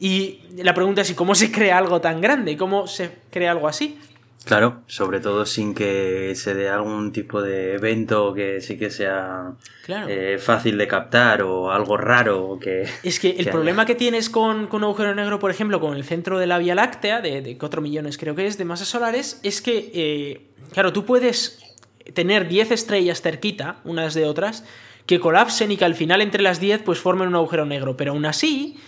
Y 0.01 0.41
la 0.57 0.75
pregunta 0.75 1.03
es, 1.03 1.13
cómo 1.15 1.35
se 1.35 1.51
crea 1.51 1.79
algo 1.79 2.01
tan 2.01 2.21
grande? 2.21 2.57
¿Cómo 2.57 2.87
se 2.87 3.19
crea 3.31 3.51
algo 3.51 3.69
así? 3.69 3.99
Claro, 4.45 4.83
sobre 4.87 5.21
todo 5.21 5.47
sin 5.47 5.75
que 5.75 6.35
se 6.35 6.55
dé 6.55 6.69
algún 6.69 7.13
tipo 7.13 7.41
de 7.41 7.75
evento 7.75 8.35
que 8.35 8.61
sí 8.61 8.77
que 8.77 8.91
sea 8.91 9.53
eh, 9.89 10.39
fácil 10.39 10.77
de 10.77 10.87
captar 10.87 11.43
o 11.43 11.71
algo 11.71 11.97
raro. 11.97 12.59
Que, 12.61 12.87
es 13.03 13.21
que 13.21 13.31
el 13.39 13.49
problema 13.49 13.87
que 13.87 13.95
tienes 13.95 14.29
con, 14.29 14.69
un 14.71 14.85
agujero 14.85 15.15
negro, 15.15 15.39
por 15.39 15.51
ejemplo, 15.51 15.81
con 15.81 15.97
el 15.97 16.05
centro 16.05 16.39
de 16.39 16.47
la 16.47 16.59
Vía 16.59 16.75
Láctea, 16.75 17.23
de, 17.23 17.41
de 17.41 17.57
4 17.57 17.81
millones 17.81 18.19
creo 18.19 18.35
que 18.35 18.47
es, 18.47 18.59
de 18.59 18.67
masas 18.67 18.89
solares, 18.89 19.41
es 19.43 19.63
que, 19.63 19.91
eh, 19.95 20.47
claro, 20.73 20.93
tú 20.93 21.07
puedes 21.07 21.61
tener 22.13 22.47
10 22.47 22.71
estrellas 22.73 23.23
cerquita, 23.23 23.77
unas 23.85 24.13
de 24.13 24.27
otras, 24.27 24.65
que 25.07 25.21
colapsen 25.21 25.73
y 25.73 25.77
que 25.77 25.85
al 25.85 25.95
final 25.95 26.21
entre 26.21 26.43
las 26.43 26.61
10 26.61 26.83
pues 26.83 26.99
formen 26.99 27.29
un 27.29 27.35
agujero 27.35 27.65
negro, 27.65 27.97
pero 27.97 28.13
aún 28.13 28.27
así 28.27 28.79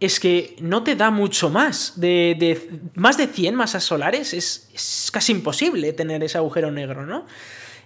es 0.00 0.20
que 0.20 0.56
no 0.60 0.82
te 0.82 0.94
da 0.94 1.10
mucho 1.10 1.50
más. 1.50 2.00
De, 2.00 2.80
más 2.94 3.16
de 3.16 3.26
100 3.26 3.54
masas 3.54 3.84
solares 3.84 4.32
es, 4.32 5.10
casi 5.12 5.32
imposible 5.32 5.92
tener 5.92 6.22
ese 6.22 6.38
agujero 6.38 6.70
negro, 6.70 7.04
¿no? 7.04 7.26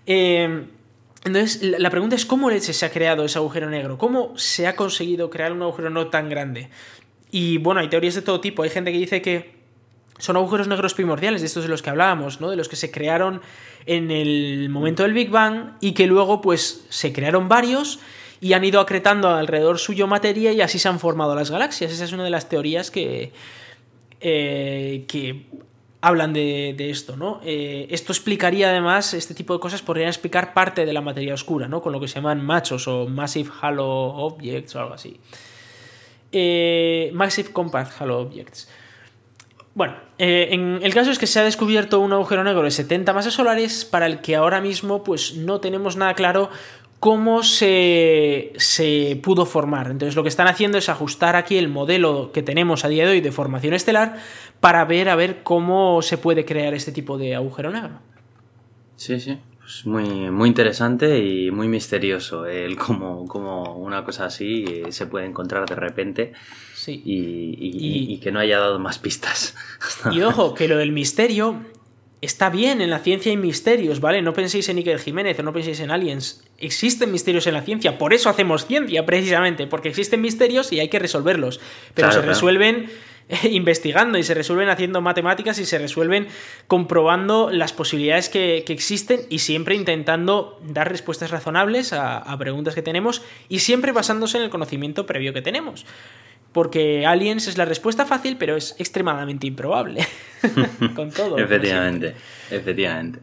Eh, 0.07 0.67
entonces, 1.25 1.63
la 1.63 1.89
pregunta 1.91 2.17
es 2.17 2.27
cómo 2.27 2.51
se 2.51 2.85
ha 2.85 2.91
creado 2.91 3.25
ese 3.25 3.39
agujero 3.39 3.71
negro, 3.71 3.97
cómo 3.97 4.37
se 4.37 4.67
ha 4.67 4.75
conseguido 4.75 5.31
crear 5.31 5.53
un 5.53 5.63
agujero 5.63 5.89
no 5.89 6.09
tan 6.09 6.29
grande. 6.29 6.69
Y 7.31 7.59
bueno, 7.59 7.81
hay 7.81 7.89
teorías 7.89 8.15
de 8.17 8.23
todo 8.23 8.41
tipo. 8.41 8.63
Hay 8.65 8.71
gente 8.71 8.91
que 8.93 8.99
dice 8.99 9.23
que 9.23 9.63
son 10.19 10.37
agujeros 10.37 10.69
negros 10.69 10.95
primordiales, 10.95 11.41
de 11.41 11.47
estos 11.47 11.63
de 11.63 11.69
los 11.69 11.81
que 11.81 11.91
hablábamos, 11.91 12.41
¿no? 12.41 12.51
De 12.51 12.57
los 12.57 12.69
que 12.69 12.77
se 12.77 12.91
crearon 12.91 13.41
en 13.87 14.11
el 14.11 14.69
momento 14.69 15.05
del 15.05 15.13
Big 15.15 15.31
Bang 15.31 15.73
y 15.81 15.93
que 15.93 16.07
luego 16.07 16.41
pues 16.41 16.85
se 16.89 17.13
crearon 17.13 17.49
varios 17.49 18.01
y 18.43 18.55
han 18.55 18.65
ido 18.65 18.81
acretando 18.81 19.29
alrededor 19.29 19.79
suyo 19.79 20.09
materia 20.09 20.51
y 20.51 20.61
así 20.61 20.81
se 20.81 20.89
han 20.89 20.99
formado 20.99 21.37
las 21.37 21.53
galaxias. 21.53 21.93
Esa 21.93 22.05
es 22.05 22.13
una 22.13 22.25
de 22.25 22.31
las 22.31 22.49
teorías 22.49 22.91
que, 22.91 23.33
eh, 24.21 25.05
que 25.07 25.47
hablan 26.01 26.33
de, 26.33 26.91
esto, 26.91 27.17
¿no? 27.17 27.41
Eh, 27.45 27.87
esto 27.91 28.11
explicaría 28.11 28.71
además, 28.71 29.15
este 29.15 29.35
tipo 29.35 29.55
de 29.55 29.61
cosas 29.61 29.81
podrían 29.81 30.09
explicar 30.09 30.55
parte 30.55 30.85
de 30.85 30.93
la 30.93 31.01
materia 31.01 31.35
oscura, 31.35 31.69
¿no? 31.69 31.81
Con 31.81 31.93
lo 31.93 32.01
que 32.01 32.09
se 32.09 32.17
llaman 32.17 32.45
machos 32.45 32.89
o 32.89 33.07
Massive 33.07 33.49
Halo 33.61 33.87
Objects 33.87 34.75
o 34.75 34.81
algo 34.81 34.95
así. 34.95 35.21
Eh, 36.33 37.13
massive 37.15 37.53
Compact 37.53 37.93
Halo 38.01 38.23
Objects. 38.23 38.69
Bueno, 39.75 39.95
eh, 40.19 40.79
el 40.83 40.93
caso 40.93 41.11
es 41.11 41.19
que 41.19 41.27
se 41.27 41.41
ha 41.41 41.45
descubierto 41.45 42.01
un 42.01 42.13
agujero 42.13 42.45
negro 42.45 42.63
de 42.63 42.71
70 42.71 43.13
masas 43.15 43.33
solares 43.33 43.87
para 43.87 44.07
el 44.07 44.21
que 44.21 44.37
ahora 44.37 44.61
mismo 44.61 45.03
pues 45.03 45.37
no 45.37 45.61
tenemos 45.61 45.97
nada 45.97 46.13
claro 46.15 46.51
cómo 47.03 47.43
se, 47.43 48.53
se, 48.59 49.19
pudo 49.25 49.45
formar. 49.45 49.91
Entonces 49.91 50.15
lo 50.15 50.23
que 50.23 50.29
están 50.29 50.47
haciendo 50.47 50.79
es 50.79 50.89
ajustar 50.89 51.35
aquí 51.35 51.59
el 51.59 51.69
modelo 51.69 52.31
que 52.31 52.45
tenemos 52.45 52.85
a 52.85 52.89
día 52.89 53.05
de 53.05 53.11
hoy 53.11 53.21
de 53.21 53.33
formación 53.33 53.75
estelar 53.75 54.19
para 54.61 54.85
ver 54.85 55.09
a 55.09 55.17
ver 55.17 55.43
cómo 55.43 56.01
se 56.01 56.17
puede 56.17 56.45
crear 56.45 56.75
este 56.75 56.93
tipo 56.93 57.19
de 57.19 57.35
agujero 57.35 57.73
negro. 57.73 57.99
Sí, 58.95 59.19
sí. 59.19 59.37
Pues 59.59 59.85
muy, 59.85 60.31
muy 60.31 60.49
interesante 60.49 61.19
y 61.19 61.51
muy 61.51 61.67
misterioso 61.67 62.47
el 62.47 62.77
cómo, 62.77 63.27
cómo 63.27 63.75
una 63.79 64.05
cosa 64.05 64.27
así 64.27 64.65
eh, 64.69 64.93
se 64.93 65.07
puede 65.07 65.27
encontrar 65.27 65.69
de 65.69 65.75
repente 65.75 66.33
y, 66.87 68.17
que 68.19 68.31
no 68.31 68.39
haya 68.39 68.61
dado 68.61 68.79
más 68.79 69.01
pistas. 69.01 69.57
Y 70.13 70.21
ojo, 70.21 70.55
que 70.55 70.69
lo 70.69 70.77
del 70.77 70.93
misterio 70.93 71.65
está 72.23 72.51
bien, 72.51 72.81
en 72.81 72.89
la 72.89 73.01
ciencia 73.01 73.31
hay 73.31 73.37
misterios, 73.37 74.01
¿vale? 74.01 74.23
No 74.23 74.33
penséis 74.33 74.69
en 74.69 74.79
Iker 74.79 74.99
Jiménez 75.01 75.39
o 75.41 75.43
no 75.43 75.53
penséis 75.53 75.81
en 75.81 75.91
aliens. 75.91 76.45
Existen 76.57 77.11
misterios 77.11 77.47
en 77.49 77.55
la 77.55 77.63
ciencia, 77.63 77.99
por 77.99 78.15
eso 78.15 78.31
hacemos 78.31 78.67
ciencia, 78.67 79.05
precisamente, 79.05 79.67
porque 79.67 79.89
existen 79.89 80.21
misterios 80.21 80.73
y 80.73 80.79
hay 80.79 80.89
que 80.89 81.01
resolverlos. 81.01 81.61
Pero 81.95 82.13
se 82.13 82.23
resuelven 82.23 82.91
investigando 83.51 84.19
y 84.19 84.23
se 84.23 84.35
resuelven 84.35 84.69
haciendo 84.69 85.01
matemáticas 85.01 85.59
y 85.59 85.67
se 85.67 85.79
resuelven 85.79 86.29
comprobando 86.69 87.51
las 87.51 87.73
posibilidades 87.73 88.29
que, 88.29 88.65
existen 88.69 89.23
y 89.29 89.41
siempre 89.41 89.75
intentando 89.75 90.61
dar 90.63 90.89
respuestas 90.89 91.33
razonables 91.33 91.93
a 91.93 92.37
preguntas 92.39 92.75
que 92.75 92.83
tenemos 92.83 93.23
y 93.49 93.59
siempre 93.59 93.91
basándose 93.91 94.39
en 94.39 94.45
el 94.45 94.51
conocimiento 94.51 95.07
previo 95.07 95.33
que 95.33 95.43
tenemos. 95.43 95.85
Porque 96.53 97.07
Aliens 97.07 97.49
es 97.49 97.57
la 97.57 97.65
respuesta 97.65 98.07
fácil, 98.07 98.37
pero 98.39 98.57
es 98.57 98.77
extremadamente 98.79 99.47
improbable. 99.47 100.07
Con 100.95 101.11
todo. 101.11 101.39
efectivamente, 101.39 102.15
efectivamente. 102.51 103.21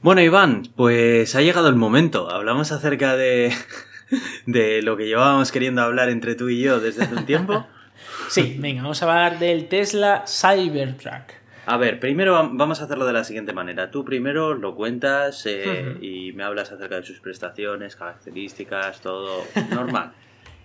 Bueno, 0.00 0.20
Iván, 0.20 0.68
pues 0.76 1.34
ha 1.34 1.40
llegado 1.40 1.68
el 1.68 1.76
momento. 1.76 2.30
Hablamos 2.30 2.72
acerca 2.72 3.16
de, 3.16 3.52
de 4.46 4.82
lo 4.82 4.96
que 4.96 5.06
llevábamos 5.06 5.50
queriendo 5.50 5.82
hablar 5.82 6.10
entre 6.10 6.34
tú 6.34 6.48
y 6.48 6.60
yo 6.60 6.80
desde 6.80 7.04
hace 7.04 7.14
un 7.14 7.26
tiempo. 7.26 7.66
sí, 8.28 8.56
venga, 8.58 8.82
vamos 8.82 9.02
a 9.02 9.06
hablar 9.06 9.38
del 9.38 9.66
Tesla 9.66 10.24
Cybertruck. 10.26 11.32
A 11.66 11.78
ver, 11.78 11.98
primero 11.98 12.34
vamos 12.52 12.82
a 12.82 12.84
hacerlo 12.84 13.06
de 13.06 13.14
la 13.14 13.24
siguiente 13.24 13.54
manera. 13.54 13.90
Tú 13.90 14.04
primero 14.04 14.52
lo 14.52 14.74
cuentas 14.74 15.46
eh, 15.46 15.96
y 16.02 16.32
me 16.32 16.44
hablas 16.44 16.70
acerca 16.70 16.96
de 16.96 17.02
sus 17.02 17.20
prestaciones, 17.20 17.96
características, 17.96 19.00
todo 19.00 19.44
normal. 19.70 20.12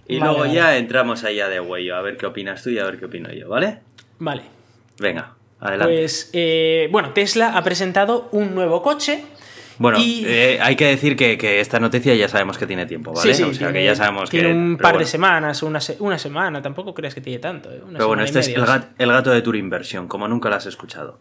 Y 0.10 0.20
luego 0.20 0.48
ya 0.48 0.76
entramos 0.78 1.24
allá 1.24 1.48
de 1.50 1.60
huello, 1.60 1.96
a 1.96 2.02
ver 2.02 2.18
qué 2.18 2.26
opinas 2.26 2.64
tú 2.64 2.72
y 2.72 2.80
a 2.80 2.84
ver 2.84 2.98
qué 2.98 3.06
opino 3.06 3.32
yo, 3.32 3.48
¿vale? 3.48 3.78
Vale. 4.18 4.42
Venga, 5.00 5.36
adelante. 5.60 5.94
Pues, 5.94 6.32
eh, 6.34 6.90
bueno, 6.92 7.12
Tesla 7.14 7.56
ha 7.56 7.64
presentado 7.64 8.28
un 8.32 8.56
nuevo 8.56 8.82
coche. 8.82 9.24
Bueno, 9.78 10.00
eh, 10.02 10.58
hay 10.62 10.76
que 10.76 10.88
decir 10.88 11.16
que, 11.16 11.60
esta 11.60 11.80
noticia 11.80 12.16
ya 12.16 12.28
sabemos 12.28 12.58
que 12.58 12.66
tiene 12.66 12.88
tiempo, 12.88 13.14
¿vale? 13.14 13.34
Sí, 13.34 13.44
sí, 13.44 13.50
o 13.50 13.54
sea, 13.54 13.72
que 13.72 13.84
ya 13.84 13.96
sabemos 13.96 14.32
tiene 14.32 14.52
un 14.52 14.78
par 14.78 14.98
de 14.98 15.06
semanas, 15.06 15.62
una, 15.62 15.80
una 16.00 16.18
semana, 16.18 16.60
tampoco 16.60 16.94
creas 16.96 17.14
que 17.14 17.22
tiene 17.22 17.38
tanto. 17.38 17.72
¿eh? 17.72 17.80
pero 17.94 18.08
bueno, 18.08 18.24
este 18.24 18.40
es 18.40 18.48
el, 18.48 18.66
gato 18.66 19.30
de 19.30 19.42
Turing 19.44 19.64
Inversión, 19.64 20.08
como 20.08 20.28
nunca 20.28 20.50
lo 20.50 20.56
has 20.56 20.66
escuchado. 20.66 21.20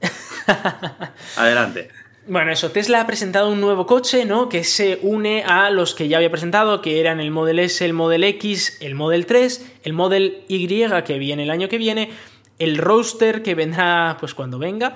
Adelante. 1.37 1.91
Bueno, 2.31 2.53
eso, 2.53 2.71
Tesla 2.71 3.01
ha 3.01 3.07
presentado 3.07 3.49
un 3.51 3.59
nuevo 3.59 3.87
coche, 3.87 4.27
¿no? 4.27 4.51
Que 4.51 4.63
se 4.63 4.99
une 5.01 5.45
a 5.45 5.71
los 5.71 5.95
que 5.95 6.09
ya 6.09 6.19
había 6.19 6.31
presentado, 6.31 6.83
que 6.83 7.01
eran 7.01 7.21
el 7.21 7.31
Model 7.31 7.59
S, 7.59 7.83
el 7.83 7.95
Model 7.95 8.23
X, 8.23 8.77
el 8.83 8.95
Model 8.95 9.25
3, 9.25 9.77
el 9.85 9.95
Model 9.95 10.45
Y 10.47 10.69
que 11.07 11.19
viene 11.19 11.45
el 11.45 11.51
año 11.51 11.71
que 11.71 11.79
viene, 11.79 12.11
el 12.59 12.77
Roadster 12.77 13.43
que 13.43 13.55
vendrá 13.55 14.19
pues 14.21 14.35
cuando 14.35 14.59
venga, 14.59 14.95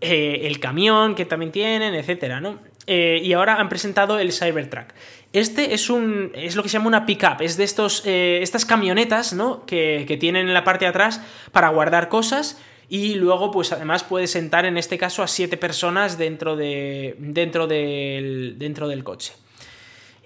eh, 0.00 0.40
el 0.44 0.60
camión 0.60 1.14
que 1.14 1.26
también 1.26 1.52
tienen, 1.52 1.94
etcétera, 1.94 2.40
¿no? 2.40 2.58
Eh, 2.86 3.20
y 3.22 3.34
ahora 3.34 3.56
han 3.56 3.68
presentado 3.68 4.18
el 4.18 4.32
Cybertruck. 4.32 4.94
Este 5.34 5.74
es 5.74 5.90
un. 5.90 6.32
es 6.34 6.56
lo 6.56 6.62
que 6.62 6.70
se 6.70 6.78
llama 6.78 6.88
una 6.88 7.04
pickup. 7.04 7.42
Es 7.42 7.58
de 7.58 7.64
estos. 7.64 8.02
Eh, 8.06 8.38
estas 8.40 8.64
camionetas, 8.64 9.34
¿no? 9.34 9.66
Que, 9.66 10.06
que 10.08 10.16
tienen 10.16 10.48
en 10.48 10.54
la 10.54 10.64
parte 10.64 10.86
de 10.86 10.88
atrás 10.88 11.20
para 11.52 11.68
guardar 11.68 12.08
cosas 12.08 12.58
y 12.92 13.14
luego 13.14 13.50
pues 13.50 13.72
además 13.72 14.04
puedes 14.04 14.32
sentar 14.32 14.66
en 14.66 14.76
este 14.76 14.98
caso 14.98 15.22
a 15.22 15.26
siete 15.26 15.56
personas 15.56 16.18
dentro, 16.18 16.56
de, 16.56 17.16
dentro, 17.18 17.66
del, 17.66 18.56
dentro 18.58 18.86
del 18.86 19.02
coche. 19.02 19.32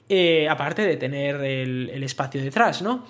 Eh, 0.09 0.49
aparte 0.49 0.83
de 0.83 0.97
tener 0.97 1.37
el, 1.45 2.03
espacio 2.03 2.43
detrás, 2.43 2.83
¿no? 2.83 3.07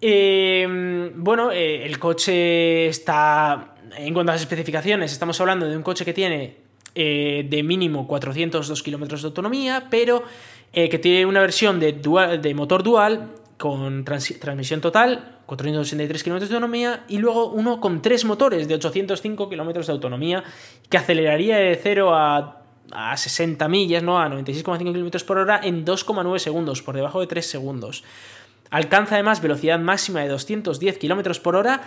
Em, 0.00 1.12
bueno, 1.22 1.52
eh, 1.52 1.84
el 1.84 1.98
coche 1.98 2.86
está, 2.86 3.74
en 3.94 4.14
cuanto 4.14 4.32
a 4.32 4.36
las 4.36 4.40
especificaciones, 4.40 5.12
estamos 5.12 5.38
hablando 5.42 5.68
de 5.68 5.76
un 5.76 5.82
coche 5.82 6.06
que 6.06 6.14
tiene 6.14 6.56
eh, 6.94 7.46
de 7.46 7.62
mínimo 7.62 8.08
402 8.08 8.82
kilómetros 8.82 9.20
de 9.20 9.26
autonomía, 9.26 9.88
pero 9.90 10.24
que 10.72 10.98
tiene 10.98 11.26
una 11.26 11.40
versión 11.40 11.78
de, 11.78 11.92
de 11.92 12.54
motor 12.54 12.82
dual 12.82 13.34
con 13.58 14.04
transmisión 14.04 14.80
total, 14.80 15.40
483 15.46 16.22
kilómetros 16.22 16.48
de 16.48 16.56
autonomía, 16.56 17.04
y 17.08 17.18
luego 17.18 17.50
uno 17.50 17.80
con 17.80 18.00
tres 18.00 18.24
motores 18.24 18.68
de 18.68 18.74
805 18.74 19.50
kilómetros 19.50 19.88
de 19.88 19.92
autonomía, 19.92 20.44
que 20.88 20.96
aceleraría 20.96 21.58
de 21.58 21.78
0 21.80 22.14
a, 22.14 22.62
a 22.92 23.16
60 23.16 23.68
millas, 23.68 24.02
¿no? 24.02 24.20
a 24.20 24.28
96,5 24.28 24.78
kilómetros 24.92 25.24
por 25.24 25.38
hora 25.38 25.60
en 25.62 25.84
2,9 25.84 26.38
segundos, 26.38 26.82
por 26.82 26.94
debajo 26.94 27.20
de 27.20 27.26
3 27.26 27.44
segundos. 27.44 28.04
Alcanza 28.70 29.16
además 29.16 29.42
velocidad 29.42 29.78
máxima 29.78 30.20
de 30.20 30.28
210 30.28 30.98
kilómetros 30.98 31.40
por 31.40 31.56
hora 31.56 31.82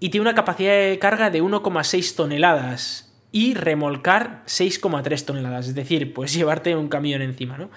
y 0.00 0.08
tiene 0.08 0.22
una 0.22 0.34
capacidad 0.34 0.72
de 0.72 0.98
carga 0.98 1.30
de 1.30 1.42
1,6 1.42 2.16
toneladas 2.16 3.12
y 3.32 3.54
remolcar 3.54 4.42
6,3 4.46 5.24
toneladas, 5.24 5.68
es 5.68 5.74
decir, 5.74 6.14
pues 6.14 6.32
llevarte 6.34 6.74
un 6.76 6.88
camión 6.88 7.22
encima, 7.22 7.58
¿no? 7.58 7.70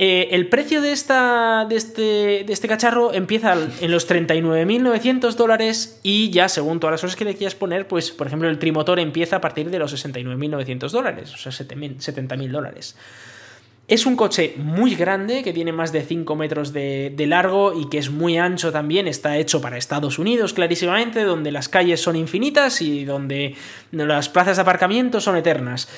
Eh, 0.00 0.28
el 0.30 0.48
precio 0.48 0.80
de, 0.80 0.92
esta, 0.92 1.66
de, 1.68 1.74
este, 1.74 2.00
de 2.44 2.52
este 2.52 2.68
cacharro 2.68 3.12
empieza 3.12 3.56
en 3.80 3.90
los 3.90 4.08
39.900 4.08 5.34
dólares 5.34 5.98
y 6.04 6.30
ya 6.30 6.48
según 6.48 6.78
todas 6.78 6.92
las 6.92 7.00
cosas 7.00 7.16
que 7.16 7.24
le 7.24 7.34
quieras 7.34 7.56
poner, 7.56 7.88
pues 7.88 8.12
por 8.12 8.28
ejemplo 8.28 8.48
el 8.48 8.60
trimotor 8.60 9.00
empieza 9.00 9.36
a 9.36 9.40
partir 9.40 9.70
de 9.70 9.78
los 9.80 9.92
69.900 9.92 10.90
dólares, 10.90 11.34
o 11.34 11.36
sea 11.36 11.50
70.000 11.50 12.48
dólares. 12.48 12.96
Es 13.88 14.04
un 14.04 14.16
coche 14.16 14.54
muy 14.58 14.94
grande, 14.94 15.42
que 15.42 15.54
tiene 15.54 15.72
más 15.72 15.92
de 15.92 16.02
5 16.02 16.36
metros 16.36 16.74
de, 16.74 17.24
largo 17.26 17.72
y 17.72 17.88
que 17.88 17.96
es 17.96 18.10
muy 18.10 18.36
ancho 18.36 18.70
también. 18.70 19.08
Está 19.08 19.38
hecho 19.38 19.62
para 19.62 19.78
Estados 19.78 20.18
Unidos, 20.18 20.52
clarísimamente, 20.52 21.24
donde 21.24 21.50
las 21.50 21.70
calles 21.70 22.02
son 22.02 22.14
infinitas 22.14 22.82
y 22.82 23.06
donde 23.06 23.56
las 23.90 24.28
plazas 24.28 24.58
de 24.58 24.60
aparcamiento 24.60 25.22
son 25.22 25.38
eternas. 25.38 25.88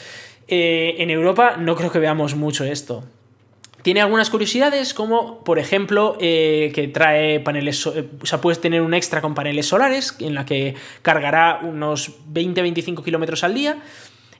Eh, 0.47 0.95
en 0.99 1.11
Europa 1.11 1.57
no 1.59 1.75
creo 1.75 1.91
que 1.91 1.99
veamos 1.99 2.37
mucho 2.37 2.65
esto. 2.65 3.05
Tiene 3.83 4.03
algunas 4.03 4.29
curiosidades, 4.29 4.93
como 4.93 5.43
por 5.43 5.59
ejemplo 5.59 6.17
eh, 6.21 6.71
que 6.75 6.89
trae 6.89 7.41
paneles, 7.41 7.87
o 7.87 7.93
sea, 8.25 8.41
puedes 8.41 8.61
tener 8.61 8.83
un 8.83 8.93
extra 8.93 9.23
con 9.23 9.35
paneles 9.35 9.67
solares, 9.67 10.17
en 10.21 10.35
la 10.35 10.45
que 10.45 10.75
cargará 11.03 11.61
unos 11.63 12.19
20-25 12.33 13.03
kilómetros 13.03 13.43
al 13.43 13.55
día, 13.55 13.79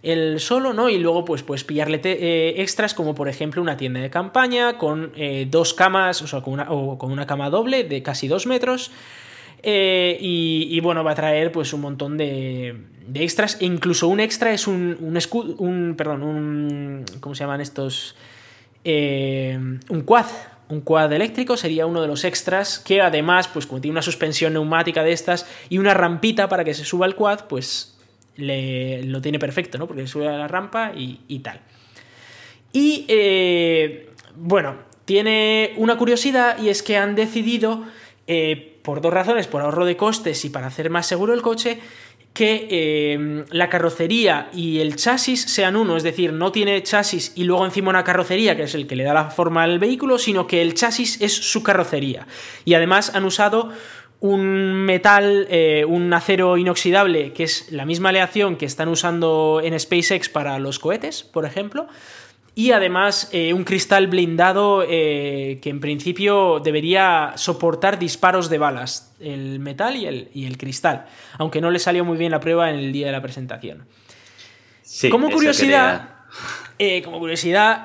el 0.03 0.41
solo, 0.41 0.73
¿no? 0.73 0.89
Y 0.89 0.99
luego 0.99 1.25
pues 1.25 1.43
puedes 1.43 1.65
pillarle 1.65 2.01
eh, 2.05 2.55
extras 2.59 2.95
como 2.95 3.15
por 3.15 3.29
ejemplo 3.29 3.63
una 3.63 3.77
tienda 3.77 4.01
de 4.01 4.11
campaña 4.11 4.77
con 4.79 5.13
eh, 5.17 5.47
dos 5.51 5.75
camas, 5.75 6.21
o 6.23 6.27
sea, 6.27 6.43
con 6.43 6.55
una, 6.55 6.67
con 6.67 7.11
una 7.11 7.27
cama 7.27 7.51
doble 7.51 7.85
de 7.85 8.03
casi 8.03 8.29
dos 8.29 8.47
metros. 8.47 8.91
y, 9.63 10.81
bueno, 10.81 11.05
va 11.05 11.13
a 11.13 11.15
traer 11.15 11.53
pues 11.53 11.73
un 11.73 11.83
montón 11.83 12.17
de, 12.17 12.77
de 13.07 13.23
extras. 13.23 13.59
E 13.61 13.67
incluso 13.67 14.09
un 14.09 14.21
extra 14.21 14.53
es 14.53 14.67
un, 14.67 14.97
un 15.01 15.17
escudo. 15.17 15.55
Un. 15.59 15.95
Perdón, 15.97 16.23
un. 16.23 17.05
¿Cómo 17.21 17.35
se 17.35 17.45
llaman 17.45 17.61
estos? 17.61 18.17
Eh, 18.85 19.59
un 19.89 20.01
quad. 20.03 20.27
Un 20.69 20.83
quad 20.83 21.13
eléctrico 21.13 21.57
sería 21.57 21.87
uno 21.87 22.01
de 22.01 22.07
los 22.07 22.25
extras 22.25 22.79
que 22.79 23.01
además, 23.01 23.49
pues 23.49 23.67
como 23.67 23.81
tiene 23.81 23.93
una 23.93 24.03
suspensión 24.03 24.53
neumática 24.53 25.03
de 25.03 25.13
estas 25.13 25.47
y 25.69 25.79
una 25.79 25.95
rampita 25.95 26.49
para 26.49 26.63
que 26.63 26.75
se 26.75 26.85
suba 26.85 27.07
el 27.07 27.17
quad, 27.17 27.47
pues 27.49 27.99
le, 28.37 29.03
lo 29.03 29.21
tiene 29.21 29.39
perfecto, 29.39 29.79
¿no? 29.79 29.87
Porque 29.87 30.07
sube 30.07 30.29
a 30.29 30.39
la 30.39 30.49
rampa 30.49 30.93
y, 30.95 31.39
tal. 31.41 31.61
Y 32.73 33.05
eh, 33.09 34.11
bueno, 34.37 34.77
tiene 35.05 35.75
una 35.77 35.97
curiosidad 35.99 36.57
y 36.63 36.69
es 36.69 36.85
que 36.85 36.97
han 36.97 37.17
decidido, 37.17 37.85
eh, 38.29 38.79
por 38.83 39.01
dos 39.01 39.13
razones, 39.13 39.49
por 39.49 39.63
ahorro 39.63 39.85
de 39.85 39.97
costes 39.97 40.45
y 40.45 40.51
para 40.51 40.69
hacer 40.69 40.89
más 40.89 41.07
seguro 41.07 41.35
el 41.35 41.43
coche, 41.43 41.81
que 42.33 42.69
eh, 42.71 43.45
la 43.51 43.69
carrocería 43.69 44.49
y 44.53 44.79
el 44.79 44.97
chasis 44.97 45.43
sean 45.43 45.77
uno, 45.77 45.97
es 45.97 46.03
decir, 46.03 46.33
no 46.33 46.53
tiene 46.53 46.83
chasis 46.83 47.33
y 47.35 47.45
luego 47.45 47.65
encima 47.65 47.91
una 47.91 48.05
carrocería, 48.05 48.57
que 48.57 48.65
es 48.65 48.75
el 48.75 48.87
que 48.87 48.97
le 48.97 49.05
da 49.05 49.15
la 49.15 49.31
forma 49.31 49.65
al 49.65 49.79
vehículo, 49.79 50.19
sino 50.19 50.47
que 50.47 50.63
el 50.63 50.75
chasis 50.75 51.21
es 51.21 51.35
su 51.35 51.63
carrocería. 51.63 52.27
Y 52.65 52.75
además 52.75 53.15
han 53.15 53.25
usado 53.25 53.71
un 54.21 54.73
metal, 54.73 55.47
eh, 55.51 55.85
un 55.89 56.13
acero 56.13 56.57
inoxidable, 56.57 57.33
que 57.33 57.45
es 57.45 57.73
la 57.73 57.87
misma 57.87 58.11
aleación 58.11 58.57
que 58.57 58.67
están 58.67 58.89
usando 58.89 59.61
en 59.65 59.79
SpaceX 59.79 60.29
para 60.29 60.59
los 60.59 60.79
cohetes, 60.79 61.23
por 61.23 61.47
ejemplo. 61.47 61.89
Y 62.55 62.73
además 62.73 63.29
eh, 63.33 63.53
un 63.53 63.65
cristal 63.65 64.09
blindado 64.09 64.85
eh, 64.87 65.59
que 65.63 65.71
en 65.71 65.81
principio 65.81 66.61
debería 66.61 67.33
soportar 67.37 67.99
disparos 67.99 68.51
de 68.51 68.59
balas, 68.59 69.15
el 69.21 69.61
metal 69.61 69.97
y 69.97 70.07
el, 70.07 70.31
y 70.35 70.47
el, 70.47 70.59
cristal, 70.59 71.07
aunque 71.39 71.61
no 71.61 71.71
le 71.71 71.79
salió 71.79 72.05
muy 72.05 72.19
bien 72.19 72.33
la 72.33 72.41
prueba 72.41 72.71
en 72.71 72.77
el 72.77 72.93
día 72.93 73.07
de 73.07 73.13
la 73.13 73.23
presentación. 73.23 73.87
como 75.11 75.31
curiosidad, 75.31 76.17
como 77.05 77.19
curiosidad, 77.19 77.85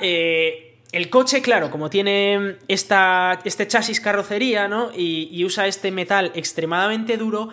el 0.95 1.09
coche, 1.09 1.41
claro, 1.41 1.69
como 1.71 1.89
tiene 1.89 2.55
esta, 2.69 3.39
este 3.43 3.67
chasis 3.67 3.99
carrocería, 3.99 4.69
¿no? 4.69 4.91
Y, 4.95 5.43
usa 5.43 5.67
este 5.67 5.91
metal 5.91 6.31
extremadamente 6.35 7.17
duro, 7.17 7.49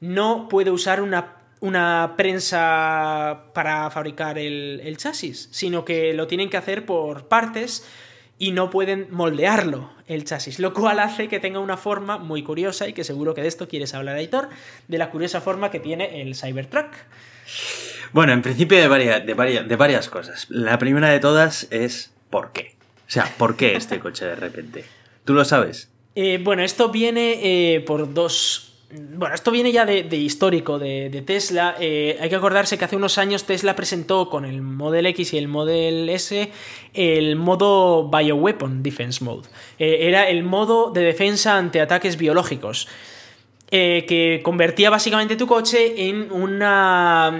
no 0.00 0.48
puede 0.48 0.70
usar 0.70 1.02
una, 1.02 1.34
una 1.60 2.14
prensa 2.16 3.44
para 3.54 3.90
fabricar 3.90 4.38
el, 4.38 4.96
chasis, 4.96 5.48
sino 5.50 5.84
que 5.84 6.12
lo 6.14 6.26
tienen 6.26 6.50
que 6.50 6.56
hacer 6.56 6.86
por 6.86 7.28
partes 7.28 7.86
y 8.38 8.52
no 8.52 8.70
pueden 8.70 9.08
moldearlo 9.10 9.90
el 10.06 10.24
chasis, 10.24 10.58
lo 10.58 10.72
cual 10.72 11.00
hace 11.00 11.28
que 11.28 11.40
tenga 11.40 11.58
una 11.58 11.76
forma 11.76 12.18
muy 12.18 12.42
curiosa 12.42 12.88
y 12.88 12.92
que 12.92 13.04
seguro 13.04 13.34
que 13.34 13.42
de 13.42 13.48
esto 13.48 13.68
quieres 13.68 13.94
hablar, 13.94 14.16
Aitor, 14.16 14.48
de 14.86 14.98
la 14.98 15.10
curiosa 15.10 15.40
forma 15.40 15.70
que 15.70 15.80
tiene 15.80 16.22
el 16.22 16.34
Cybertruck. 16.34 16.92
Bueno, 18.12 18.32
en 18.32 18.42
principio 18.42 18.78
de 18.78 18.88
varias, 18.88 19.26
de 19.26 19.34
varias, 19.34 19.68
de 19.68 19.76
varias 19.76 20.08
cosas. 20.08 20.46
La 20.48 20.78
primera 20.78 21.08
de 21.10 21.20
todas 21.20 21.66
es 21.70 22.12
¿por 22.30 22.52
qué? 22.52 22.76
O 23.06 23.10
sea, 23.10 23.32
¿por 23.36 23.56
qué 23.56 23.74
este 23.74 23.98
coche 23.98 24.24
de 24.24 24.36
repente? 24.36 24.84
¿Tú 25.24 25.34
lo 25.34 25.44
sabes? 25.44 25.90
Eh, 26.14 26.38
bueno, 26.42 26.62
esto 26.62 26.90
viene 26.90 27.40
eh, 27.74 27.80
por 27.80 28.12
dos 28.12 28.67
bueno, 28.90 29.34
esto 29.34 29.50
viene 29.50 29.70
ya 29.70 29.84
de, 29.84 30.16
histórico 30.16 30.78
de, 30.78 31.22
Tesla. 31.26 31.76
Eh, 31.78 32.16
hay 32.20 32.28
que 32.28 32.36
acordarse 32.36 32.78
que 32.78 32.84
hace 32.86 32.96
unos 32.96 33.18
años 33.18 33.44
Tesla 33.44 33.76
presentó 33.76 34.30
con 34.30 34.44
el 34.44 34.62
Model 34.62 35.06
X 35.06 35.34
y 35.34 35.38
el 35.38 35.48
Model 35.48 36.08
S 36.08 36.50
el 36.94 37.36
modo 37.36 38.08
Bioweapon 38.08 38.82
Defense 38.82 39.22
Mode. 39.22 39.48
era 39.78 40.28
el 40.28 40.42
modo 40.42 40.90
de 40.90 41.02
defensa 41.02 41.58
ante 41.58 41.80
ataques 41.80 42.16
biológicos. 42.16 42.88
que 43.70 44.40
convertía 44.42 44.88
básicamente 44.88 45.36
tu 45.36 45.46
coche 45.46 46.08
en 46.08 46.32
una 46.32 47.30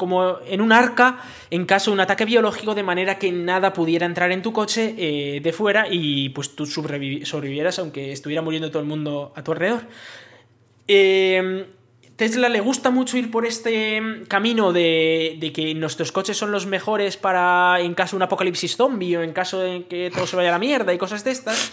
como 0.00 0.38
en 0.46 0.62
un 0.62 0.72
arca 0.72 1.18
en 1.50 1.66
caso 1.66 1.90
de 1.90 1.96
un 1.96 2.00
ataque 2.00 2.24
biológico 2.24 2.74
de 2.74 2.82
manera 2.82 3.18
que 3.18 3.30
nada 3.32 3.74
pudiera 3.74 4.06
entrar 4.06 4.32
en 4.32 4.40
tu 4.40 4.50
coche 4.50 4.94
eh, 4.96 5.40
de 5.42 5.52
fuera 5.52 5.88
y 5.90 6.30
pues 6.30 6.56
tú 6.56 6.64
sobrevivieras 6.64 7.78
aunque 7.78 8.10
estuviera 8.10 8.40
muriendo 8.40 8.70
todo 8.70 8.80
el 8.80 8.88
mundo 8.88 9.34
a 9.36 9.44
tu 9.44 9.52
alrededor. 9.52 9.82
Em, 10.86 11.64
Tesla 12.16 12.48
le 12.48 12.60
gusta 12.60 12.90
mucho 12.90 13.16
ir 13.16 13.30
por 13.30 13.46
este 13.46 14.24
camino 14.28 14.72
de, 14.72 15.36
de, 15.40 15.52
que 15.52 15.74
nuestros 15.74 16.12
coches 16.12 16.36
son 16.36 16.52
los 16.52 16.66
mejores 16.66 17.16
para 17.16 17.80
en 17.80 17.94
caso 17.94 18.16
de 18.16 18.18
un 18.18 18.22
apocalipsis 18.24 18.76
zombie 18.76 19.16
o 19.16 19.22
en 19.22 19.32
caso 19.32 19.60
de 19.60 19.86
que 19.86 20.10
todo 20.14 20.26
se 20.26 20.36
vaya 20.36 20.50
a 20.50 20.52
la 20.52 20.58
mierda 20.58 20.92
y 20.92 20.98
cosas 20.98 21.24
de 21.24 21.30
estas. 21.30 21.72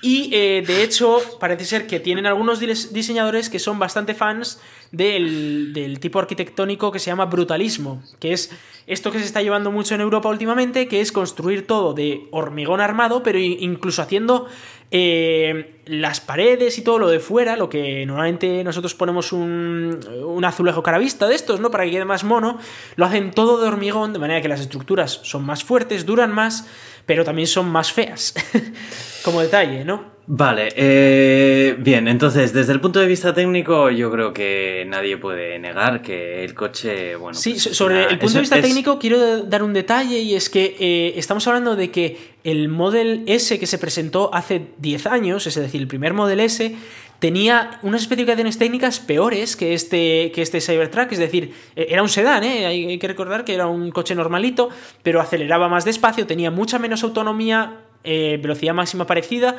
Y 0.00 0.30
eh, 0.32 0.62
de 0.64 0.84
hecho, 0.84 1.20
parece 1.40 1.64
ser 1.64 1.86
que 1.86 1.98
tienen 1.98 2.26
algunos 2.26 2.60
diseñadores 2.60 3.50
que 3.50 3.58
son 3.58 3.78
bastante 3.78 4.14
fans 4.14 4.60
del, 4.92 5.98
tipo 6.00 6.20
arquitectónico 6.20 6.92
que 6.92 7.00
se 7.00 7.06
llama 7.10 7.26
brutalismo, 7.26 8.02
que 8.20 8.32
es 8.32 8.52
esto 8.86 9.10
que 9.10 9.18
se 9.18 9.24
está 9.24 9.42
llevando 9.42 9.72
mucho 9.72 9.96
en 9.96 10.00
Europa 10.00 10.28
últimamente, 10.28 10.86
que 10.86 11.00
es 11.00 11.10
construir 11.10 11.66
todo 11.66 11.94
de 11.94 12.28
hormigón 12.30 12.80
armado, 12.80 13.24
pero 13.24 13.38
incluso 13.38 14.00
haciendo 14.00 14.46
eh, 14.92 15.77
las 15.88 16.20
paredes 16.20 16.78
y 16.78 16.82
todo 16.82 16.98
lo 16.98 17.08
de 17.08 17.20
fuera, 17.20 17.56
lo 17.56 17.68
que 17.68 18.04
normalmente 18.06 18.62
nosotros 18.64 18.94
ponemos 18.94 19.32
un, 19.32 19.98
un 20.24 20.44
azulejo 20.44 20.82
caravista 20.82 21.26
de 21.26 21.34
estos, 21.34 21.60
¿no? 21.60 21.70
Para 21.70 21.84
que 21.84 21.90
quede 21.90 22.04
más 22.04 22.24
mono, 22.24 22.58
lo 22.96 23.04
hacen 23.04 23.30
todo 23.30 23.60
de 23.60 23.68
hormigón, 23.68 24.12
de 24.12 24.18
manera 24.18 24.40
que 24.40 24.48
las 24.48 24.60
estructuras 24.60 25.20
son 25.22 25.44
más 25.44 25.64
fuertes, 25.64 26.06
duran 26.06 26.32
más 26.32 26.66
pero 27.08 27.24
también 27.24 27.48
son 27.48 27.70
más 27.70 27.90
feas. 27.90 28.34
Como 29.24 29.40
detalle, 29.40 29.82
¿no? 29.82 30.18
Vale, 30.26 30.68
eh, 30.76 31.74
bien, 31.78 32.06
entonces 32.06 32.52
desde 32.52 32.74
el 32.74 32.82
punto 32.82 33.00
de 33.00 33.06
vista 33.06 33.32
técnico 33.32 33.90
yo 33.90 34.10
creo 34.10 34.34
que 34.34 34.84
nadie 34.86 35.16
puede 35.16 35.58
negar 35.58 36.02
que 36.02 36.44
el 36.44 36.52
coche, 36.52 37.16
bueno... 37.16 37.32
Sí, 37.32 37.52
pues, 37.52 37.62
sobre 37.74 38.04
el 38.04 38.18
punto 38.18 38.34
de 38.34 38.40
vista 38.40 38.60
técnico 38.60 38.98
quiero 38.98 39.44
dar 39.44 39.62
un 39.62 39.72
detalle 39.72 40.18
y 40.18 40.34
es 40.34 40.50
que 40.50 40.76
eh, 40.78 41.14
estamos 41.16 41.46
hablando 41.46 41.76
de 41.76 41.90
que 41.90 42.18
el 42.44 42.68
Model 42.68 43.24
S 43.26 43.58
que 43.58 43.66
se 43.66 43.78
presentó 43.78 44.28
hace 44.34 44.66
10 44.76 45.06
años, 45.06 45.46
es 45.46 45.54
decir, 45.54 45.77
el 45.78 45.88
primer 45.88 46.14
Model 46.14 46.40
S, 46.40 46.74
tenía 47.18 47.78
unas 47.82 48.02
especificaciones 48.02 48.58
técnicas 48.58 49.00
peores 49.00 49.56
que 49.56 49.74
este, 49.74 50.30
que 50.32 50.42
este 50.42 50.60
Cybertruck, 50.60 51.12
es 51.12 51.18
decir, 51.18 51.54
e, 51.74 51.88
era 51.90 52.02
un 52.02 52.08
sedán, 52.08 52.44
¿eh? 52.44 52.66
hay 52.66 52.98
que 52.98 53.08
recordar 53.08 53.44
que 53.44 53.54
era 53.54 53.66
un 53.66 53.90
coche 53.90 54.14
normalito, 54.14 54.68
pero 55.02 55.20
aceleraba 55.20 55.68
más 55.68 55.84
despacio, 55.84 56.26
tenía 56.26 56.50
mucha 56.50 56.78
menos 56.78 57.02
autonomía, 57.02 57.80
eh, 58.04 58.38
velocidad 58.40 58.74
máxima 58.74 59.06
parecida, 59.06 59.56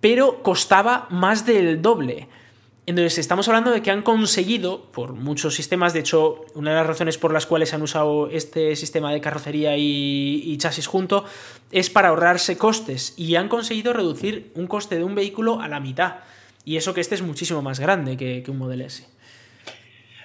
pero 0.00 0.42
costaba 0.42 1.06
más 1.10 1.46
del 1.46 1.82
doble. 1.82 2.28
Entonces, 2.90 3.18
estamos 3.18 3.46
hablando 3.46 3.70
de 3.70 3.82
que 3.82 3.92
han 3.92 4.02
conseguido, 4.02 4.90
por 4.90 5.12
muchos 5.12 5.54
sistemas, 5.54 5.92
de 5.92 6.00
hecho, 6.00 6.44
una 6.54 6.70
de 6.70 6.76
las 6.78 6.88
razones 6.88 7.18
por 7.18 7.32
las 7.32 7.46
cuales 7.46 7.72
han 7.72 7.82
usado 7.82 8.28
este 8.28 8.74
sistema 8.74 9.12
de 9.12 9.20
carrocería 9.20 9.76
y, 9.76 10.56
chasis 10.58 10.88
junto 10.88 11.24
es 11.70 11.88
para 11.88 12.08
ahorrarse 12.08 12.58
costes 12.58 13.14
y 13.16 13.36
han 13.36 13.48
conseguido 13.48 13.92
reducir 13.92 14.50
un 14.56 14.66
coste 14.66 14.96
de 14.96 15.04
un 15.04 15.14
vehículo 15.14 15.60
a 15.60 15.68
la 15.68 15.78
mitad. 15.78 16.16
Y 16.64 16.78
eso 16.78 16.92
que 16.92 17.00
este 17.00 17.14
es 17.14 17.22
muchísimo 17.22 17.62
más 17.62 17.78
grande 17.78 18.16
que, 18.16 18.42
un 18.48 18.58
Model 18.58 18.80
S. 18.80 19.06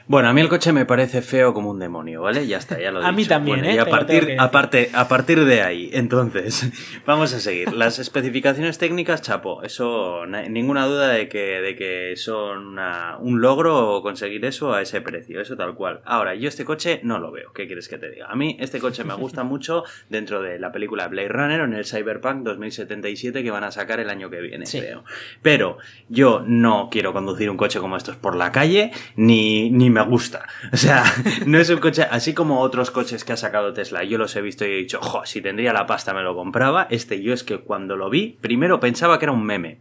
Bueno, 0.08 0.30
a 0.30 0.34
mí 0.34 0.42
el 0.42 0.50
coche 0.50 0.72
me 0.72 0.86
parece 0.86 1.24
feo 1.24 1.54
como 1.54 1.72
un 1.72 1.80
demonio, 1.80 2.22
¿vale? 2.22 2.46
Ya 2.46 2.58
está, 2.58 2.80
ya 2.80 2.92
lo 2.92 3.02
he 3.02 3.06
A 3.06 3.12
mí 3.12 3.26
también, 3.26 3.66
¿eh? 3.66 3.74
Y 3.74 3.78
a 3.80 3.88
partir, 3.88 4.36
aparte, 4.38 4.92
a 4.94 5.08
partir 5.08 5.44
de 5.46 5.64
ahí, 5.64 5.90
entonces, 5.94 6.70
vamos 7.08 7.34
a 7.34 7.40
seguir. 7.40 7.74
Las 7.74 7.98
especificaciones 7.98 8.78
técnicas, 8.78 9.24
chapo, 9.24 9.64
eso, 9.64 10.28
ninguna 10.28 10.86
duda 10.86 11.08
de 11.08 11.28
que, 11.28 11.60
de 11.60 11.76
que 11.76 12.14
son 12.18 12.78
un 13.20 13.42
logro 13.42 14.02
conseguir 14.04 14.46
eso 14.46 14.74
a 14.74 14.84
ese 14.84 15.02
precio, 15.02 15.42
eso 15.42 15.58
tal 15.58 15.74
cual. 15.74 16.02
Ahora, 16.06 16.36
yo 16.36 16.50
este 16.50 16.66
coche 16.66 17.00
no 17.02 17.18
lo 17.18 17.32
veo, 17.32 17.52
¿qué 17.54 17.66
quieres 17.66 17.88
que 17.88 17.98
te 17.98 18.12
diga? 18.12 18.28
A 18.28 18.36
mí 18.36 18.58
este 18.60 18.80
coche 18.80 19.04
me 19.04 19.16
gusta 19.16 19.44
mucho 19.56 19.86
dentro 20.10 20.44
de 20.44 20.60
la 20.60 20.72
película 20.72 21.08
Blade 21.08 21.30
Runner 21.30 21.62
o 21.62 21.66
en 21.66 21.74
el 21.74 21.86
Cyberpunk 21.86 22.44
2077 22.44 23.42
que 23.42 23.50
van 23.50 23.64
a 23.64 23.72
sacar 23.72 24.00
el 24.00 24.12
año 24.12 24.30
que 24.30 24.40
viene, 24.40 24.66
creo. 24.70 25.04
Pero 25.42 25.80
yo 26.10 26.44
no 26.46 26.90
quiero 26.92 27.12
conducir 27.12 27.50
un 27.50 27.58
coche 27.58 27.80
como 27.80 27.98
estos 27.98 28.18
por 28.18 28.36
la 28.36 28.52
calle, 28.52 28.92
ni, 29.16 29.72
ni 29.72 29.95
me 29.96 30.02
gusta. 30.04 30.48
O 30.74 30.78
sea, 30.78 31.04
no 31.46 31.58
es 31.58 31.70
un 31.70 31.80
coche, 31.80 32.04
así 32.04 32.34
como 32.34 32.60
otros 32.60 32.92
coches 32.92 33.24
que 33.24 33.32
ha 33.34 33.38
sacado 33.38 33.72
Tesla, 33.72 34.04
yo 34.04 34.18
los 34.18 34.36
he 34.36 34.42
visto 34.42 34.66
y 34.66 34.72
he 34.72 34.76
dicho, 34.76 35.00
jo, 35.02 35.26
si 35.26 35.42
tendría 35.42 35.72
la 35.72 35.86
pasta 35.86 36.14
me 36.14 36.22
lo 36.22 36.36
compraba. 36.36 36.88
Este 36.90 37.22
yo 37.22 37.34
es 37.34 37.44
que 37.44 37.60
cuando 37.60 37.96
lo 37.96 38.10
vi, 38.10 38.38
primero 38.42 38.80
pensaba 38.80 39.18
que 39.18 39.26
era 39.26 39.32
un 39.32 39.46
meme. 39.46 39.80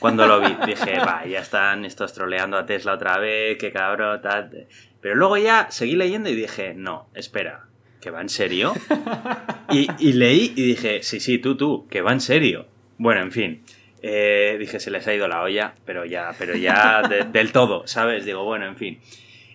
Cuando 0.00 0.26
lo 0.26 0.40
vi, 0.40 0.56
dije, 0.66 0.98
va, 0.98 1.24
ya 1.26 1.40
están 1.40 1.84
estos 1.84 2.12
troleando 2.12 2.56
a 2.56 2.66
Tesla 2.66 2.94
otra 2.94 3.18
vez, 3.18 3.56
qué 3.58 3.70
cabrón, 3.70 4.20
tal. 4.20 4.66
Pero 5.00 5.14
luego 5.14 5.36
ya 5.36 5.70
seguí 5.70 5.94
leyendo 5.94 6.28
y 6.28 6.34
dije, 6.34 6.74
no, 6.74 7.08
espera, 7.14 7.66
¿que 8.00 8.10
va 8.10 8.20
en 8.20 8.28
serio? 8.28 8.74
Y, 9.72 10.14
leí 10.14 10.52
y 10.56 10.62
dije, 10.62 11.04
sí, 11.04 11.20
sí, 11.20 11.38
tú, 11.38 11.56
tú, 11.56 11.86
que 11.88 12.02
va 12.02 12.10
en 12.12 12.20
serio. 12.20 12.66
Bueno, 12.98 13.20
en 13.20 13.30
fin. 13.30 13.62
Eh, 14.02 14.56
dije, 14.58 14.80
se 14.80 14.90
les 14.90 15.06
ha 15.06 15.14
ido 15.14 15.28
la 15.28 15.42
olla, 15.42 15.74
pero 15.84 16.04
ya, 16.04 16.34
pero 16.38 16.54
ya 16.56 17.02
del 17.02 17.52
todo, 17.52 17.86
¿sabes? 17.86 18.24
Digo, 18.24 18.44
bueno, 18.44 18.66
en 18.66 18.76
fin. 18.76 19.00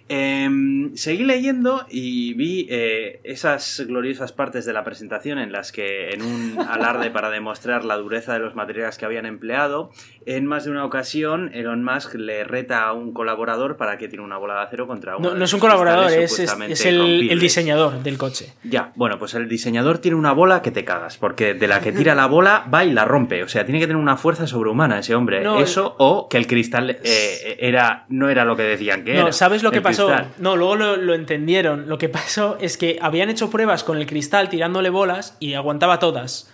Em, 0.08 0.96
seguí 0.96 1.24
leyendo 1.24 1.86
y 1.90 2.36
vi 2.36 2.68
eh, 2.70 3.22
esas 3.24 3.84
gloriosas 3.88 4.32
partes 4.34 4.64
de 4.66 4.72
la 4.72 4.84
presentación 4.84 5.40
en 5.40 5.52
las 5.52 5.72
que, 5.72 6.12
en 6.12 6.22
un 6.22 6.60
alarde 6.60 7.10
para 7.10 7.32
demostrar 7.32 7.84
la 7.86 7.96
dureza 7.98 8.34
de 8.34 8.40
los 8.40 8.54
materiales 8.54 9.00
que 9.00 9.06
habían 9.06 9.26
empleado, 9.26 9.90
en 10.28 10.46
más 10.46 10.66
de 10.66 10.72
una 10.72 10.86
ocasión 10.86 11.50
Elon 11.54 11.84
Musk 11.84 12.16
le 12.16 12.44
reta 12.44 12.84
a 12.84 12.94
un 12.94 13.14
colaborador 13.14 13.78
para 13.78 13.98
que 13.98 14.08
tire 14.08 14.22
una 14.22 14.38
bola 14.38 14.56
de 14.56 14.62
acero 14.62 14.86
contra 14.86 15.18
uno. 15.18 15.30
No, 15.30 15.36
no 15.36 15.46
es 15.46 15.54
un 15.54 15.60
colaborador, 15.60 16.12
es, 16.12 16.40
el, 16.86 17.40
diseñador 17.40 18.04
del 18.04 18.20
coche. 18.20 18.54
Ya, 18.64 18.92
bueno, 18.96 19.18
pues 19.18 19.34
el 19.34 19.50
diseñador 19.50 19.98
tiene 19.98 20.18
una 20.18 20.34
bola 20.34 20.62
que 20.62 20.70
te 20.70 20.86
cagas, 20.86 21.18
porque 21.18 21.56
de 21.56 21.68
la 21.68 21.80
que 21.80 21.92
tira 21.92 22.14
la 22.14 22.28
bola 22.28 22.68
va 22.72 22.86
y 22.86 22.92
la 22.92 23.06
rompe. 23.06 23.44
O 23.44 23.48
sea, 23.48 23.66
tiene 23.66 23.80
que 23.80 23.88
tener 23.88 24.02
una 24.02 24.18
fuerza 24.18 24.46
sobrehumana 24.46 25.00
ese 25.00 25.16
hombre. 25.16 25.44
Eso, 25.60 25.96
o 25.98 26.30
que 26.30 26.38
el 26.38 26.46
cristal 26.46 27.00
eh, 27.04 27.58
era, 27.60 28.06
no 28.10 28.30
era 28.30 28.46
lo 28.46 28.56
que 28.56 28.64
decían 28.64 29.04
que 29.04 29.18
era. 29.18 29.32
¿sabes 29.32 29.64
lo 29.64 29.72
que 29.72 29.82
pasó? 29.96 30.30
No, 30.38 30.56
luego 30.56 30.76
lo, 30.76 31.14
entendieron. 31.14 31.88
Lo 31.88 31.98
que 31.98 32.10
pasó 32.10 32.58
es 32.60 32.78
que 32.78 32.98
habían 33.02 33.30
hecho 33.30 33.50
pruebas 33.50 33.84
con 33.84 33.98
el 33.98 34.06
cristal 34.06 34.50
tirándole 34.50 34.90
bolas 34.90 35.38
y 35.40 35.54
aguantaba 35.54 36.00
todas. 36.00 36.52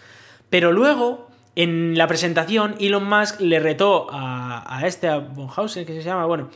Pero 0.49 0.71
luego, 0.71 1.29
en 1.55 1.97
la 1.97 2.07
presentación, 2.07 2.75
Elon 2.79 3.07
Musk 3.07 3.39
le 3.39 3.59
retó 3.59 4.07
a, 4.11 4.77
a 4.77 4.87
este, 4.87 5.07
a 5.07 5.17
Bonhausen, 5.17 5.85
que 5.85 5.93
se 5.93 6.03
llama, 6.03 6.25
bueno, 6.25 6.49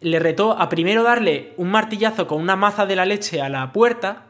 le 0.00 0.18
retó 0.18 0.52
a 0.52 0.68
primero 0.68 1.02
darle 1.02 1.52
un 1.56 1.70
martillazo 1.70 2.26
con 2.26 2.40
una 2.40 2.56
maza 2.56 2.86
de 2.86 2.96
la 2.96 3.04
leche 3.04 3.42
a 3.42 3.48
la 3.48 3.72
puerta, 3.72 4.24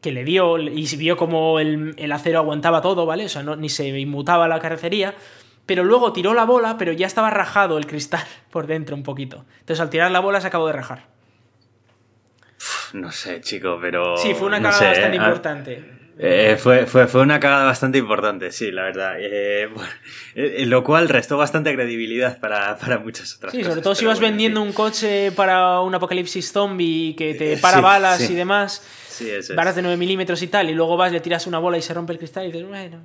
que 0.00 0.12
le 0.12 0.24
dio 0.24 0.58
y 0.58 0.84
vio 0.96 1.16
como 1.16 1.58
el, 1.58 1.94
el 1.96 2.12
acero 2.12 2.38
aguantaba 2.38 2.80
todo, 2.80 3.06
¿vale? 3.06 3.24
O 3.24 3.28
sea, 3.28 3.42
no, 3.42 3.56
ni 3.56 3.68
se 3.68 3.88
inmutaba 3.88 4.46
la 4.46 4.60
carrocería, 4.60 5.14
pero 5.68 5.84
luego 5.84 6.14
tiró 6.14 6.32
la 6.32 6.44
bola, 6.44 6.78
pero 6.78 6.92
ya 6.92 7.06
estaba 7.06 7.28
rajado 7.28 7.76
el 7.76 7.86
cristal 7.86 8.24
por 8.50 8.66
dentro 8.66 8.96
un 8.96 9.02
poquito. 9.04 9.44
Entonces 9.60 9.80
al 9.80 9.90
tirar 9.90 10.10
la 10.10 10.18
bola 10.20 10.40
se 10.40 10.46
acabó 10.48 10.66
de 10.66 10.72
rajar. 10.72 11.06
No 12.94 13.12
sé, 13.12 13.40
chico, 13.42 13.78
pero... 13.80 14.16
Sí, 14.16 14.34
fue 14.34 14.46
una 14.48 14.58
no 14.58 14.70
cagada 14.70 14.80
sé, 14.80 14.86
bastante 15.00 15.18
ah, 15.18 15.22
importante. 15.26 15.84
Eh, 16.18 16.56
fue, 16.58 16.86
fue, 16.86 17.06
fue 17.06 17.20
una 17.20 17.38
cagada 17.38 17.66
bastante 17.66 17.98
importante, 17.98 18.50
sí, 18.50 18.72
la 18.72 18.82
verdad. 18.84 19.16
Eh, 19.20 19.68
bueno, 19.72 19.90
eh, 20.34 20.64
lo 20.66 20.82
cual 20.82 21.08
restó 21.08 21.36
bastante 21.36 21.72
credibilidad 21.74 22.40
para, 22.40 22.76
para 22.78 22.98
muchas 22.98 23.36
otras 23.36 23.52
Sí, 23.52 23.58
cosas. 23.58 23.74
sobre 23.74 23.82
todo 23.82 23.94
si 23.94 24.06
vas 24.06 24.18
bueno, 24.18 24.32
vendiendo 24.32 24.62
un 24.62 24.72
coche 24.72 25.30
para 25.32 25.80
un 25.80 25.94
apocalipsis 25.94 26.50
zombie 26.50 27.14
que 27.14 27.34
te 27.34 27.52
Eh, 27.52 27.58
para 27.58 27.76
sí, 27.76 27.82
balas 27.82 28.18
sí. 28.18 28.32
y 28.32 28.36
demás, 28.36 28.82
Sí, 29.18 29.28
eso 29.30 29.52
es. 29.52 29.56
balas 29.56 29.74
de 29.76 29.82
9 29.82 29.96
milímetros 29.96 30.40
y 30.42 30.46
tal, 30.48 30.70
y 30.70 30.74
luego 30.74 30.96
vas, 30.96 31.10
le 31.12 31.20
tiras 31.20 31.46
una 31.46 31.58
bola 31.58 31.76
y 31.78 31.82
se 31.82 31.92
rompe 31.94 32.12
el 32.12 32.18
cristal 32.18 32.44
y 32.46 32.52
dices, 32.52 32.68
bueno. 32.68 33.00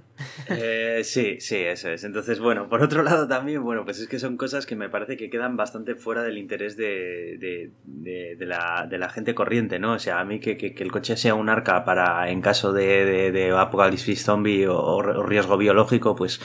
Eh, 0.49 1.01
sí, 1.03 1.37
sí, 1.39 1.55
eso 1.57 1.89
es. 1.89 2.03
Entonces, 2.03 2.39
bueno, 2.39 2.69
por 2.69 2.81
otro 2.83 3.01
lado 3.03 3.27
también, 3.27 3.63
bueno, 3.63 3.83
pues 3.83 3.99
es 3.99 4.07
que 4.07 4.19
son 4.19 4.37
cosas 4.37 4.65
que 4.65 4.75
me 4.75 4.89
parece 4.89 5.17
que 5.17 5.29
quedan 5.29 5.57
bastante 5.57 5.95
fuera 5.95 6.21
del 6.23 6.37
interés 6.37 6.77
de, 6.77 7.37
de, 7.39 7.71
de- 7.85 8.35
de 8.37 8.45
la, 8.45 8.85
de 8.89 8.97
la 8.97 9.09
gente 9.09 9.33
corriente, 9.33 9.79
¿no? 9.79 9.93
O 9.93 9.99
sea, 9.99 10.19
a 10.19 10.25
mí 10.25 10.39
que, 10.39 10.57
que- 10.57 10.73
que 10.73 10.83
el 10.83 10.91
coche 10.91 11.17
sea 11.17 11.33
un 11.35 11.49
arca 11.49 11.83
para, 11.85 12.29
en 12.29 12.41
caso 12.41 12.73
de, 12.73 13.05
de, 13.05 13.31
de 13.31 13.51
apocalipsis 13.51 14.23
zombie 14.23 14.67
o, 14.67 14.77
o 14.77 15.23
riesgo 15.23 15.57
biológico, 15.57 16.15
pues... 16.15 16.39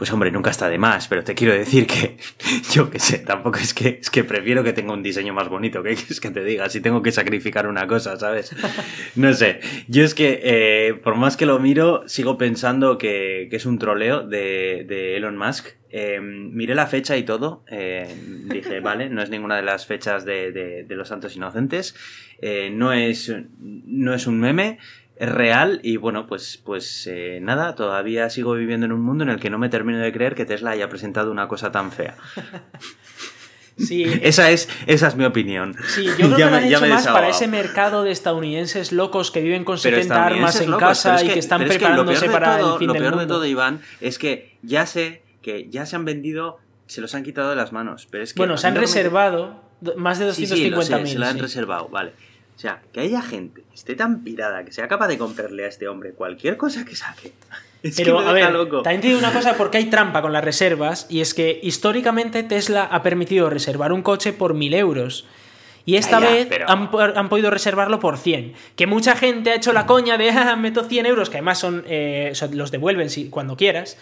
Pues 0.00 0.10
hombre, 0.14 0.30
nunca 0.30 0.48
está 0.48 0.70
de 0.70 0.78
más, 0.78 1.08
pero 1.08 1.22
te 1.24 1.34
quiero 1.34 1.52
decir 1.52 1.86
que 1.86 2.16
yo 2.72 2.88
qué 2.88 2.98
sé, 2.98 3.18
tampoco 3.18 3.58
es 3.58 3.74
que 3.74 3.98
es 4.00 4.08
que 4.08 4.24
prefiero 4.24 4.64
que 4.64 4.72
tenga 4.72 4.94
un 4.94 5.02
diseño 5.02 5.34
más 5.34 5.50
bonito, 5.50 5.82
que 5.82 5.90
es 5.92 6.20
que 6.20 6.30
te 6.30 6.42
diga, 6.42 6.70
si 6.70 6.80
tengo 6.80 7.02
que 7.02 7.12
sacrificar 7.12 7.66
una 7.66 7.86
cosa, 7.86 8.16
¿sabes? 8.16 8.56
No 9.14 9.34
sé, 9.34 9.60
yo 9.88 10.02
es 10.02 10.14
que 10.14 10.40
eh, 10.42 10.94
por 10.94 11.16
más 11.16 11.36
que 11.36 11.44
lo 11.44 11.58
miro, 11.58 12.02
sigo 12.08 12.38
pensando 12.38 12.96
que, 12.96 13.48
que 13.50 13.56
es 13.56 13.66
un 13.66 13.78
troleo 13.78 14.26
de, 14.26 14.86
de 14.88 15.18
Elon 15.18 15.36
Musk. 15.36 15.66
Eh, 15.90 16.18
miré 16.22 16.74
la 16.74 16.86
fecha 16.86 17.18
y 17.18 17.24
todo, 17.24 17.62
eh, 17.70 18.08
dije, 18.46 18.80
vale, 18.80 19.10
no 19.10 19.20
es 19.20 19.28
ninguna 19.28 19.56
de 19.56 19.62
las 19.64 19.84
fechas 19.84 20.24
de, 20.24 20.50
de- 20.50 20.84
de 20.84 20.96
los 20.96 21.08
Santos 21.08 21.36
Inocentes, 21.36 21.94
eh, 22.40 22.70
no, 22.72 22.94
es, 22.94 23.30
no 23.58 24.14
es 24.14 24.26
un 24.26 24.40
meme, 24.40 24.78
real 25.26 25.80
y 25.82 25.96
bueno, 25.98 26.26
pues, 26.26 26.60
pues 26.64 27.06
eh, 27.06 27.38
nada, 27.42 27.74
todavía 27.74 28.30
sigo 28.30 28.54
viviendo 28.54 28.86
en 28.86 28.92
un 28.92 29.02
mundo 29.02 29.22
en 29.24 29.30
el 29.30 29.38
que 29.38 29.50
no 29.50 29.58
me 29.58 29.68
termino 29.68 29.98
de 29.98 30.12
creer 30.12 30.34
que 30.34 30.46
Tesla 30.46 30.70
haya 30.70 30.88
presentado 30.88 31.30
una 31.30 31.46
cosa 31.48 31.70
tan 31.70 31.92
fea. 31.92 32.16
Sí, 33.78 34.04
Esa 34.22 34.50
es, 34.50 34.68
esa 34.86 35.08
es 35.08 35.16
mi 35.16 35.24
opinión. 35.24 35.74
Sí, 35.88 36.04
yo 36.04 36.14
creo 36.16 36.30
Ya 36.36 36.36
que 36.46 36.50
lo 36.50 36.56
han 36.56 36.64
hecho 36.64 36.86
más 36.86 37.06
para 37.06 37.28
ese 37.30 37.48
mercado 37.48 38.02
de 38.04 38.10
estadounidenses 38.10 38.92
locos 38.92 39.30
que 39.30 39.40
viven 39.40 39.64
con 39.64 39.78
Pero 39.82 39.96
70 39.96 40.26
armas 40.26 40.60
en 40.60 40.70
locos, 40.70 40.86
casa 40.88 41.16
es 41.16 41.24
y 41.24 41.28
que 41.28 41.38
están 41.38 41.62
es 41.62 41.70
que 41.70 41.78
preparándose 41.78 42.20
peor 42.20 42.30
de 42.32 42.32
para 42.38 42.58
todo- 42.58 42.72
el 42.74 42.78
fin 42.78 42.88
Lo 42.88 42.92
del 42.94 43.02
peor 43.02 43.18
de 43.18 43.26
todo, 43.26 43.46
Iván, 43.46 43.80
es 44.02 44.18
que 44.18 44.54
ya 44.62 44.84
sé 44.84 45.22
que 45.40 45.68
ya 45.70 45.86
se 45.86 45.96
han 45.96 46.04
vendido, 46.04 46.58
se 46.88 47.00
los 47.00 47.14
han 47.14 47.22
quitado 47.22 47.48
de 47.48 47.56
las 47.56 47.72
manos. 47.72 48.06
Pero 48.10 48.22
es 48.22 48.34
que 48.34 48.40
bueno, 48.40 48.58
se 48.58 48.66
han 48.66 48.74
realmente- 48.74 48.98
reservado 48.98 49.62
do- 49.80 49.96
más 49.96 50.18
de 50.18 50.34
Sí, 50.34 50.46
sí, 50.46 50.68
lo 50.68 50.82
sé, 50.82 50.92
250.000. 50.92 51.06
se 51.06 51.18
lo 51.18 51.26
han 51.26 51.34
sí. 51.36 51.40
reservado, 51.40 51.88
vale. 51.88 52.12
O 52.60 52.62
sea, 52.62 52.82
que 52.92 53.00
haya 53.00 53.22
gente 53.22 53.62
que 53.62 53.74
esté 53.74 53.94
tan 53.94 54.22
pirada 54.22 54.66
que 54.66 54.70
sea 54.70 54.86
capaz 54.86 55.08
de 55.08 55.16
comprarle 55.16 55.64
a 55.64 55.68
este 55.68 55.88
hombre 55.88 56.12
cualquier 56.12 56.58
cosa 56.58 56.84
que 56.84 56.94
saque. 56.94 57.32
Es 57.82 57.96
Pero, 57.96 58.18
que 58.18 58.24
me 58.24 58.28
a 58.28 58.32
ver, 58.34 58.52
loco. 58.52 58.82
también 58.82 59.00
te 59.00 59.06
digo 59.06 59.18
una 59.18 59.32
cosa 59.32 59.54
porque 59.54 59.78
hay 59.78 59.86
trampa 59.86 60.20
con 60.20 60.34
las 60.34 60.44
reservas 60.44 61.06
y 61.08 61.22
es 61.22 61.32
que 61.32 61.58
históricamente 61.62 62.42
Tesla 62.42 62.84
ha 62.84 63.02
permitido 63.02 63.48
reservar 63.48 63.94
un 63.94 64.02
coche 64.02 64.34
por 64.34 64.52
1000 64.52 64.74
euros. 64.74 65.26
Y 65.86 65.96
esta 65.96 66.20
Ya, 66.20 66.26
ya, 66.26 66.32
vez 66.34 66.46
pero- 66.50 66.68
han, 66.68 66.90
po- 66.90 67.00
han 67.00 67.28
podido 67.30 67.50
reservarlo 67.50 67.98
por 67.98 68.18
100. 68.18 68.52
Que 68.76 68.86
mucha 68.86 69.16
gente 69.16 69.52
ha 69.52 69.54
hecho 69.54 69.72
la 69.72 69.86
coña 69.86 70.18
de, 70.18 70.28
ah, 70.28 70.56
meto 70.56 70.84
100 70.84 71.06
euros, 71.06 71.30
que 71.30 71.38
además 71.38 71.58
son, 71.58 71.82
eh, 71.88 72.34
los 72.52 72.70
devuelven 72.70 73.08
si, 73.08 73.30
cuando 73.30 73.56
quieras. 73.56 73.96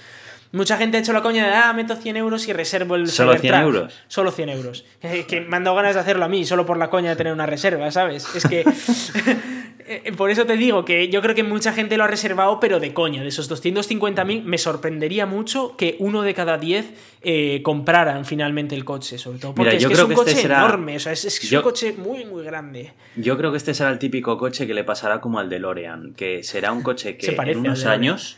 Mucha 0.52 0.76
gente 0.78 0.96
ha 0.96 1.00
hecho 1.00 1.12
la 1.12 1.22
coña 1.22 1.46
de, 1.46 1.52
ah, 1.54 1.72
meto 1.74 1.94
100 1.96 2.16
euros 2.16 2.48
y 2.48 2.52
reservo 2.52 2.94
el 2.94 3.08
¿Solo 3.08 3.32
100 3.32 3.40
Cybertruck". 3.54 3.74
euros? 3.74 3.94
Solo 4.08 4.30
100 4.30 4.48
euros. 4.48 4.84
Eh, 5.02 5.24
que 5.28 5.40
me 5.42 5.56
han 5.56 5.64
dado 5.64 5.76
ganas 5.76 5.94
de 5.94 6.00
hacerlo 6.00 6.24
a 6.24 6.28
mí, 6.28 6.44
solo 6.46 6.64
por 6.64 6.78
la 6.78 6.88
coña 6.90 7.10
de 7.10 7.16
tener 7.16 7.32
una 7.32 7.46
reserva, 7.46 7.90
¿sabes? 7.90 8.26
Es 8.34 8.44
que... 8.46 8.64
por 10.16 10.30
eso 10.30 10.44
te 10.46 10.56
digo 10.56 10.84
que 10.84 11.08
yo 11.08 11.22
creo 11.22 11.34
que 11.34 11.42
mucha 11.42 11.72
gente 11.72 11.96
lo 11.96 12.04
ha 12.04 12.06
reservado, 12.08 12.60
pero 12.60 12.80
de 12.80 12.92
coña. 12.92 13.22
De 13.22 13.28
esos 13.28 13.50
250.000, 13.50 14.42
me 14.44 14.58
sorprendería 14.58 15.26
mucho 15.26 15.76
que 15.76 15.96
uno 15.98 16.22
de 16.22 16.34
cada 16.34 16.58
10 16.58 16.92
eh, 17.22 17.60
compraran 17.62 18.24
finalmente 18.24 18.74
el 18.74 18.84
coche, 18.84 19.18
sobre 19.18 19.38
todo 19.38 19.54
porque 19.54 19.70
Mira, 19.70 19.76
es 19.76 19.82
yo 19.82 19.88
que 19.88 19.94
es 19.94 20.00
un 20.00 20.08
que 20.08 20.14
este 20.14 20.24
coche 20.32 20.42
será- 20.42 20.58
enorme, 20.58 20.96
o 20.96 21.00
sea, 21.00 21.12
es, 21.12 21.24
es 21.24 21.40
que 21.40 21.46
es 21.46 21.50
Yo- 21.50 21.60
un 21.60 21.64
coche 21.64 21.94
muy, 21.96 22.24
muy 22.24 22.44
grande. 22.44 22.92
Yo 23.16 23.36
creo 23.36 23.50
que 23.50 23.56
este 23.56 23.74
será 23.74 23.90
el 23.90 23.98
típico 23.98 24.36
coche 24.38 24.66
que 24.66 24.74
le 24.74 24.84
pasará 24.84 25.20
como 25.20 25.38
al 25.38 25.48
DeLorean, 25.48 26.14
que 26.14 26.42
será 26.42 26.72
un 26.72 26.82
coche 26.82 27.16
que 27.16 27.26
Se 27.26 27.32
parece 27.32 27.58
en 27.58 27.66
unos 27.66 27.84
años, 27.86 28.36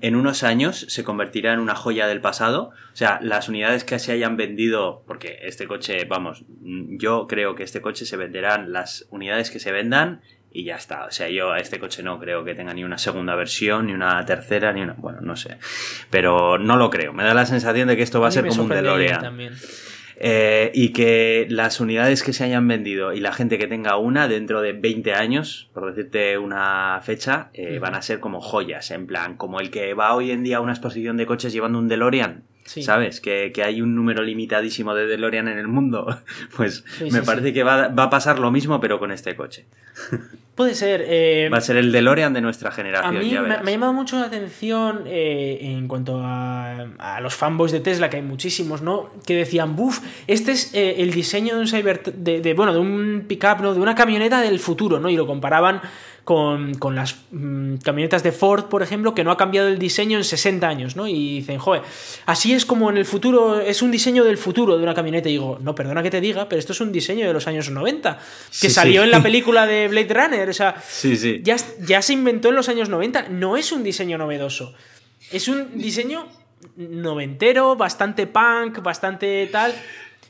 en 0.00 0.16
unos 0.16 0.42
años 0.42 0.86
se 0.88 1.04
convertirá 1.04 1.52
en 1.52 1.60
una 1.60 1.74
joya 1.74 2.06
del 2.06 2.20
pasado. 2.20 2.70
O 2.92 2.96
sea, 2.96 3.18
las 3.22 3.48
unidades 3.48 3.84
que 3.84 3.98
se 3.98 4.12
hayan 4.12 4.36
vendido, 4.36 5.04
porque 5.06 5.38
este 5.42 5.66
coche, 5.66 6.04
vamos, 6.04 6.44
yo 6.60 7.26
creo 7.26 7.54
que 7.54 7.62
este 7.62 7.80
coche 7.80 8.06
se 8.06 8.16
venderán 8.16 8.72
las 8.72 9.06
unidades 9.10 9.50
que 9.50 9.60
se 9.60 9.72
vendan 9.72 10.20
y 10.50 10.64
ya 10.64 10.76
está. 10.76 11.04
O 11.04 11.10
sea, 11.10 11.28
yo 11.28 11.52
a 11.52 11.58
este 11.58 11.78
coche 11.78 12.02
no 12.02 12.18
creo 12.18 12.44
que 12.44 12.54
tenga 12.54 12.74
ni 12.74 12.84
una 12.84 12.98
segunda 12.98 13.34
versión, 13.34 13.86
ni 13.86 13.92
una 13.92 14.24
tercera, 14.24 14.72
ni 14.72 14.82
una, 14.82 14.94
bueno, 14.94 15.20
no 15.20 15.36
sé. 15.36 15.58
Pero 16.10 16.58
no 16.58 16.76
lo 16.76 16.90
creo. 16.90 17.12
Me 17.12 17.24
da 17.24 17.34
la 17.34 17.46
sensación 17.46 17.88
de 17.88 17.96
que 17.96 18.02
esto 18.02 18.20
va 18.20 18.28
a 18.28 18.32
ser 18.32 18.46
como 18.46 18.62
un 18.64 18.68
DeLorean. 18.68 19.20
también. 19.20 19.54
Eh, 20.20 20.72
y 20.74 20.88
que 20.92 21.46
las 21.48 21.78
unidades 21.78 22.24
que 22.24 22.32
se 22.32 22.42
hayan 22.42 22.66
vendido 22.66 23.12
y 23.12 23.20
la 23.20 23.32
gente 23.32 23.56
que 23.56 23.68
tenga 23.68 23.96
una 23.98 24.26
dentro 24.26 24.60
de 24.60 24.72
20 24.72 25.14
años, 25.14 25.70
por 25.72 25.86
decirte 25.94 26.38
una 26.38 27.00
fecha, 27.04 27.50
eh, 27.54 27.78
van 27.78 27.94
a 27.94 28.02
ser 28.02 28.18
como 28.18 28.40
joyas, 28.40 28.90
en 28.90 29.06
plan, 29.06 29.36
como 29.36 29.60
el 29.60 29.70
que 29.70 29.94
va 29.94 30.16
hoy 30.16 30.32
en 30.32 30.42
día 30.42 30.56
a 30.56 30.60
una 30.60 30.72
exposición 30.72 31.16
de 31.16 31.26
coches 31.26 31.52
llevando 31.52 31.78
un 31.78 31.86
DeLorean. 31.86 32.42
Sí. 32.64 32.82
¿Sabes? 32.82 33.20
Que, 33.20 33.52
que 33.54 33.62
hay 33.62 33.80
un 33.80 33.94
número 33.94 34.22
limitadísimo 34.22 34.92
de 34.94 35.06
DeLorean 35.06 35.46
en 35.48 35.58
el 35.58 35.68
mundo. 35.68 36.06
Pues 36.56 36.84
Sí, 36.98 37.10
me 37.12 37.22
parece 37.22 37.52
que 37.52 37.62
va, 37.62 37.88
va 37.88 38.04
a 38.04 38.10
pasar 38.10 38.40
lo 38.40 38.50
mismo, 38.50 38.80
pero 38.80 38.98
con 38.98 39.12
este 39.12 39.36
coche. 39.36 39.66
Puede 40.58 40.74
ser. 40.74 41.04
eh, 41.06 41.48
Va 41.52 41.58
a 41.58 41.60
ser 41.60 41.76
el 41.76 41.92
DeLorean 41.92 42.32
de 42.34 42.40
nuestra 42.40 42.70
A 42.70 42.72
generación. 42.72 43.16
mí 43.16 43.30
ya 43.30 43.42
me, 43.42 43.54
ha 43.54 43.62
llamado 43.62 43.92
mucho 43.92 44.18
la 44.18 44.26
atención 44.26 45.04
eh, 45.06 45.58
en 45.62 45.86
cuanto 45.86 46.18
a, 46.20 46.88
a 46.98 47.20
los 47.20 47.36
fanboys 47.36 47.70
de 47.70 47.78
Tesla, 47.78 48.10
que 48.10 48.16
hay 48.16 48.22
muchísimos, 48.22 48.82
¿no? 48.82 49.08
Que 49.24 49.36
decían, 49.36 49.76
buf, 49.76 50.00
este 50.26 50.50
es 50.50 50.74
eh, 50.74 50.96
el 50.98 51.12
diseño 51.12 51.54
de 51.54 51.60
un 51.60 51.68
cyber 51.68 52.02
de, 52.02 52.40
de, 52.40 52.54
bueno, 52.54 52.72
de 52.72 52.80
un 52.80 53.24
pickup, 53.28 53.60
¿no? 53.60 53.72
De 53.72 53.78
una 53.80 53.94
camioneta 53.94 54.40
del 54.40 54.58
futuro, 54.58 54.98
¿no? 54.98 55.08
Y 55.08 55.16
lo 55.16 55.28
comparaban 55.28 55.80
con, 56.24 56.74
con 56.74 56.94
las 56.94 57.16
mm, 57.30 57.76
camionetas 57.76 58.22
de 58.22 58.32
Ford, 58.32 58.64
por 58.66 58.82
ejemplo, 58.82 59.14
que 59.14 59.24
no 59.24 59.30
ha 59.30 59.38
cambiado 59.38 59.68
el 59.68 59.78
diseño 59.78 60.18
en 60.18 60.24
60 60.24 60.68
años, 60.68 60.94
¿no? 60.94 61.08
Y 61.08 61.36
dicen, 61.38 61.58
joder, 61.58 61.80
así 62.26 62.52
es 62.52 62.66
como 62.66 62.90
en 62.90 62.98
el 62.98 63.06
futuro, 63.06 63.58
es 63.60 63.80
un 63.80 63.90
diseño 63.90 64.24
del 64.24 64.36
futuro 64.36 64.76
de 64.76 64.82
una 64.82 64.92
camioneta. 64.92 65.30
Y 65.30 65.32
digo, 65.32 65.58
no, 65.62 65.74
perdona 65.74 66.02
que 66.02 66.10
te 66.10 66.20
diga, 66.20 66.46
pero 66.46 66.58
esto 66.58 66.72
es 66.74 66.82
un 66.82 66.92
diseño 66.92 67.26
de 67.26 67.32
los 67.32 67.46
años 67.46 67.70
90, 67.70 68.18
que 68.18 68.22
Sí, 68.50 68.68
salió 68.68 69.00
sí. 69.00 69.04
en 69.06 69.10
la 69.10 69.22
película 69.28 69.66
de 69.66 69.88
Blade 69.88 70.12
Runner, 70.12 70.47
o 70.50 70.54
sea, 70.54 70.76
Sí, 70.88 71.16
sí. 71.16 71.40
ya, 71.42 71.56
ya 71.80 72.02
se 72.02 72.12
inventó 72.12 72.48
en 72.48 72.54
los 72.54 72.68
años 72.68 72.88
90. 72.88 73.28
No 73.30 73.56
es 73.56 73.72
un 73.72 73.82
diseño 73.82 74.18
novedoso. 74.18 74.74
Es 75.30 75.48
un 75.48 75.78
diseño 75.78 76.26
noventero, 76.76 77.76
bastante 77.76 78.26
punk, 78.26 78.80
bastante 78.82 79.46
tal. 79.50 79.74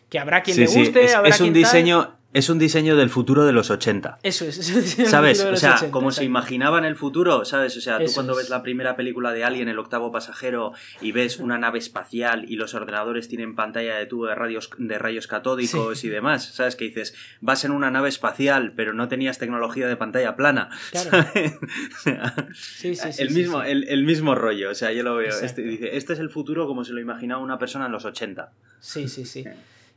Que 0.08 0.18
habrá 0.18 0.42
quien 0.42 0.54
Sí, 0.56 0.60
le 0.62 0.68
sí, 0.68 0.78
guste, 0.80 1.04
es, 1.04 1.14
habrá 1.14 1.28
es 1.30 1.40
un 1.40 1.52
quien 1.52 1.62
tal. 1.64 2.17
Es 2.34 2.50
un 2.50 2.58
diseño 2.58 2.94
del 2.94 3.08
futuro 3.08 3.46
de 3.46 3.52
los 3.52 3.70
80. 3.70 4.18
Eso 4.22 4.44
es. 4.44 4.58
es 4.58 5.08
¿Sabes? 5.08 5.42
O 5.42 5.56
sea, 5.56 5.76
80, 5.76 5.90
como 5.90 6.10
se 6.10 6.24
imaginaban 6.24 6.84
el 6.84 6.94
futuro, 6.94 7.46
¿sabes? 7.46 7.74
O 7.78 7.80
sea, 7.80 7.96
tú 7.96 8.04
Eso 8.04 8.14
cuando 8.14 8.32
es. 8.34 8.40
ves 8.40 8.50
la 8.50 8.62
primera 8.62 8.96
película 8.96 9.32
de 9.32 9.44
Alien, 9.44 9.68
el 9.68 9.78
octavo 9.78 10.12
pasajero, 10.12 10.72
y 11.00 11.12
ves 11.12 11.38
una 11.38 11.56
nave 11.56 11.78
espacial 11.78 12.44
y 12.46 12.56
los 12.56 12.74
ordenadores 12.74 13.28
tienen 13.28 13.54
pantalla 13.54 13.96
de 13.96 14.04
tubo 14.04 14.26
de, 14.26 14.34
radios, 14.34 14.68
de 14.76 14.98
rayos 14.98 15.26
catódicos 15.26 16.04
y 16.04 16.10
demás, 16.10 16.44
¿sabes? 16.44 16.76
Que 16.76 16.84
dices, 16.84 17.14
vas 17.40 17.64
en 17.64 17.70
una 17.70 17.90
nave 17.90 18.10
espacial, 18.10 18.74
pero 18.76 18.92
no 18.92 19.08
tenías 19.08 19.38
tecnología 19.38 19.88
de 19.88 19.96
pantalla 19.96 20.36
plana. 20.36 20.68
Claro. 20.90 21.10
¿sabes? 21.10 21.54
O 21.98 22.00
sea, 22.00 22.34
Sí, 22.52 22.94
sí, 22.94 23.12
sí, 23.12 23.22
el, 23.22 23.30
mismo. 23.30 23.62
El, 23.62 23.88
el 23.88 24.04
mismo 24.04 24.34
rollo, 24.34 24.70
o 24.70 24.74
sea, 24.74 24.92
yo 24.92 25.02
lo 25.02 25.16
veo. 25.16 25.34
Este, 25.40 25.62
dice, 25.62 25.96
este 25.96 26.12
es 26.12 26.18
el 26.18 26.30
futuro 26.30 26.66
como 26.66 26.84
se 26.84 26.92
lo 26.92 27.00
imaginaba 27.00 27.42
una 27.42 27.58
persona 27.58 27.86
en 27.86 27.92
los 27.92 28.04
80. 28.04 28.52
Sí, 28.80 29.08
sí, 29.08 29.24
sí. 29.24 29.44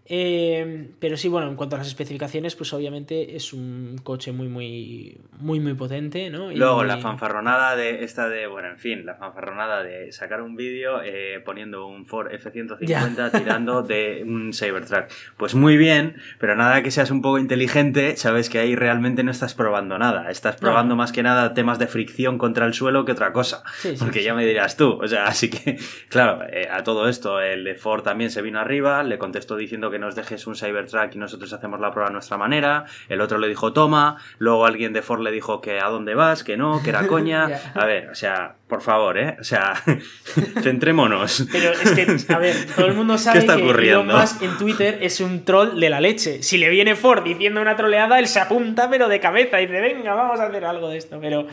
Eh, 0.06 0.90
pero 1.00 1.16
sí, 1.16 1.28
bueno, 1.30 1.48
en 1.48 1.56
cuanto 1.56 1.76
a 1.76 1.80
las 1.80 1.88
especificaciones, 1.88 2.56
pues 2.56 2.74
obviamente 2.74 3.36
es 3.36 3.54
un 3.54 3.98
coche 4.04 4.32
muy, 4.32 4.48
muy, 4.50 5.18
muy, 5.40 5.60
muy 5.60 5.74
potente, 5.76 6.30
¿no? 6.30 6.52
Y- 6.52 6.56
Luego 6.58 6.84
la 6.84 6.98
fanfarronada 6.98 7.76
de 7.76 8.04
esta 8.04 8.28
de, 8.28 8.48
bueno, 8.48 8.70
en 8.70 8.78
fin, 8.80 9.06
la 9.06 9.16
fanfarronada 9.16 9.84
de 9.84 10.12
sacar 10.12 10.42
un 10.42 10.56
vídeo 10.56 11.02
eh, 11.04 11.40
poniendo 11.46 11.86
un 11.86 12.06
Ford 12.06 12.32
F-150 12.34 13.32
tirando 13.44 13.84
de 13.84 14.24
un 14.26 14.52
Cybertruck. 14.54 15.06
Pues 15.38 15.56
muy 15.56 15.78
bien, 15.78 16.16
pero 16.40 16.56
nada 16.56 16.82
que 16.84 16.92
seas 16.92 17.12
un 17.12 17.22
poco 17.22 17.38
inteligente, 17.38 18.18
sabes 18.18 18.50
que 18.50 18.60
ahí 18.60 18.76
realmente 18.76 19.24
no 19.24 19.32
estás 19.32 19.54
probando 19.54 19.98
nada. 19.98 20.30
Estás 20.32 20.56
No. 20.56 20.62
probando 20.68 20.96
más 20.96 21.12
que 21.12 21.24
nada 21.24 21.54
temas 21.54 21.80
de 21.80 21.88
fricción 21.88 22.38
contra 22.38 22.66
el 22.66 22.74
suelo 22.74 23.06
que 23.06 23.12
otra 23.12 23.32
cosa. 23.34 23.64
Sí, 23.78 23.92
sí, 23.96 23.98
Porque 24.00 24.20
sí. 24.20 24.26
ya 24.26 24.34
me 24.34 24.46
dirás 24.46 24.78
tú. 24.78 25.00
O 25.02 25.08
sea, 25.08 25.26
así 25.26 25.50
que, 25.50 25.78
claro, 26.10 26.42
eh, 26.52 26.68
a 26.72 26.84
todo 26.84 27.08
esto 27.08 27.40
el 27.40 27.64
de 27.64 27.76
Ford 27.76 28.04
también 28.04 28.32
se 28.32 28.42
vino 28.42 28.60
arriba, 28.60 29.04
le 29.04 29.18
contestó 29.18 29.56
diciendo 29.56 29.91
que 29.92 30.00
nos 30.00 30.16
dejes 30.16 30.48
un 30.48 30.56
Cybertruck 30.56 31.16
y 31.16 31.18
nosotros 31.18 31.52
hacemos 31.54 31.80
la 31.80 31.92
prueba 31.92 32.10
a 32.10 32.14
nuestra 32.14 32.38
manera. 32.38 32.86
El 33.10 33.22
otro 33.22 33.38
le 33.38 33.48
dijo, 33.48 33.74
toma. 33.74 34.18
Luego 34.40 34.66
alguien 34.66 34.94
de 34.94 35.02
Ford 35.02 35.22
le 35.22 35.32
dijo 35.32 35.62
que 35.62 35.80
a 35.80 35.90
dónde 35.90 36.16
vas, 36.16 36.44
que 36.44 36.58
no, 36.58 36.82
que 36.82 36.90
era 36.90 37.08
coña. 37.08 37.48
A 37.76 37.86
ver, 37.86 38.10
o 38.10 38.16
sea, 38.16 38.56
por 38.68 38.82
favor, 38.82 39.18
¿eh? 39.18 39.38
O 39.40 39.44
sea, 39.44 39.74
centrémonos. 40.62 41.46
Pero 41.52 41.72
es 41.72 41.92
que, 41.92 42.34
a 42.34 42.38
ver, 42.38 42.56
todo 42.76 42.86
el 42.86 42.94
mundo 42.94 43.18
sabe 43.18 43.46
que 43.46 43.90
Elon 43.90 44.08
Musk 44.08 44.42
en 44.42 44.58
Twitter 44.58 45.00
es 45.02 45.20
un 45.20 45.44
troll 45.44 45.80
de 45.80 45.90
la 45.90 46.00
leche. 46.00 46.42
Si 46.42 46.58
le 46.58 46.70
viene 46.70 46.96
Ford 46.96 47.24
diciendo 47.24 47.62
una 47.62 47.76
troleada, 47.76 48.18
él 48.20 48.28
se 48.28 48.40
apunta, 48.40 48.90
pero 48.90 49.08
de 49.08 49.20
cabeza, 49.20 49.62
y 49.62 49.68
dice, 49.68 49.82
venga, 49.82 50.14
vamos 50.14 50.40
a 50.40 50.46
hacer 50.46 50.64
algo 50.66 50.90
de 50.90 50.98
esto. 50.98 51.20
Pero 51.20 51.48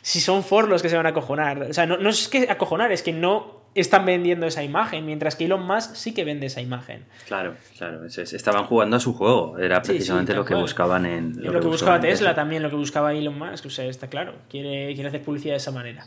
si 0.00 0.20
son 0.20 0.42
Ford 0.42 0.68
los 0.68 0.82
que 0.82 0.88
se 0.88 0.96
van 0.96 1.06
a 1.06 1.10
acojonar. 1.10 1.62
O 1.62 1.72
sea, 1.72 1.86
no, 1.86 1.96
no 1.98 2.08
es 2.08 2.28
que 2.28 2.48
acojonar, 2.50 2.90
es 2.90 3.02
que 3.02 3.12
no 3.12 3.61
están 3.74 4.04
vendiendo 4.04 4.46
esa 4.46 4.62
imagen, 4.62 5.06
mientras 5.06 5.36
que 5.36 5.46
Elon 5.46 5.64
Musk 5.66 5.94
sí 5.94 6.12
que 6.12 6.24
vende 6.24 6.46
esa 6.46 6.60
imagen. 6.60 7.04
Claro, 7.26 7.54
claro. 7.76 8.04
estaban 8.06 8.64
jugando 8.64 8.96
a 8.96 9.00
su 9.00 9.14
juego. 9.14 9.58
Era 9.58 9.82
precisamente 9.82 10.34
lo 10.34 10.44
que 10.44 10.54
buscaban 10.54 11.06
en. 11.06 11.42
Lo, 11.42 11.60
que, 11.60 11.66
buscaba 11.66 12.00
Tesla, 12.00 12.34
también, 12.34 12.62
lo 12.62 12.70
que 12.70 12.76
buscaba 12.76 13.12
Elon 13.12 13.38
Musk. 13.38 13.66
O 13.66 13.70
sea, 13.70 13.86
está 13.86 14.08
claro. 14.08 14.34
Quiere, 14.50 14.92
quiere 14.94 15.08
hacer 15.08 15.22
publicidad 15.22 15.54
de 15.54 15.58
esa 15.58 15.70
manera. 15.70 16.06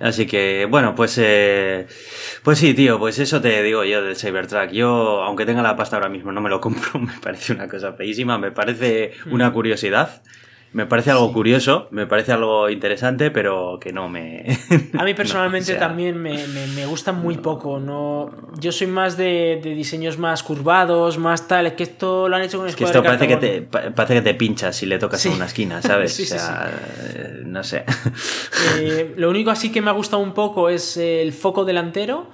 Así 0.00 0.26
que, 0.26 0.66
bueno, 0.68 0.94
pues 0.94 1.18
eh, 1.22 1.86
pues 2.42 2.58
sí, 2.58 2.74
tío, 2.74 2.98
pues 2.98 3.18
eso 3.20 3.40
te 3.40 3.62
digo 3.62 3.84
yo 3.84 4.02
del 4.02 4.16
Cybertruck. 4.16 4.70
Yo, 4.72 5.22
aunque 5.22 5.46
tenga 5.46 5.62
la 5.62 5.76
pasta 5.76 5.96
ahora 5.96 6.08
mismo, 6.08 6.32
no 6.32 6.40
me 6.40 6.50
lo 6.50 6.60
compro, 6.60 6.98
me 6.98 7.12
parece 7.22 7.52
una 7.52 7.68
cosa 7.68 7.92
feísima, 7.92 8.36
me 8.38 8.50
parece 8.50 9.12
una 9.30 9.50
mm. 9.50 9.52
Me 10.74 10.86
parece 10.86 11.12
algo 11.12 11.32
curioso, 11.32 11.86
me 11.92 12.08
parece 12.08 12.32
algo 12.32 12.68
interesante, 12.68 13.30
pero 13.30 13.78
que 13.80 13.92
no 13.92 14.08
me. 14.08 14.44
A 14.98 15.04
mí 15.04 15.14
personalmente 15.16 15.76
también 15.76 16.20
me, 16.20 16.48
me, 16.48 16.84
gusta 16.84 17.12
muy 17.12 17.36
poco. 17.36 17.78
No, 17.78 18.32
yo 18.58 18.72
soy 18.72 18.88
más 18.88 19.16
de, 19.16 19.60
diseños 19.62 20.18
más 20.18 20.42
curvados, 20.42 21.16
más 21.16 21.46
tal. 21.46 21.68
Es 21.68 21.74
que 21.74 21.84
esto 21.84 22.28
lo 22.28 22.34
han 22.34 22.42
hecho 22.42 22.58
con 22.58 22.66
Es 22.66 22.74
que 22.74 22.82
esto 22.82 23.04
parece 23.04 23.28
que, 23.28 23.36
te, 23.36 23.62
parece 23.62 24.14
que 24.14 24.22
te 24.22 24.34
pinchas 24.34 24.74
si 24.74 24.86
le 24.86 24.98
tocas 24.98 25.24
en 25.26 25.34
una 25.34 25.46
esquina, 25.46 25.80
¿sabes? 25.80 26.18
o 26.20 26.24
sea, 26.24 26.68
eh, 27.14 27.42
no 27.44 27.62
sé. 27.62 27.84
Eh, 28.80 29.14
lo 29.16 29.30
único 29.30 29.52
así 29.52 29.70
que 29.70 29.80
me 29.80 29.90
ha 29.90 29.94
gustado 29.94 30.24
un 30.24 30.34
poco 30.34 30.68
es 30.68 30.96
el 30.96 31.32
foco 31.32 31.64
delantero 31.64 32.30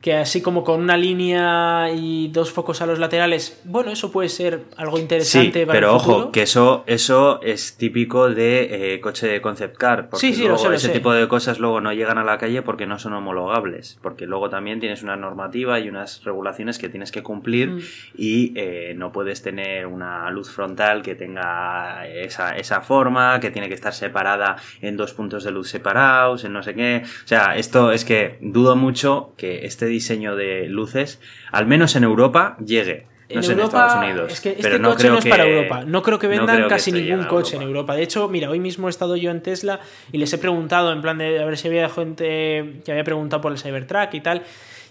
que 0.00 0.14
así 0.14 0.40
como 0.40 0.64
con 0.64 0.80
una 0.80 0.96
línea 0.96 1.90
y 1.94 2.28
dos 2.28 2.50
focos 2.50 2.80
a 2.80 2.86
los 2.86 2.98
laterales, 2.98 3.60
bueno, 3.64 3.90
eso 3.90 4.10
puede 4.10 4.30
ser 4.30 4.64
algo 4.76 4.98
interesante. 4.98 5.60
Sí, 5.60 5.66
pero 5.70 5.94
ojo, 5.94 6.32
que 6.32 6.42
eso, 6.42 6.84
eso 6.86 7.40
es 7.42 7.76
típico 7.76 8.30
de 8.30 8.94
eh, 8.94 9.00
coche 9.00 9.28
de 9.28 9.42
concept 9.42 9.76
car, 9.76 10.08
porque 10.08 10.32
sí, 10.32 10.42
luego 10.42 10.72
ese 10.72 10.88
tipo 10.88 11.12
de 11.12 11.28
cosas 11.28 11.58
luego 11.58 11.80
no 11.82 11.92
llegan 11.92 12.16
a 12.16 12.24
la 12.24 12.38
calle 12.38 12.62
porque 12.62 12.86
no 12.86 12.98
son 12.98 13.12
homologables, 13.12 13.98
porque 14.00 14.26
luego 14.26 14.48
también 14.48 14.80
tienes 14.80 15.02
una 15.02 15.16
normativa 15.16 15.78
y 15.80 15.88
unas 15.88 16.24
regulaciones 16.24 16.78
que 16.78 16.88
tienes 16.88 17.12
que 17.12 17.22
cumplir 17.22 17.70
mm. 17.70 17.80
y 18.16 18.52
eh, 18.56 18.94
no 18.96 19.12
puedes 19.12 19.42
tener 19.42 19.86
una 19.86 20.30
luz 20.30 20.50
frontal 20.50 21.02
que 21.02 21.14
tenga 21.14 22.06
esa, 22.08 22.56
esa 22.56 22.80
forma, 22.80 23.38
que 23.40 23.50
tiene 23.50 23.68
que 23.68 23.74
estar 23.74 23.92
separada 23.92 24.56
en 24.80 24.96
dos 24.96 25.12
puntos 25.12 25.44
de 25.44 25.50
luz 25.50 25.68
separados, 25.68 26.44
en 26.44 26.54
no 26.54 26.62
sé 26.62 26.74
qué. 26.74 27.02
O 27.04 27.28
sea, 27.28 27.56
esto 27.56 27.92
es 27.92 28.06
que 28.06 28.38
dudo 28.40 28.76
mucho 28.76 29.34
que 29.36 29.66
este 29.66 29.89
diseño 29.90 30.36
de 30.36 30.68
luces, 30.68 31.20
al 31.52 31.66
menos 31.66 31.96
en 31.96 32.04
Europa, 32.04 32.56
llegue. 32.64 33.06
No 33.34 33.42
en 33.42 33.60
Estados 33.60 33.94
Unidos. 34.02 34.32
Es 34.32 34.40
que 34.40 34.50
este 34.50 34.80
coche 34.80 35.08
no 35.08 35.18
es 35.18 35.26
para 35.26 35.46
Europa. 35.46 35.84
No 35.86 36.02
creo 36.02 36.18
que 36.18 36.26
vendan 36.26 36.68
casi 36.68 36.90
ningún 36.90 37.24
coche 37.24 37.56
en 37.56 37.62
Europa. 37.62 37.94
De 37.94 38.02
hecho, 38.02 38.28
mira, 38.28 38.50
hoy 38.50 38.58
mismo 38.58 38.88
he 38.88 38.90
estado 38.90 39.16
yo 39.16 39.30
en 39.30 39.40
Tesla 39.40 39.80
y 40.10 40.18
les 40.18 40.32
he 40.32 40.38
preguntado, 40.38 40.92
en 40.92 41.00
plan 41.00 41.18
de 41.18 41.40
a 41.40 41.44
ver 41.44 41.56
si 41.56 41.68
había 41.68 41.88
gente 41.88 42.80
que 42.84 42.90
había 42.90 43.04
preguntado 43.04 43.40
por 43.40 43.52
el 43.52 43.58
Cybertruck 43.58 44.14
y 44.14 44.20
tal. 44.20 44.42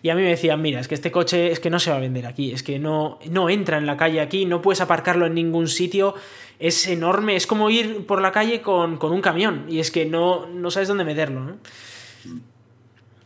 Y 0.02 0.10
a 0.10 0.16
mí 0.16 0.22
me 0.22 0.30
decían, 0.30 0.62
mira, 0.62 0.80
es 0.80 0.88
que 0.88 0.96
este 0.96 1.12
coche 1.12 1.52
es 1.52 1.60
que 1.60 1.70
no 1.70 1.80
se 1.80 1.92
va 1.92 1.98
a 1.98 2.00
vender 2.00 2.26
aquí, 2.26 2.54
es 2.54 2.64
que 2.64 2.80
no, 2.80 3.20
no 3.30 3.50
entra 3.50 3.78
en 3.78 3.86
la 3.86 3.98
calle 3.98 4.22
aquí, 4.22 4.46
no 4.46 4.62
puedes 4.62 4.80
aparcarlo 4.80 5.26
en 5.26 5.34
ningún 5.34 5.68
sitio, 5.68 6.16
es 6.58 6.88
enorme, 6.88 7.36
es 7.36 7.46
como 7.46 7.70
ir 7.70 8.06
por 8.06 8.22
la 8.22 8.32
calle 8.32 8.62
con, 8.62 8.96
con 8.96 9.12
un 9.12 9.22
camión 9.22 9.66
y 9.68 9.80
es 9.80 9.92
que 9.92 10.06
no, 10.06 10.46
no 10.48 10.72
sabes 10.72 10.88
dónde 10.88 11.04
meterlo. 11.04 11.42
¿no? 11.42 11.58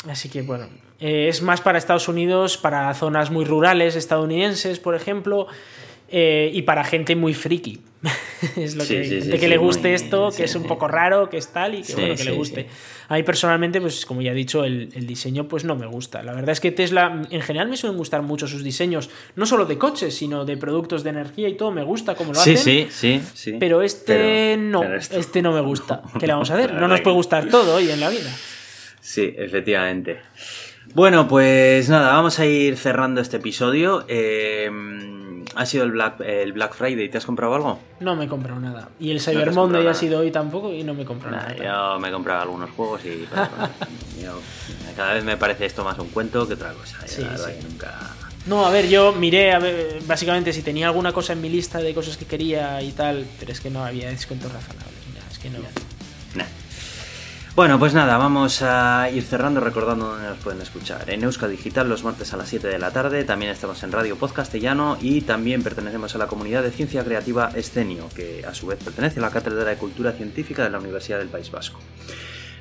Así 0.10 0.30
que 0.30 0.42
bueno, 0.42 0.68
eh, 1.04 1.28
es 1.28 1.42
más 1.42 1.60
para 1.60 1.78
Estados 1.78 2.08
Unidos, 2.08 2.58
para 2.58 2.94
zonas 2.94 3.30
muy 3.30 3.44
rurales 3.44 3.98
estadounidenses, 3.98 4.80
por 4.80 4.96
ejemplo, 4.96 5.48
eh, 6.08 6.50
y 6.54 6.62
para 6.62 6.86
gente 6.86 7.18
muy 7.18 7.34
friki. 7.34 7.82
es 8.56 8.76
lo 8.76 8.86
que, 8.86 9.02
de 9.02 9.38
que 9.38 9.50
le 9.50 9.58
guste 9.58 9.96
esto, 9.96 10.30
que 10.32 10.46
es 10.46 10.56
un 10.56 10.64
poco 10.64 10.88
raro, 10.88 11.30
que 11.30 11.36
es 11.36 11.50
tal, 11.50 11.76
y 11.76 11.82
que, 11.82 11.94
bueno, 11.96 12.16
que 12.16 12.24
le 12.24 12.32
guste. 12.32 12.68
A 13.10 13.16
mí 13.16 13.24
personalmente, 13.24 13.82
pues 13.82 14.06
como 14.06 14.22
ya 14.22 14.32
he 14.32 14.34
dicho, 14.34 14.64
el, 14.64 14.88
diseño 15.06 15.46
pues 15.50 15.66
no 15.66 15.76
me 15.76 15.88
gusta. 15.88 16.24
La 16.24 16.32
verdad 16.32 16.52
es 16.52 16.62
que 16.62 16.72
Tesla, 16.72 17.22
en 17.30 17.42
general 17.42 17.68
me 17.68 17.76
suelen 17.76 17.98
gustar 17.98 18.22
mucho 18.22 18.48
sus 18.48 18.64
diseños, 18.64 19.10
no 19.36 19.46
solo 19.46 19.66
de 19.66 19.78
coches, 19.78 20.16
sino 20.16 20.46
de 20.46 20.56
productos 20.56 21.04
de 21.04 21.10
energía 21.10 21.50
y 21.50 21.56
todo, 21.56 21.72
me 21.72 21.84
gusta 21.84 22.16
como 22.16 22.32
lo 22.32 22.40
hacen. 22.40 22.56
Sí, 22.58 22.88
sí, 22.90 23.22
sí. 23.34 23.58
Pero 23.60 23.82
este 23.82 24.56
no, 24.58 24.82
este 24.96 25.42
no 25.42 25.52
me 25.52 25.60
gusta. 25.60 26.02
¿Qué 26.18 26.28
le 26.28 26.32
vamos 26.32 26.50
a 26.50 26.54
hacer? 26.54 26.74
No 26.76 26.88
nos 26.88 27.02
puede 27.02 27.18
gustar 27.18 27.50
todo 27.50 27.76
hoy 27.76 27.92
en 27.92 28.00
la 28.00 28.10
vida. 28.10 28.34
Sí, 29.02 29.34
efectivamente. 29.38 30.22
Bueno, 30.94 31.28
pues 31.28 31.90
nada, 31.90 32.14
vamos 32.14 32.38
a 32.38 32.46
ir 32.46 32.78
cerrando 32.78 33.20
este 33.20 33.38
episodio. 33.38 34.06
Eh, 34.08 34.70
ha 35.56 35.66
sido 35.66 35.86
el 35.86 35.92
Black, 35.92 36.20
el 36.22 36.54
Black 36.54 36.76
Friday, 36.76 37.10
¿te 37.10 37.18
has 37.18 37.26
comprado 37.26 37.56
algo? 37.56 37.80
No 38.00 38.16
me 38.16 38.26
he 38.26 38.28
comprado 38.28 38.60
nada. 38.60 38.90
Y 39.00 39.10
el 39.10 39.20
Cyber 39.20 39.52
Monday 39.54 39.88
ha 39.88 39.96
sido 39.96 40.20
hoy 40.20 40.30
tampoco 40.30 40.72
y 40.72 40.84
no 40.84 40.94
me 40.94 41.02
he 41.02 41.06
comprado 41.06 41.36
nada. 41.36 41.56
Yo 41.56 42.00
me 42.00 42.10
he 42.10 42.12
comprado 42.12 42.44
algunos 42.44 42.70
juegos 42.72 43.02
y 43.06 43.26
cada 44.96 45.14
vez 45.14 45.24
me 45.24 45.36
parece 45.36 45.66
esto 45.66 45.84
más 45.84 45.98
un 45.98 46.10
cuento 46.10 46.48
que 46.48 46.54
otra 46.54 46.74
cosa. 46.74 47.00
Sí, 47.08 47.24
nunca... 47.68 48.00
No, 48.46 48.66
a 48.66 48.70
ver, 48.70 48.88
yo 48.88 49.14
miré, 49.14 49.54
a 49.54 49.60
ver, 49.60 50.00
básicamente 50.06 50.54
si 50.54 50.62
tenía 50.62 50.88
alguna 50.88 51.12
cosa 51.12 51.34
en 51.34 51.42
mi 51.42 51.50
lista 51.50 51.80
de 51.80 51.94
cosas 51.96 52.18
que 52.18 52.26
quería 52.26 52.82
y 52.84 52.92
tal, 52.92 53.26
pero 53.40 53.52
es 53.52 53.62
que 53.62 53.72
no 53.72 53.84
había 53.84 54.10
descuentos 54.10 54.52
razonables. 54.52 54.94
es 55.32 55.40
que 55.40 55.50
no. 55.50 55.60
Bueno, 57.56 57.78
pues 57.78 57.94
nada, 57.94 58.18
vamos 58.18 58.64
a 58.64 59.12
ir 59.12 59.22
cerrando 59.22 59.60
recordando 59.60 60.08
dónde 60.08 60.28
nos 60.28 60.40
pueden 60.40 60.60
escuchar. 60.60 61.08
En 61.12 61.24
Euska 61.24 61.48
Digital 61.48 61.88
los 61.88 62.04
martes 62.04 62.34
a 62.34 62.38
las 62.38 62.50
7 62.50 62.68
de 62.68 62.80
la 62.80 62.90
tarde, 62.90 63.26
también 63.26 63.52
estamos 63.52 63.84
en 63.84 63.92
Radio 63.92 64.16
Podcastellano 64.16 64.98
y 65.00 65.22
también 65.22 65.62
pertenecemos 65.62 66.16
a 66.16 66.18
la 66.18 66.26
comunidad 66.26 66.64
de 66.64 66.72
ciencia 66.72 67.04
creativa 67.04 67.52
Escenio, 67.54 68.10
que 68.16 68.44
a 68.44 68.56
su 68.56 68.66
vez 68.66 68.84
pertenece 68.84 69.20
a 69.20 69.22
la 69.22 69.30
Cátedra 69.30 69.66
de 69.66 69.76
Cultura 69.76 70.14
Científica 70.14 70.64
de 70.64 70.72
la 70.72 70.80
Universidad 70.80 71.20
del 71.20 71.28
País 71.28 71.52
Vasco. 71.52 71.80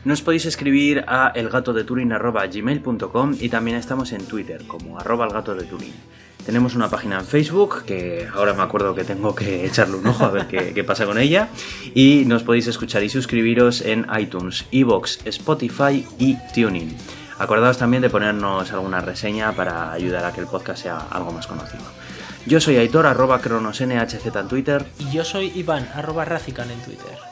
Nos 0.05 0.21
podéis 0.21 0.47
escribir 0.47 1.05
a 1.07 1.31
elgatodeturin.gmail.com 1.33 3.37
y 3.39 3.49
también 3.49 3.77
estamos 3.77 4.11
en 4.11 4.27
Twitter 4.27 4.65
como 4.67 4.99
arroba 4.99 5.27
elgatodeturin. 5.27 5.95
Tenemos 6.45 6.75
una 6.75 6.91
página 6.91 7.21
en 7.21 7.25
Facebook, 7.25 7.85
que 7.85 8.27
ahora 8.35 8.53
me 8.53 8.63
acuerdo 8.63 8.97
que 8.97 9.05
tengo 9.05 9.33
que 9.33 9.65
echarle 9.65 9.95
un 9.95 10.07
ojo 10.09 10.25
a 10.25 10.33
ver 10.33 10.47
qué, 10.75 10.83
pasa 10.83 11.07
con 11.07 11.19
ella. 11.19 11.51
Y 11.95 12.25
nos 12.27 12.43
podéis 12.43 12.67
escuchar 12.67 13.05
y 13.05 13.09
suscribiros 13.09 13.81
en 13.81 14.09
iTunes, 14.19 14.65
Evox, 14.73 15.25
Spotify 15.25 16.05
y 16.19 16.37
Tuning. 16.53 16.97
Acordaos 17.39 17.79
también 17.79 18.03
de 18.03 18.11
ponernos 18.11 18.73
alguna 18.73 19.01
reseña 19.01 19.53
para 19.53 19.93
ayudar 19.93 20.25
a 20.25 20.33
que 20.33 20.41
el 20.41 20.49
podcast 20.49 20.83
sea 20.83 20.99
algo 21.11 21.31
más 21.31 21.47
conocido. 21.47 21.85
Yo 22.45 22.61
soy 22.61 22.77
Aitor, 22.77 23.07
arroba 23.07 23.41
cronosnhz 23.41 24.27
en 24.27 24.49
Twitter. 24.49 24.85
Y 24.99 25.13
yo 25.13 25.25
soy 25.25 25.53
Iván, 25.55 25.89
arroba 25.95 26.25
Racican 26.25 26.73
en 26.73 26.81
Twitter. 26.81 27.32